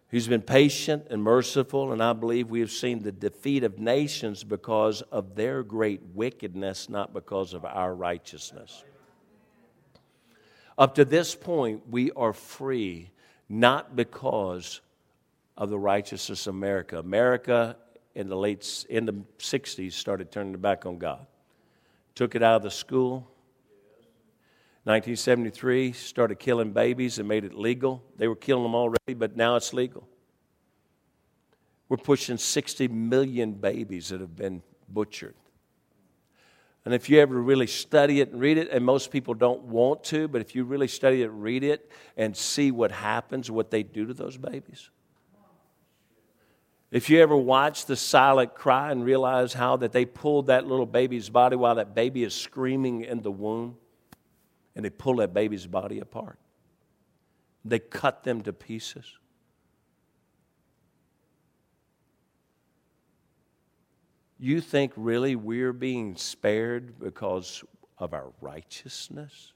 He's 0.10 0.28
been 0.28 0.42
patient 0.42 1.06
and 1.12 1.22
merciful, 1.22 1.92
and 1.92 2.02
I 2.02 2.14
believe 2.14 2.50
we 2.50 2.62
have 2.62 2.72
seen 2.72 3.04
the 3.04 3.12
defeat 3.12 3.64
of 3.64 3.78
nations 3.78 4.44
because 4.44 5.04
of 5.04 5.36
their 5.36 5.62
great 5.62 6.02
wickedness, 6.16 6.90
not 6.90 7.14
because 7.14 7.54
of 7.54 7.64
our 7.64 7.94
righteousness. 7.94 8.84
Up 10.80 10.96
to 10.96 11.06
this 11.06 11.36
point, 11.36 11.84
we 11.90 12.10
are 12.12 12.34
free, 12.34 13.12
not 13.48 13.96
because 13.96 14.82
of 15.56 15.70
the 15.70 15.78
righteousness 15.78 16.48
of 16.48 16.56
America. 16.56 16.98
America 16.98 17.78
in 18.16 18.30
the 18.30 18.36
late 18.36 18.86
in 18.90 19.06
the 19.06 19.14
60s 19.38 19.94
started 19.94 20.32
turning 20.32 20.54
their 20.54 20.60
back 20.60 20.88
on 20.88 20.98
God. 20.98 21.28
Took 22.16 22.34
it 22.34 22.42
out 22.42 22.56
of 22.56 22.64
the 22.64 22.72
school, 22.72 23.30
1973, 24.90 25.92
started 25.92 26.40
killing 26.40 26.72
babies 26.72 27.20
and 27.20 27.28
made 27.28 27.44
it 27.44 27.54
legal. 27.54 28.04
They 28.18 28.28
were 28.28 28.36
killing 28.36 28.64
them 28.64 28.74
already, 28.74 29.14
but 29.14 29.38
now 29.38 29.56
it's 29.56 29.72
legal. 29.72 30.08
We're 31.90 31.98
pushing 31.98 32.40
60 32.40 32.88
million 32.88 33.54
babies 33.54 34.10
that 34.10 34.20
have 34.20 34.36
been 34.36 34.64
butchered. 34.92 35.36
And 36.86 36.96
if 36.96 37.08
you 37.08 37.20
ever 37.20 37.40
really 37.40 37.68
study 37.68 38.20
it 38.20 38.32
and 38.32 38.42
read 38.42 38.58
it, 38.58 38.72
and 38.72 38.84
most 38.84 39.12
people 39.12 39.36
don't 39.36 39.62
want 39.66 40.04
to, 40.06 40.28
but 40.28 40.42
if 40.42 40.56
you 40.56 40.64
really 40.64 40.88
study 40.88 41.22
it, 41.22 41.28
read 41.28 41.64
it, 41.64 41.92
and 42.18 42.36
see 42.36 42.72
what 42.72 42.92
happens, 42.92 43.52
what 43.52 43.70
they 43.70 43.84
do 43.84 44.08
to 44.08 44.14
those 44.16 44.38
babies. 44.38 44.90
If 46.90 47.12
you 47.12 47.22
ever 47.22 47.38
watch 47.38 47.86
the 47.86 47.96
silent 47.96 48.56
cry 48.56 48.92
and 48.92 49.06
realize 49.06 49.54
how 49.54 49.78
that 49.78 49.92
they 49.92 50.06
pulled 50.06 50.48
that 50.48 50.66
little 50.66 50.88
baby's 50.88 51.30
body 51.30 51.56
while 51.56 51.76
that 51.76 51.94
baby 51.94 52.24
is 52.24 52.34
screaming 52.34 53.02
in 53.02 53.22
the 53.22 53.30
womb, 53.30 53.78
and 54.80 54.86
they 54.86 54.90
pull 54.90 55.18
that 55.18 55.34
baby's 55.34 55.68
body 55.68 56.00
apart. 56.00 56.40
They 57.66 57.80
cut 57.80 58.24
them 58.24 58.40
to 58.44 58.54
pieces. 58.54 59.06
You 64.40 64.62
think 64.62 64.94
really 64.96 65.36
we're 65.36 65.74
being 65.74 66.16
spared 66.16 66.98
because 66.98 67.62
of 67.98 68.14
our 68.14 68.32
righteousness? 68.40 69.52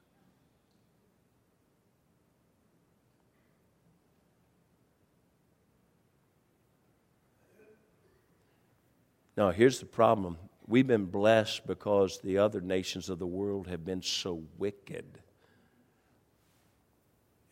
Now, 9.37 9.51
here's 9.51 9.79
the 9.79 9.85
problem. 9.85 10.37
We've 10.67 10.87
been 10.87 11.05
blessed 11.05 11.67
because 11.67 12.19
the 12.19 12.37
other 12.37 12.61
nations 12.61 13.09
of 13.09 13.19
the 13.19 13.27
world 13.27 13.67
have 13.67 13.83
been 13.83 14.01
so 14.01 14.43
wicked, 14.57 15.05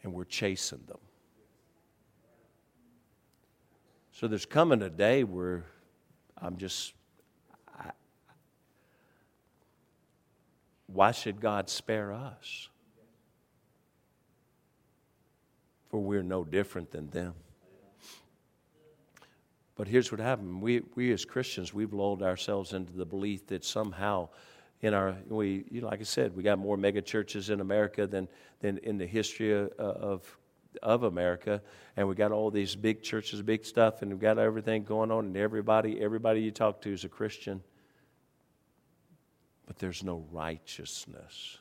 and 0.03 0.13
we're 0.13 0.23
chasing 0.23 0.83
them. 0.87 0.99
So 4.13 4.27
there's 4.27 4.45
coming 4.45 4.81
a 4.81 4.89
day 4.89 5.23
where 5.23 5.65
I'm 6.37 6.57
just 6.57 6.93
Why 10.93 11.11
should 11.11 11.39
God 11.39 11.69
spare 11.69 12.11
us? 12.11 12.69
For 15.89 15.99
we're 15.99 16.23
no 16.23 16.43
different 16.43 16.91
than 16.91 17.09
them. 17.09 17.33
But 19.75 19.87
here's 19.87 20.11
what 20.11 20.19
happened. 20.19 20.61
We, 20.61 20.81
we 20.95 21.11
as 21.11 21.25
Christians, 21.25 21.73
we've 21.73 21.93
lulled 21.93 22.21
ourselves 22.21 22.73
into 22.73 22.93
the 22.93 23.05
belief 23.05 23.47
that 23.47 23.63
somehow 23.63 24.29
in 24.81 24.93
our, 24.93 25.15
we, 25.29 25.65
like 25.81 25.99
I 25.99 26.03
said, 26.03 26.35
we 26.35 26.43
got 26.43 26.59
more 26.59 26.77
mega 26.77 27.01
churches 27.01 27.49
in 27.49 27.61
America 27.61 28.07
than, 28.07 28.27
than 28.59 28.79
in 28.79 28.97
the 28.97 29.05
history 29.05 29.53
of, 29.53 29.71
of, 29.77 30.37
of 30.81 31.03
America. 31.03 31.61
And 31.95 32.07
we 32.07 32.15
got 32.15 32.31
all 32.31 32.51
these 32.51 32.75
big 32.75 33.03
churches, 33.03 33.41
big 33.41 33.65
stuff, 33.65 34.01
and 34.01 34.11
we've 34.11 34.19
got 34.19 34.37
everything 34.37 34.83
going 34.83 35.11
on, 35.11 35.25
and 35.25 35.37
everybody, 35.37 36.01
everybody 36.01 36.41
you 36.41 36.51
talk 36.51 36.81
to 36.81 36.91
is 36.91 37.03
a 37.03 37.09
Christian 37.09 37.61
but 39.71 39.79
there's 39.79 40.03
no 40.03 40.25
righteousness. 40.33 41.59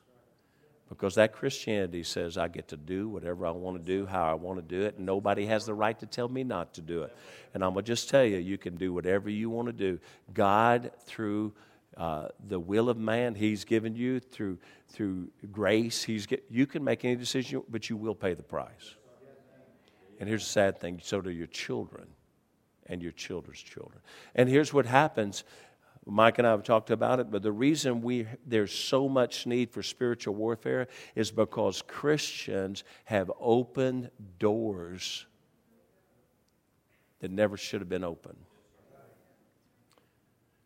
Because 0.90 1.14
that 1.14 1.32
Christianity 1.32 2.02
says 2.02 2.36
I 2.36 2.48
get 2.48 2.68
to 2.68 2.76
do 2.76 3.08
whatever 3.08 3.46
I 3.46 3.52
want 3.52 3.78
to 3.78 3.82
do, 3.82 4.06
how 4.06 4.24
I 4.24 4.34
want 4.34 4.58
to 4.58 4.76
do 4.76 4.84
it, 4.84 4.96
and 4.96 5.06
nobody 5.06 5.46
has 5.46 5.64
the 5.64 5.72
right 5.72 5.98
to 6.00 6.04
tell 6.04 6.28
me 6.28 6.44
not 6.44 6.74
to 6.74 6.82
do 6.82 7.04
it. 7.04 7.16
And 7.54 7.64
I'm 7.64 7.72
going 7.72 7.84
to 7.84 7.90
just 7.90 8.10
tell 8.10 8.24
you, 8.24 8.38
you 8.38 8.58
can 8.58 8.76
do 8.76 8.92
whatever 8.92 9.30
you 9.30 9.48
want 9.48 9.68
to 9.68 9.72
do. 9.72 10.00
God, 10.34 10.90
through 11.04 11.54
uh, 11.96 12.28
the 12.48 12.58
will 12.58 12.88
of 12.88 12.98
man, 12.98 13.36
He's 13.36 13.64
given 13.64 13.94
you, 13.94 14.18
through, 14.18 14.58
through 14.88 15.28
grace, 15.52 16.02
He's 16.02 16.26
get, 16.26 16.44
you 16.50 16.66
can 16.66 16.82
make 16.82 17.04
any 17.04 17.16
decision, 17.16 17.62
but 17.68 17.88
you 17.88 17.96
will 17.96 18.16
pay 18.16 18.34
the 18.34 18.42
price. 18.42 18.96
And 20.18 20.28
here's 20.28 20.44
the 20.44 20.50
sad 20.50 20.78
thing 20.78 21.00
so 21.02 21.20
do 21.20 21.30
your 21.30 21.46
children 21.46 22.08
and 22.86 23.00
your 23.00 23.12
children's 23.12 23.60
children. 23.60 24.00
And 24.34 24.48
here's 24.48 24.74
what 24.74 24.86
happens 24.86 25.44
Mike 26.10 26.38
and 26.38 26.46
I 26.46 26.50
have 26.50 26.64
talked 26.64 26.90
about 26.90 27.20
it, 27.20 27.30
but 27.30 27.42
the 27.42 27.52
reason 27.52 28.02
we, 28.02 28.26
there's 28.44 28.72
so 28.72 29.08
much 29.08 29.46
need 29.46 29.70
for 29.70 29.80
spiritual 29.82 30.34
warfare 30.34 30.88
is 31.14 31.30
because 31.30 31.82
Christians 31.82 32.82
have 33.04 33.30
opened 33.38 34.10
doors 34.38 35.26
that 37.20 37.30
never 37.30 37.56
should 37.56 37.80
have 37.80 37.88
been 37.88 38.02
opened. 38.02 38.38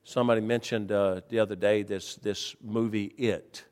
Somebody 0.02 0.40
mentioned 0.40 0.90
uh, 0.90 1.20
the 1.28 1.40
other 1.40 1.56
day 1.56 1.82
this, 1.82 2.16
this 2.16 2.56
movie, 2.62 3.04
It. 3.04 3.64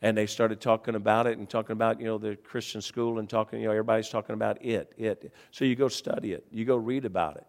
And 0.00 0.16
they 0.16 0.26
started 0.26 0.60
talking 0.60 0.96
about 0.96 1.26
it 1.26 1.38
and 1.38 1.48
talking 1.48 1.72
about, 1.72 2.00
you 2.00 2.06
know, 2.06 2.18
the 2.18 2.36
Christian 2.36 2.80
school 2.80 3.20
and 3.20 3.28
talking, 3.28 3.60
you 3.60 3.66
know, 3.66 3.72
everybody's 3.72 4.08
talking 4.08 4.34
about 4.34 4.64
it, 4.64 4.92
it. 4.96 5.32
So 5.52 5.64
you 5.64 5.76
go 5.76 5.88
study 5.88 6.32
it, 6.32 6.46
you 6.50 6.64
go 6.64 6.76
read 6.76 7.04
about 7.04 7.36
it. 7.36 7.46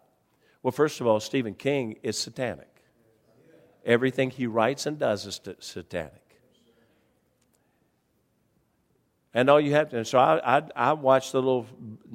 Well, 0.64 0.72
first 0.72 1.02
of 1.02 1.06
all, 1.06 1.20
Stephen 1.20 1.52
King 1.52 1.98
is 2.02 2.18
satanic. 2.18 2.82
Everything 3.84 4.30
he 4.30 4.46
writes 4.46 4.86
and 4.86 4.98
does 4.98 5.26
is 5.26 5.38
satanic. 5.60 6.22
And 9.34 9.50
all 9.50 9.60
you 9.60 9.72
have 9.72 9.90
to, 9.90 9.98
and 9.98 10.06
so 10.06 10.18
I, 10.18 10.58
I, 10.58 10.62
I 10.74 10.92
watched 10.94 11.32
the 11.32 11.42
little, 11.42 11.66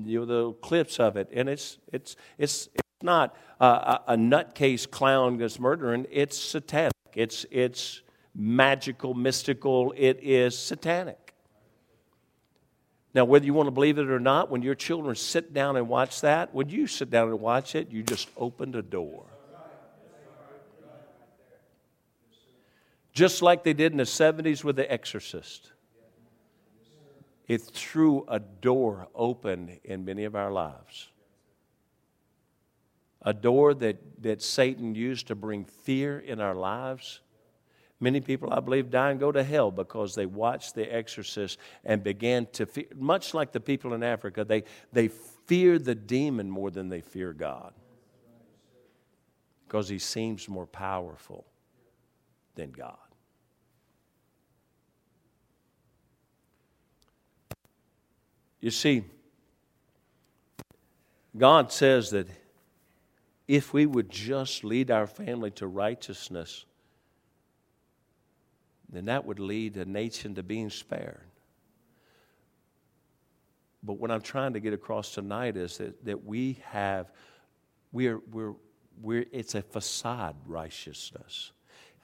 you 0.03 0.21
know, 0.21 0.25
the 0.25 0.33
little 0.33 0.53
clips 0.53 0.99
of 0.99 1.15
it, 1.15 1.29
and 1.31 1.47
it's, 1.47 1.77
it's, 1.93 2.15
it's, 2.39 2.69
it's 2.73 3.03
not 3.03 3.35
a, 3.59 3.99
a 4.07 4.15
nutcase 4.15 4.89
clown 4.89 5.37
that's 5.37 5.59
murdering, 5.59 6.07
it's 6.09 6.35
satanic. 6.35 6.93
It's, 7.13 7.45
it's 7.51 8.01
magical, 8.33 9.13
mystical, 9.13 9.93
it 9.95 10.17
is 10.23 10.57
satanic. 10.57 11.28
Now, 13.13 13.25
whether 13.25 13.45
you 13.45 13.53
want 13.53 13.67
to 13.67 13.71
believe 13.71 13.97
it 13.97 14.09
or 14.09 14.19
not, 14.19 14.51
when 14.51 14.61
your 14.61 14.75
children 14.75 15.15
sit 15.15 15.53
down 15.53 15.75
and 15.77 15.89
watch 15.89 16.21
that, 16.21 16.53
when 16.53 16.69
you 16.69 16.85
sit 16.85 17.09
down 17.09 17.29
and 17.29 17.39
watch 17.39 17.73
it, 17.73 17.89
you 17.91 18.03
just 18.03 18.29
opened 18.37 18.75
a 18.75 18.83
door. 18.83 19.25
Just 23.11 23.41
like 23.41 23.63
they 23.63 23.73
did 23.73 23.91
in 23.91 23.97
the 23.97 24.03
70s 24.03 24.63
with 24.63 24.75
The 24.75 24.89
Exorcist. 24.91 25.71
It 27.47 27.61
threw 27.61 28.25
a 28.27 28.39
door 28.39 29.07
open 29.15 29.79
in 29.83 30.05
many 30.05 30.23
of 30.25 30.35
our 30.35 30.51
lives. 30.51 31.09
A 33.23 33.33
door 33.33 33.73
that, 33.73 33.97
that 34.21 34.43
Satan 34.43 34.93
used 34.93 35.27
to 35.27 35.35
bring 35.35 35.65
fear 35.65 36.19
in 36.19 36.39
our 36.39 36.53
lives 36.53 37.21
Many 37.99 38.21
people, 38.21 38.53
I 38.53 38.61
believe, 38.61 38.89
die 38.89 39.11
and 39.11 39.19
go 39.19 39.31
to 39.31 39.43
hell 39.43 39.71
because 39.71 40.15
they 40.15 40.25
watched 40.25 40.73
The 40.73 40.93
Exorcist 40.93 41.59
and 41.83 42.01
began 42.01 42.45
to 42.53 42.65
fear, 42.65 42.85
much 42.95 43.33
like 43.33 43.51
the 43.51 43.59
people 43.59 43.93
in 43.93 44.03
Africa, 44.03 44.45
they, 44.45 44.63
they 44.93 45.09
fear 45.09 45.77
the 45.77 45.95
demon 45.95 46.49
more 46.49 46.71
than 46.71 46.87
they 46.87 47.01
fear 47.01 47.33
God 47.33 47.73
because 49.67 49.89
he 49.89 49.99
seems 49.99 50.47
more 50.47 50.65
powerful 50.65 51.45
than 52.55 52.71
God. 52.71 52.97
You 58.61 58.71
see, 58.71 59.03
God 61.37 61.71
says 61.71 62.09
that 62.11 62.27
if 63.47 63.73
we 63.73 63.85
would 63.85 64.09
just 64.09 64.63
lead 64.63 64.89
our 64.89 65.07
family 65.07 65.51
to 65.51 65.67
righteousness, 65.67 66.65
then 68.91 69.05
that 69.05 69.25
would 69.25 69.39
lead 69.39 69.77
a 69.77 69.85
nation 69.85 70.35
to 70.35 70.43
being 70.43 70.69
spared. 70.69 71.29
But 73.83 73.93
what 73.93 74.11
I'm 74.11 74.21
trying 74.21 74.53
to 74.53 74.59
get 74.59 74.73
across 74.73 75.13
tonight 75.13 75.55
is 75.55 75.77
that, 75.77 76.03
that 76.05 76.25
we 76.25 76.59
have, 76.65 77.11
we're, 77.91 78.19
we're, 78.31 78.53
we're, 79.01 79.25
it's 79.31 79.55
a 79.55 79.61
facade 79.61 80.35
righteousness. 80.45 81.51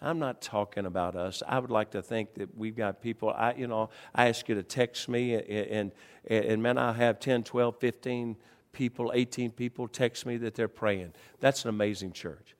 I'm 0.02 0.20
not 0.20 0.42
talking 0.42 0.86
about 0.86 1.16
us. 1.16 1.42
I 1.48 1.60
would 1.60 1.72
like 1.72 1.92
to 1.92 2.02
think 2.02 2.36
that 2.36 2.56
we've 2.56 2.76
got 2.76 3.02
people, 3.02 3.30
I, 3.32 3.54
you 3.54 3.68
know, 3.68 3.90
I 4.14 4.28
ask 4.28 4.48
you 4.48 4.56
to 4.56 4.64
text 4.64 5.10
me, 5.10 5.34
and, 5.34 5.92
and, 6.28 6.46
and 6.46 6.64
man, 6.64 6.78
I 6.78 6.94
have 6.94 7.20
10, 7.20 7.44
12, 7.44 7.78
15 7.80 8.38
people, 8.72 9.12
18 9.14 9.52
people 9.52 9.88
text 9.88 10.26
me 10.26 10.38
that 10.38 10.54
they're 10.54 10.68
praying. 10.68 11.14
That's 11.40 11.64
an 11.64 11.70
amazing 11.70 12.12
church 12.14 12.55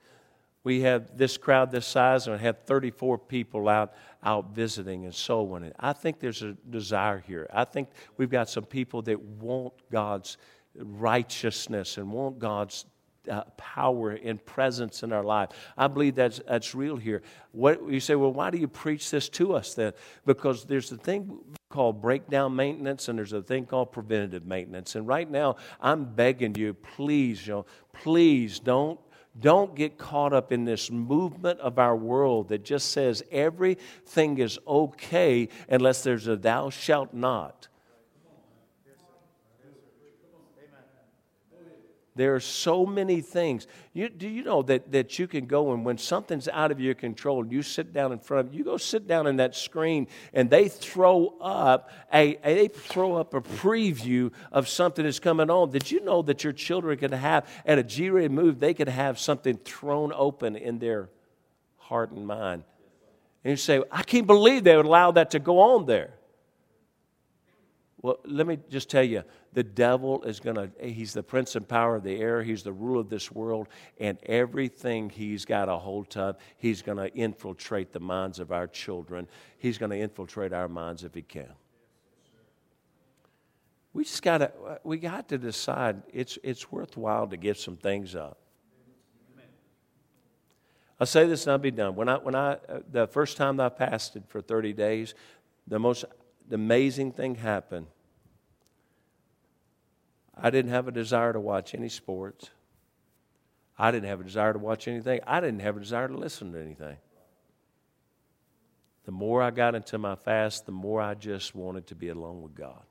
we 0.66 0.82
have 0.82 1.16
this 1.16 1.38
crowd 1.38 1.72
this 1.72 1.86
size 1.86 2.28
and 2.28 2.38
we 2.38 2.44
have 2.44 2.60
34 2.64 3.20
people 3.20 3.70
out 3.70 3.94
out 4.24 4.56
visiting 4.56 5.06
and 5.06 5.14
so 5.14 5.54
on. 5.54 5.72
I 5.80 5.94
think 5.94 6.20
there's 6.20 6.42
a 6.42 6.54
desire 6.70 7.24
here. 7.26 7.48
I 7.54 7.64
think 7.64 7.90
we've 8.18 8.32
got 8.32 8.50
some 8.50 8.66
people 8.66 9.04
that 9.04 9.22
want 9.22 9.74
God's 9.92 10.38
righteousness 10.76 11.98
and 11.98 12.12
want 12.12 12.40
God's 12.40 12.86
uh, 13.30 13.44
power 13.58 14.12
and 14.12 14.44
presence 14.44 15.04
in 15.04 15.14
our 15.14 15.24
life. 15.24 15.50
I 15.78 15.88
believe 15.88 16.16
that's 16.16 16.42
that's 16.48 16.74
real 16.74 16.98
here. 16.98 17.22
What 17.52 17.88
you 17.88 18.00
say? 18.00 18.16
Well, 18.16 18.34
why 18.34 18.50
do 18.50 18.58
you 18.58 18.68
preach 18.68 19.12
this 19.12 19.30
to 19.30 19.54
us 19.54 19.76
then? 19.76 19.94
Because 20.26 20.66
there's 20.66 20.92
a 20.92 20.98
thing 20.98 21.40
called 21.70 22.02
breakdown 22.02 22.56
maintenance 22.56 23.08
and 23.08 23.20
there's 23.20 23.34
a 23.34 23.42
thing 23.42 23.66
called 23.66 23.92
preventative 23.92 24.46
maintenance. 24.46 24.96
And 24.96 25.08
right 25.08 25.30
now, 25.30 25.58
I'm 25.80 26.06
begging 26.06 26.56
you, 26.56 26.74
please, 26.74 27.46
you 27.46 27.54
know, 27.54 27.66
please 27.94 28.60
don't 28.60 29.00
don't 29.40 29.76
get 29.76 29.98
caught 29.98 30.34
up 30.34 30.52
in 30.52 30.66
this 30.66 30.90
movement 30.90 31.60
of 31.60 31.78
our 31.78 31.96
world 31.96 32.50
that 32.50 32.64
just 32.64 32.92
says 32.92 33.24
everything 33.32 34.38
is 34.38 34.58
okay 34.68 35.50
unless 35.70 36.04
there's 36.04 36.28
a 36.28 36.36
thou 36.36 36.70
shalt 36.70 37.14
not. 37.14 37.68
There 42.16 42.34
are 42.34 42.40
so 42.40 42.86
many 42.86 43.20
things. 43.20 43.68
You, 43.92 44.08
do 44.08 44.30
you 44.30 44.44
know 44.44 44.62
that, 44.64 44.94
that 44.94 45.20
you 45.20 45.28
can 45.28 45.48
go 45.48 45.74
and 45.74 45.84
when 45.84 45.98
something's 45.98 46.48
out 46.48 46.72
of 46.72 46.80
your 46.80 46.94
control, 46.94 47.46
you 47.46 47.62
sit 47.62 47.92
down 47.92 48.14
in 48.14 48.20
front 48.20 48.48
of 48.48 48.54
you 48.54 48.64
go 48.64 48.78
sit 48.78 49.06
down 49.06 49.28
in 49.28 49.36
that 49.38 49.54
screen 49.54 50.08
and 50.34 50.50
they 50.50 50.70
throw 50.70 51.36
up 51.42 51.92
a, 52.14 52.38
they 52.44 52.70
throw 52.70 53.16
up 53.16 53.34
a 53.34 53.42
preview 53.42 54.32
of 54.54 54.70
something 54.70 55.04
that's 55.04 55.20
coming 55.20 55.50
on. 55.50 55.72
Did 55.72 55.92
you 55.92 56.00
know 56.06 56.22
that 56.22 56.42
your 56.42 56.54
children 56.54 56.98
could 56.98 57.14
have 57.14 57.50
at 57.66 57.78
a 57.80 57.84
G-rated 57.84 58.32
move, 58.32 58.60
they 58.60 58.74
could 58.74 58.90
have 58.90 59.20
something 59.20 59.58
thrown 59.58 60.14
open 60.14 60.56
in 60.56 60.80
their 60.80 61.10
heart 61.78 62.12
and 62.12 62.26
mind. 62.26 62.64
And 63.44 63.52
you 63.52 63.58
say, 63.58 63.84
I 63.92 64.04
can't 64.04 64.26
believe 64.26 64.64
they 64.64 64.76
would 64.78 64.86
allow 64.86 65.12
that 65.12 65.32
to 65.32 65.40
go 65.40 65.60
on 65.60 65.86
there. 65.86 66.14
Well, 68.02 68.20
let 68.24 68.48
me 68.48 68.60
just 68.70 68.90
tell 68.90 69.04
you 69.04 69.24
the 69.56 69.64
devil 69.64 70.22
is 70.24 70.42
going 70.42 70.58
to, 70.58 70.70
he's 70.86 71.14
the 71.14 71.24
prince 71.24 71.56
and 71.56 71.66
power 71.66 71.96
of 71.96 72.04
the 72.04 72.20
air, 72.20 72.44
he's 72.44 72.62
the 72.62 72.74
ruler 72.74 73.00
of 73.00 73.10
this 73.10 73.32
world, 73.32 73.70
and 74.02 74.18
everything 74.24 75.10
he's 75.10 75.46
got 75.46 75.70
a 75.70 75.78
hold 75.78 76.16
of, 76.18 76.36
he's 76.58 76.82
going 76.82 76.98
to 76.98 77.12
infiltrate 77.16 77.94
the 77.94 78.02
minds 78.02 78.40
of 78.40 78.52
our 78.52 78.68
children. 78.68 79.30
He's 79.58 79.78
going 79.78 79.92
to 79.92 79.98
infiltrate 79.98 80.52
our 80.52 80.68
minds 80.68 81.06
if 81.06 81.14
he 81.16 81.22
can. 81.22 81.54
We 83.94 84.04
just 84.04 84.22
got 84.22 84.40
to, 84.40 84.52
we 84.84 84.98
got 84.98 85.30
to 85.30 85.38
decide 85.38 86.04
it's, 86.12 86.38
it's 86.44 86.70
worthwhile 86.70 87.28
to 87.28 87.38
give 87.38 87.58
some 87.58 87.78
things 87.78 88.14
up. 88.14 88.38
I'll 91.00 91.08
say 91.08 91.28
this 91.28 91.46
and 91.46 91.54
I'll 91.54 91.58
be 91.60 91.72
done. 91.72 91.96
When 91.96 92.10
I, 92.10 92.18
when 92.18 92.36
I, 92.36 92.54
uh, 92.54 92.80
the 92.92 93.08
first 93.08 93.38
time 93.38 93.62
I 93.62 93.70
fasted 93.70 94.24
for 94.28 94.42
30 94.42 94.74
days, 94.74 95.14
the 95.66 95.80
most 95.80 96.04
amazing 96.52 97.14
thing 97.14 97.36
happened. 97.36 97.88
I 100.38 100.50
didn't 100.50 100.72
have 100.72 100.88
a 100.88 100.92
desire 100.92 101.34
to 101.34 101.40
watch 101.40 101.74
any 101.74 101.90
sports. 101.90 102.50
I 103.78 103.92
didn't 103.92 104.10
have 104.10 104.22
a 104.22 104.24
desire 104.24 104.54
to 104.54 104.60
watch 104.60 104.88
anything. 104.88 105.20
I 105.26 105.40
didn't 105.40 105.62
have 105.62 105.78
a 105.78 105.80
desire 105.80 106.08
to 106.08 106.18
listen 106.18 106.54
to 106.54 106.62
anything. 106.62 106.98
The 109.06 109.12
more 109.12 109.42
I 109.42 109.52
got 109.52 109.76
into 109.76 109.98
my 109.98 110.16
fast, 110.16 110.66
the 110.66 110.72
more 110.72 111.02
I 111.02 111.14
just 111.14 111.56
wanted 111.56 111.88
to 111.88 111.96
be 111.96 112.10
alone 112.10 112.42
with 112.42 112.56
God. 112.56 112.82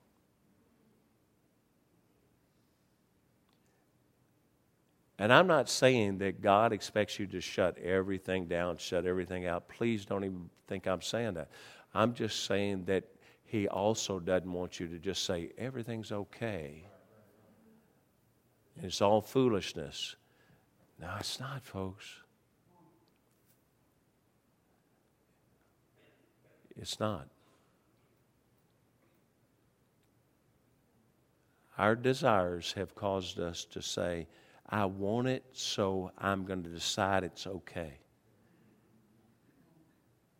And 5.18 5.32
I'm 5.32 5.46
not 5.46 5.68
saying 5.68 6.18
that 6.18 6.40
God 6.40 6.72
expects 6.72 7.18
you 7.18 7.26
to 7.28 7.40
shut 7.40 7.78
everything 7.78 8.46
down, 8.46 8.76
shut 8.78 9.06
everything 9.06 9.46
out. 9.46 9.68
Please 9.68 10.04
don't 10.04 10.24
even 10.24 10.50
think 10.66 10.86
I'm 10.86 11.02
saying 11.02 11.34
that. 11.34 11.48
I'm 11.94 12.14
just 12.14 12.46
saying 12.46 12.84
that 12.86 13.04
He 13.44 13.68
also 13.68 14.18
doesn't 14.18 14.52
want 14.52 14.80
you 14.80 14.88
to 14.88 14.98
just 14.98 15.24
say 15.24 15.52
everything's 15.56 16.10
okay. 16.10 16.84
It's 18.82 19.00
all 19.00 19.20
foolishness. 19.20 20.16
No, 21.00 21.10
it's 21.18 21.38
not, 21.40 21.64
folks. 21.64 22.06
It's 26.76 26.98
not. 26.98 27.28
Our 31.76 31.96
desires 31.96 32.72
have 32.76 32.94
caused 32.94 33.40
us 33.40 33.64
to 33.66 33.82
say, 33.82 34.28
I 34.68 34.84
want 34.86 35.28
it, 35.28 35.44
so 35.52 36.10
I'm 36.18 36.44
going 36.44 36.62
to 36.62 36.68
decide 36.68 37.24
it's 37.24 37.46
okay. 37.46 37.98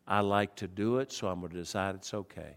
I 0.07 0.21
like 0.21 0.55
to 0.57 0.69
do 0.69 0.99
it, 0.99 1.13
so 1.13 1.29
I'm 1.29 1.41
going 1.41 1.53
to 1.53 1.59
decide 1.59 1.95
it's 1.95 2.15
okay. 2.15 2.57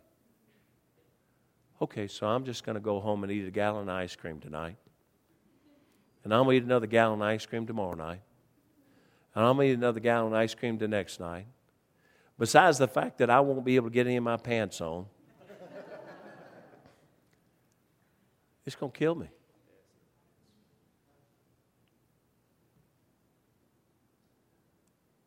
Okay, 1.82 2.08
so 2.08 2.28
I'm 2.28 2.46
just 2.46 2.64
going 2.64 2.76
to 2.76 2.82
go 2.82 3.00
home 3.00 3.24
and 3.24 3.32
eat 3.32 3.48
a 3.48 3.52
gallon 3.52 3.90
of 3.90 3.96
ice 3.96 4.16
cream 4.16 4.40
tonight. 4.40 4.78
And 6.28 6.34
I'm 6.34 6.44
going 6.44 6.56
to 6.56 6.58
eat 6.58 6.66
another 6.66 6.88
gallon 6.88 7.22
of 7.22 7.26
ice 7.26 7.46
cream 7.46 7.66
tomorrow 7.66 7.96
night. 7.96 8.20
And 9.34 9.46
I'm 9.46 9.56
going 9.56 9.70
to 9.70 9.72
eat 9.72 9.78
another 9.78 10.02
gallon 10.02 10.34
of 10.34 10.38
ice 10.38 10.54
cream 10.54 10.78
the 10.78 10.86
next 10.86 11.22
night. 11.22 11.48
Besides 12.38 12.80
the 12.80 12.88
fact 12.90 13.20
that 13.20 13.30
I 13.30 13.40
won't 13.40 13.64
be 13.64 13.78
able 13.78 13.88
to 13.88 13.94
get 13.94 14.08
any 14.08 14.18
of 14.18 14.26
my 14.26 14.36
pants 14.36 14.82
on, 14.82 15.06
it's 18.66 18.76
going 18.76 18.92
to 18.92 19.00
kill 19.00 19.16
me. 19.16 19.30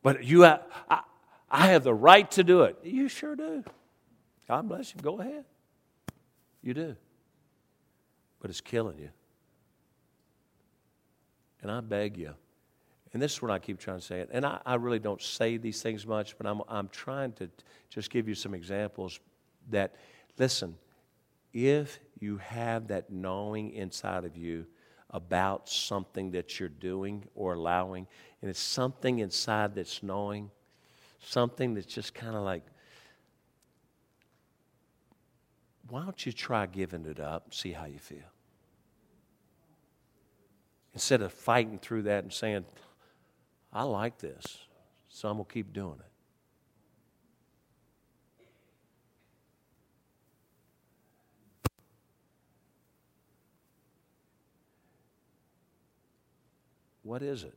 But 0.02 0.22
you 0.22 0.42
have, 0.42 0.64
I, 0.90 1.00
I 1.50 1.68
have 1.68 1.82
the 1.82 1.94
right 1.94 2.30
to 2.32 2.44
do 2.44 2.64
it. 2.64 2.76
You 2.82 3.08
sure 3.08 3.36
do. 3.36 3.64
God 4.46 4.68
bless 4.68 4.94
you. 4.94 5.00
Go 5.00 5.18
ahead. 5.18 5.46
You 6.62 6.74
do. 6.74 6.96
But 8.38 8.50
it's 8.50 8.60
killing 8.60 8.98
you. 8.98 9.08
And 11.62 11.70
I 11.70 11.80
beg 11.80 12.16
you, 12.16 12.34
and 13.12 13.20
this 13.20 13.34
is 13.34 13.42
what 13.42 13.50
I 13.50 13.58
keep 13.58 13.78
trying 13.78 13.98
to 13.98 14.04
say 14.04 14.26
and 14.30 14.46
I, 14.46 14.60
I 14.64 14.76
really 14.76 14.98
don't 14.98 15.20
say 15.20 15.56
these 15.56 15.82
things 15.82 16.06
much, 16.06 16.38
but 16.38 16.46
I'm, 16.46 16.62
I'm 16.68 16.88
trying 16.88 17.32
to 17.34 17.50
just 17.88 18.10
give 18.10 18.28
you 18.28 18.34
some 18.34 18.54
examples 18.54 19.18
that, 19.68 19.96
listen, 20.38 20.76
if 21.52 21.98
you 22.18 22.36
have 22.38 22.88
that 22.88 23.10
knowing 23.10 23.72
inside 23.72 24.24
of 24.24 24.36
you 24.36 24.66
about 25.10 25.68
something 25.68 26.30
that 26.30 26.60
you're 26.60 26.68
doing 26.68 27.24
or 27.34 27.54
allowing, 27.54 28.06
and 28.40 28.48
it's 28.48 28.60
something 28.60 29.18
inside 29.18 29.74
that's 29.74 30.02
knowing, 30.02 30.50
something 31.20 31.74
that's 31.74 31.92
just 31.92 32.14
kind 32.14 32.36
of 32.36 32.42
like, 32.42 32.62
why 35.88 36.04
don't 36.04 36.24
you 36.24 36.32
try 36.32 36.66
giving 36.66 37.04
it 37.06 37.18
up 37.18 37.52
see 37.52 37.72
how 37.72 37.86
you 37.86 37.98
feel? 37.98 38.18
Instead 40.94 41.22
of 41.22 41.32
fighting 41.32 41.78
through 41.78 42.02
that 42.02 42.24
and 42.24 42.32
saying, 42.32 42.64
I 43.72 43.84
like 43.84 44.18
this, 44.18 44.58
so 45.08 45.28
I'm 45.28 45.36
going 45.36 45.46
to 45.46 45.52
keep 45.52 45.72
doing 45.72 45.98
it. 46.00 46.10
What 57.02 57.22
is 57.22 57.44
it? 57.44 57.56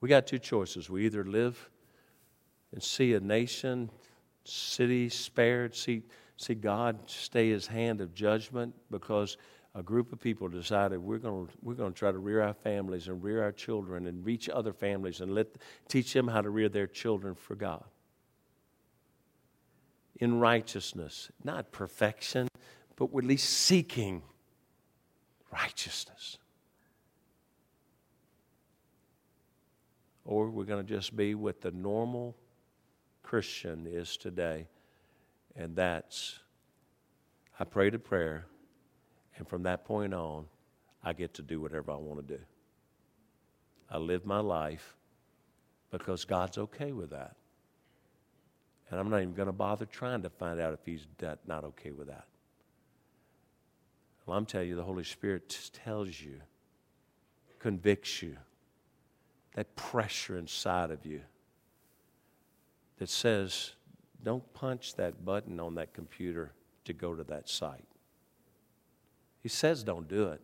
We 0.00 0.08
got 0.08 0.26
two 0.26 0.38
choices. 0.38 0.90
We 0.90 1.06
either 1.06 1.24
live 1.24 1.70
and 2.72 2.82
see 2.82 3.14
a 3.14 3.20
nation, 3.20 3.90
city 4.44 5.08
spared, 5.08 5.74
see, 5.74 6.02
see 6.36 6.54
God 6.54 6.98
stay 7.06 7.50
his 7.50 7.66
hand 7.66 8.00
of 8.00 8.14
judgment 8.14 8.74
because 8.90 9.36
a 9.74 9.82
group 9.82 10.12
of 10.12 10.20
people 10.20 10.48
decided 10.48 10.98
we're 10.98 11.18
going 11.18 11.46
to 11.46 11.52
we're 11.60 11.74
going 11.74 11.92
to 11.92 11.98
try 11.98 12.12
to 12.12 12.18
rear 12.18 12.40
our 12.42 12.54
families 12.54 13.08
and 13.08 13.22
rear 13.22 13.42
our 13.42 13.52
children 13.52 14.06
and 14.06 14.24
reach 14.24 14.48
other 14.48 14.72
families 14.72 15.20
and 15.20 15.34
let 15.34 15.56
teach 15.88 16.12
them 16.12 16.28
how 16.28 16.40
to 16.40 16.50
rear 16.50 16.68
their 16.68 16.86
children 16.86 17.34
for 17.34 17.56
God. 17.56 17.84
In 20.20 20.38
righteousness 20.38 21.30
not 21.42 21.72
perfection 21.72 22.48
but 22.96 23.06
at 23.06 23.24
least 23.24 23.50
seeking 23.50 24.22
righteousness. 25.52 26.38
Or 30.24 30.48
we're 30.48 30.64
going 30.64 30.86
to 30.86 30.88
just 30.88 31.16
be 31.16 31.34
what 31.34 31.60
the 31.60 31.72
normal 31.72 32.36
Christian 33.24 33.88
is 33.88 34.16
today 34.16 34.68
and 35.56 35.74
that's 35.74 36.38
I 37.58 37.64
prayed 37.64 37.94
a 37.94 37.98
prayer 37.98 38.46
and 39.36 39.48
from 39.48 39.64
that 39.64 39.84
point 39.84 40.14
on, 40.14 40.46
I 41.02 41.12
get 41.12 41.34
to 41.34 41.42
do 41.42 41.60
whatever 41.60 41.92
I 41.92 41.96
want 41.96 42.26
to 42.26 42.36
do. 42.36 42.42
I 43.90 43.98
live 43.98 44.24
my 44.24 44.40
life 44.40 44.96
because 45.90 46.24
God's 46.24 46.58
okay 46.58 46.92
with 46.92 47.10
that. 47.10 47.36
And 48.90 49.00
I'm 49.00 49.10
not 49.10 49.18
even 49.18 49.34
going 49.34 49.46
to 49.46 49.52
bother 49.52 49.86
trying 49.86 50.22
to 50.22 50.30
find 50.30 50.60
out 50.60 50.72
if 50.72 50.80
He's 50.84 51.06
not 51.46 51.64
okay 51.64 51.90
with 51.90 52.08
that. 52.08 52.26
Well, 54.26 54.36
I'm 54.36 54.46
telling 54.46 54.68
you, 54.68 54.76
the 54.76 54.82
Holy 54.82 55.04
Spirit 55.04 55.70
tells 55.84 56.20
you, 56.20 56.40
convicts 57.58 58.22
you, 58.22 58.36
that 59.54 59.74
pressure 59.76 60.36
inside 60.38 60.90
of 60.90 61.04
you 61.04 61.20
that 62.98 63.08
says, 63.08 63.72
don't 64.22 64.52
punch 64.54 64.94
that 64.94 65.24
button 65.24 65.60
on 65.60 65.74
that 65.74 65.92
computer 65.92 66.52
to 66.84 66.92
go 66.92 67.14
to 67.14 67.24
that 67.24 67.48
site. 67.48 67.84
He 69.44 69.50
says 69.50 69.84
don't 69.84 70.08
do 70.08 70.28
it. 70.28 70.40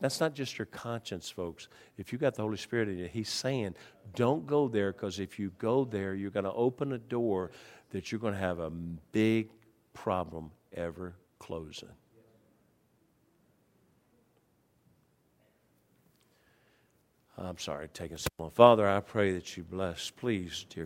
that's 0.00 0.18
not 0.18 0.34
just 0.34 0.58
your 0.58 0.66
conscience, 0.66 1.30
folks. 1.30 1.68
If 1.96 2.12
you 2.12 2.18
got 2.18 2.34
the 2.34 2.42
Holy 2.42 2.56
Spirit 2.56 2.88
in 2.88 2.98
you, 2.98 3.06
He's 3.06 3.28
saying, 3.28 3.76
don't 4.16 4.48
go 4.48 4.66
there 4.66 4.92
because 4.92 5.20
if 5.20 5.38
you 5.38 5.52
go 5.58 5.84
there, 5.84 6.16
you're 6.16 6.32
going 6.32 6.44
to 6.44 6.52
open 6.52 6.92
a 6.92 6.98
door 6.98 7.52
that 7.90 8.10
you're 8.10 8.20
going 8.20 8.34
to 8.34 8.40
have 8.40 8.58
a 8.58 8.70
big 8.70 9.50
problem 9.94 10.50
ever 10.74 11.14
closing. 11.38 11.88
I'm 17.38 17.58
sorry, 17.58 17.88
taking 17.94 18.16
so 18.16 18.26
long. 18.38 18.50
Father, 18.50 18.88
I 18.88 18.98
pray 18.98 19.32
that 19.34 19.56
you 19.56 19.62
bless, 19.62 20.10
please, 20.10 20.66
dear 20.68 20.80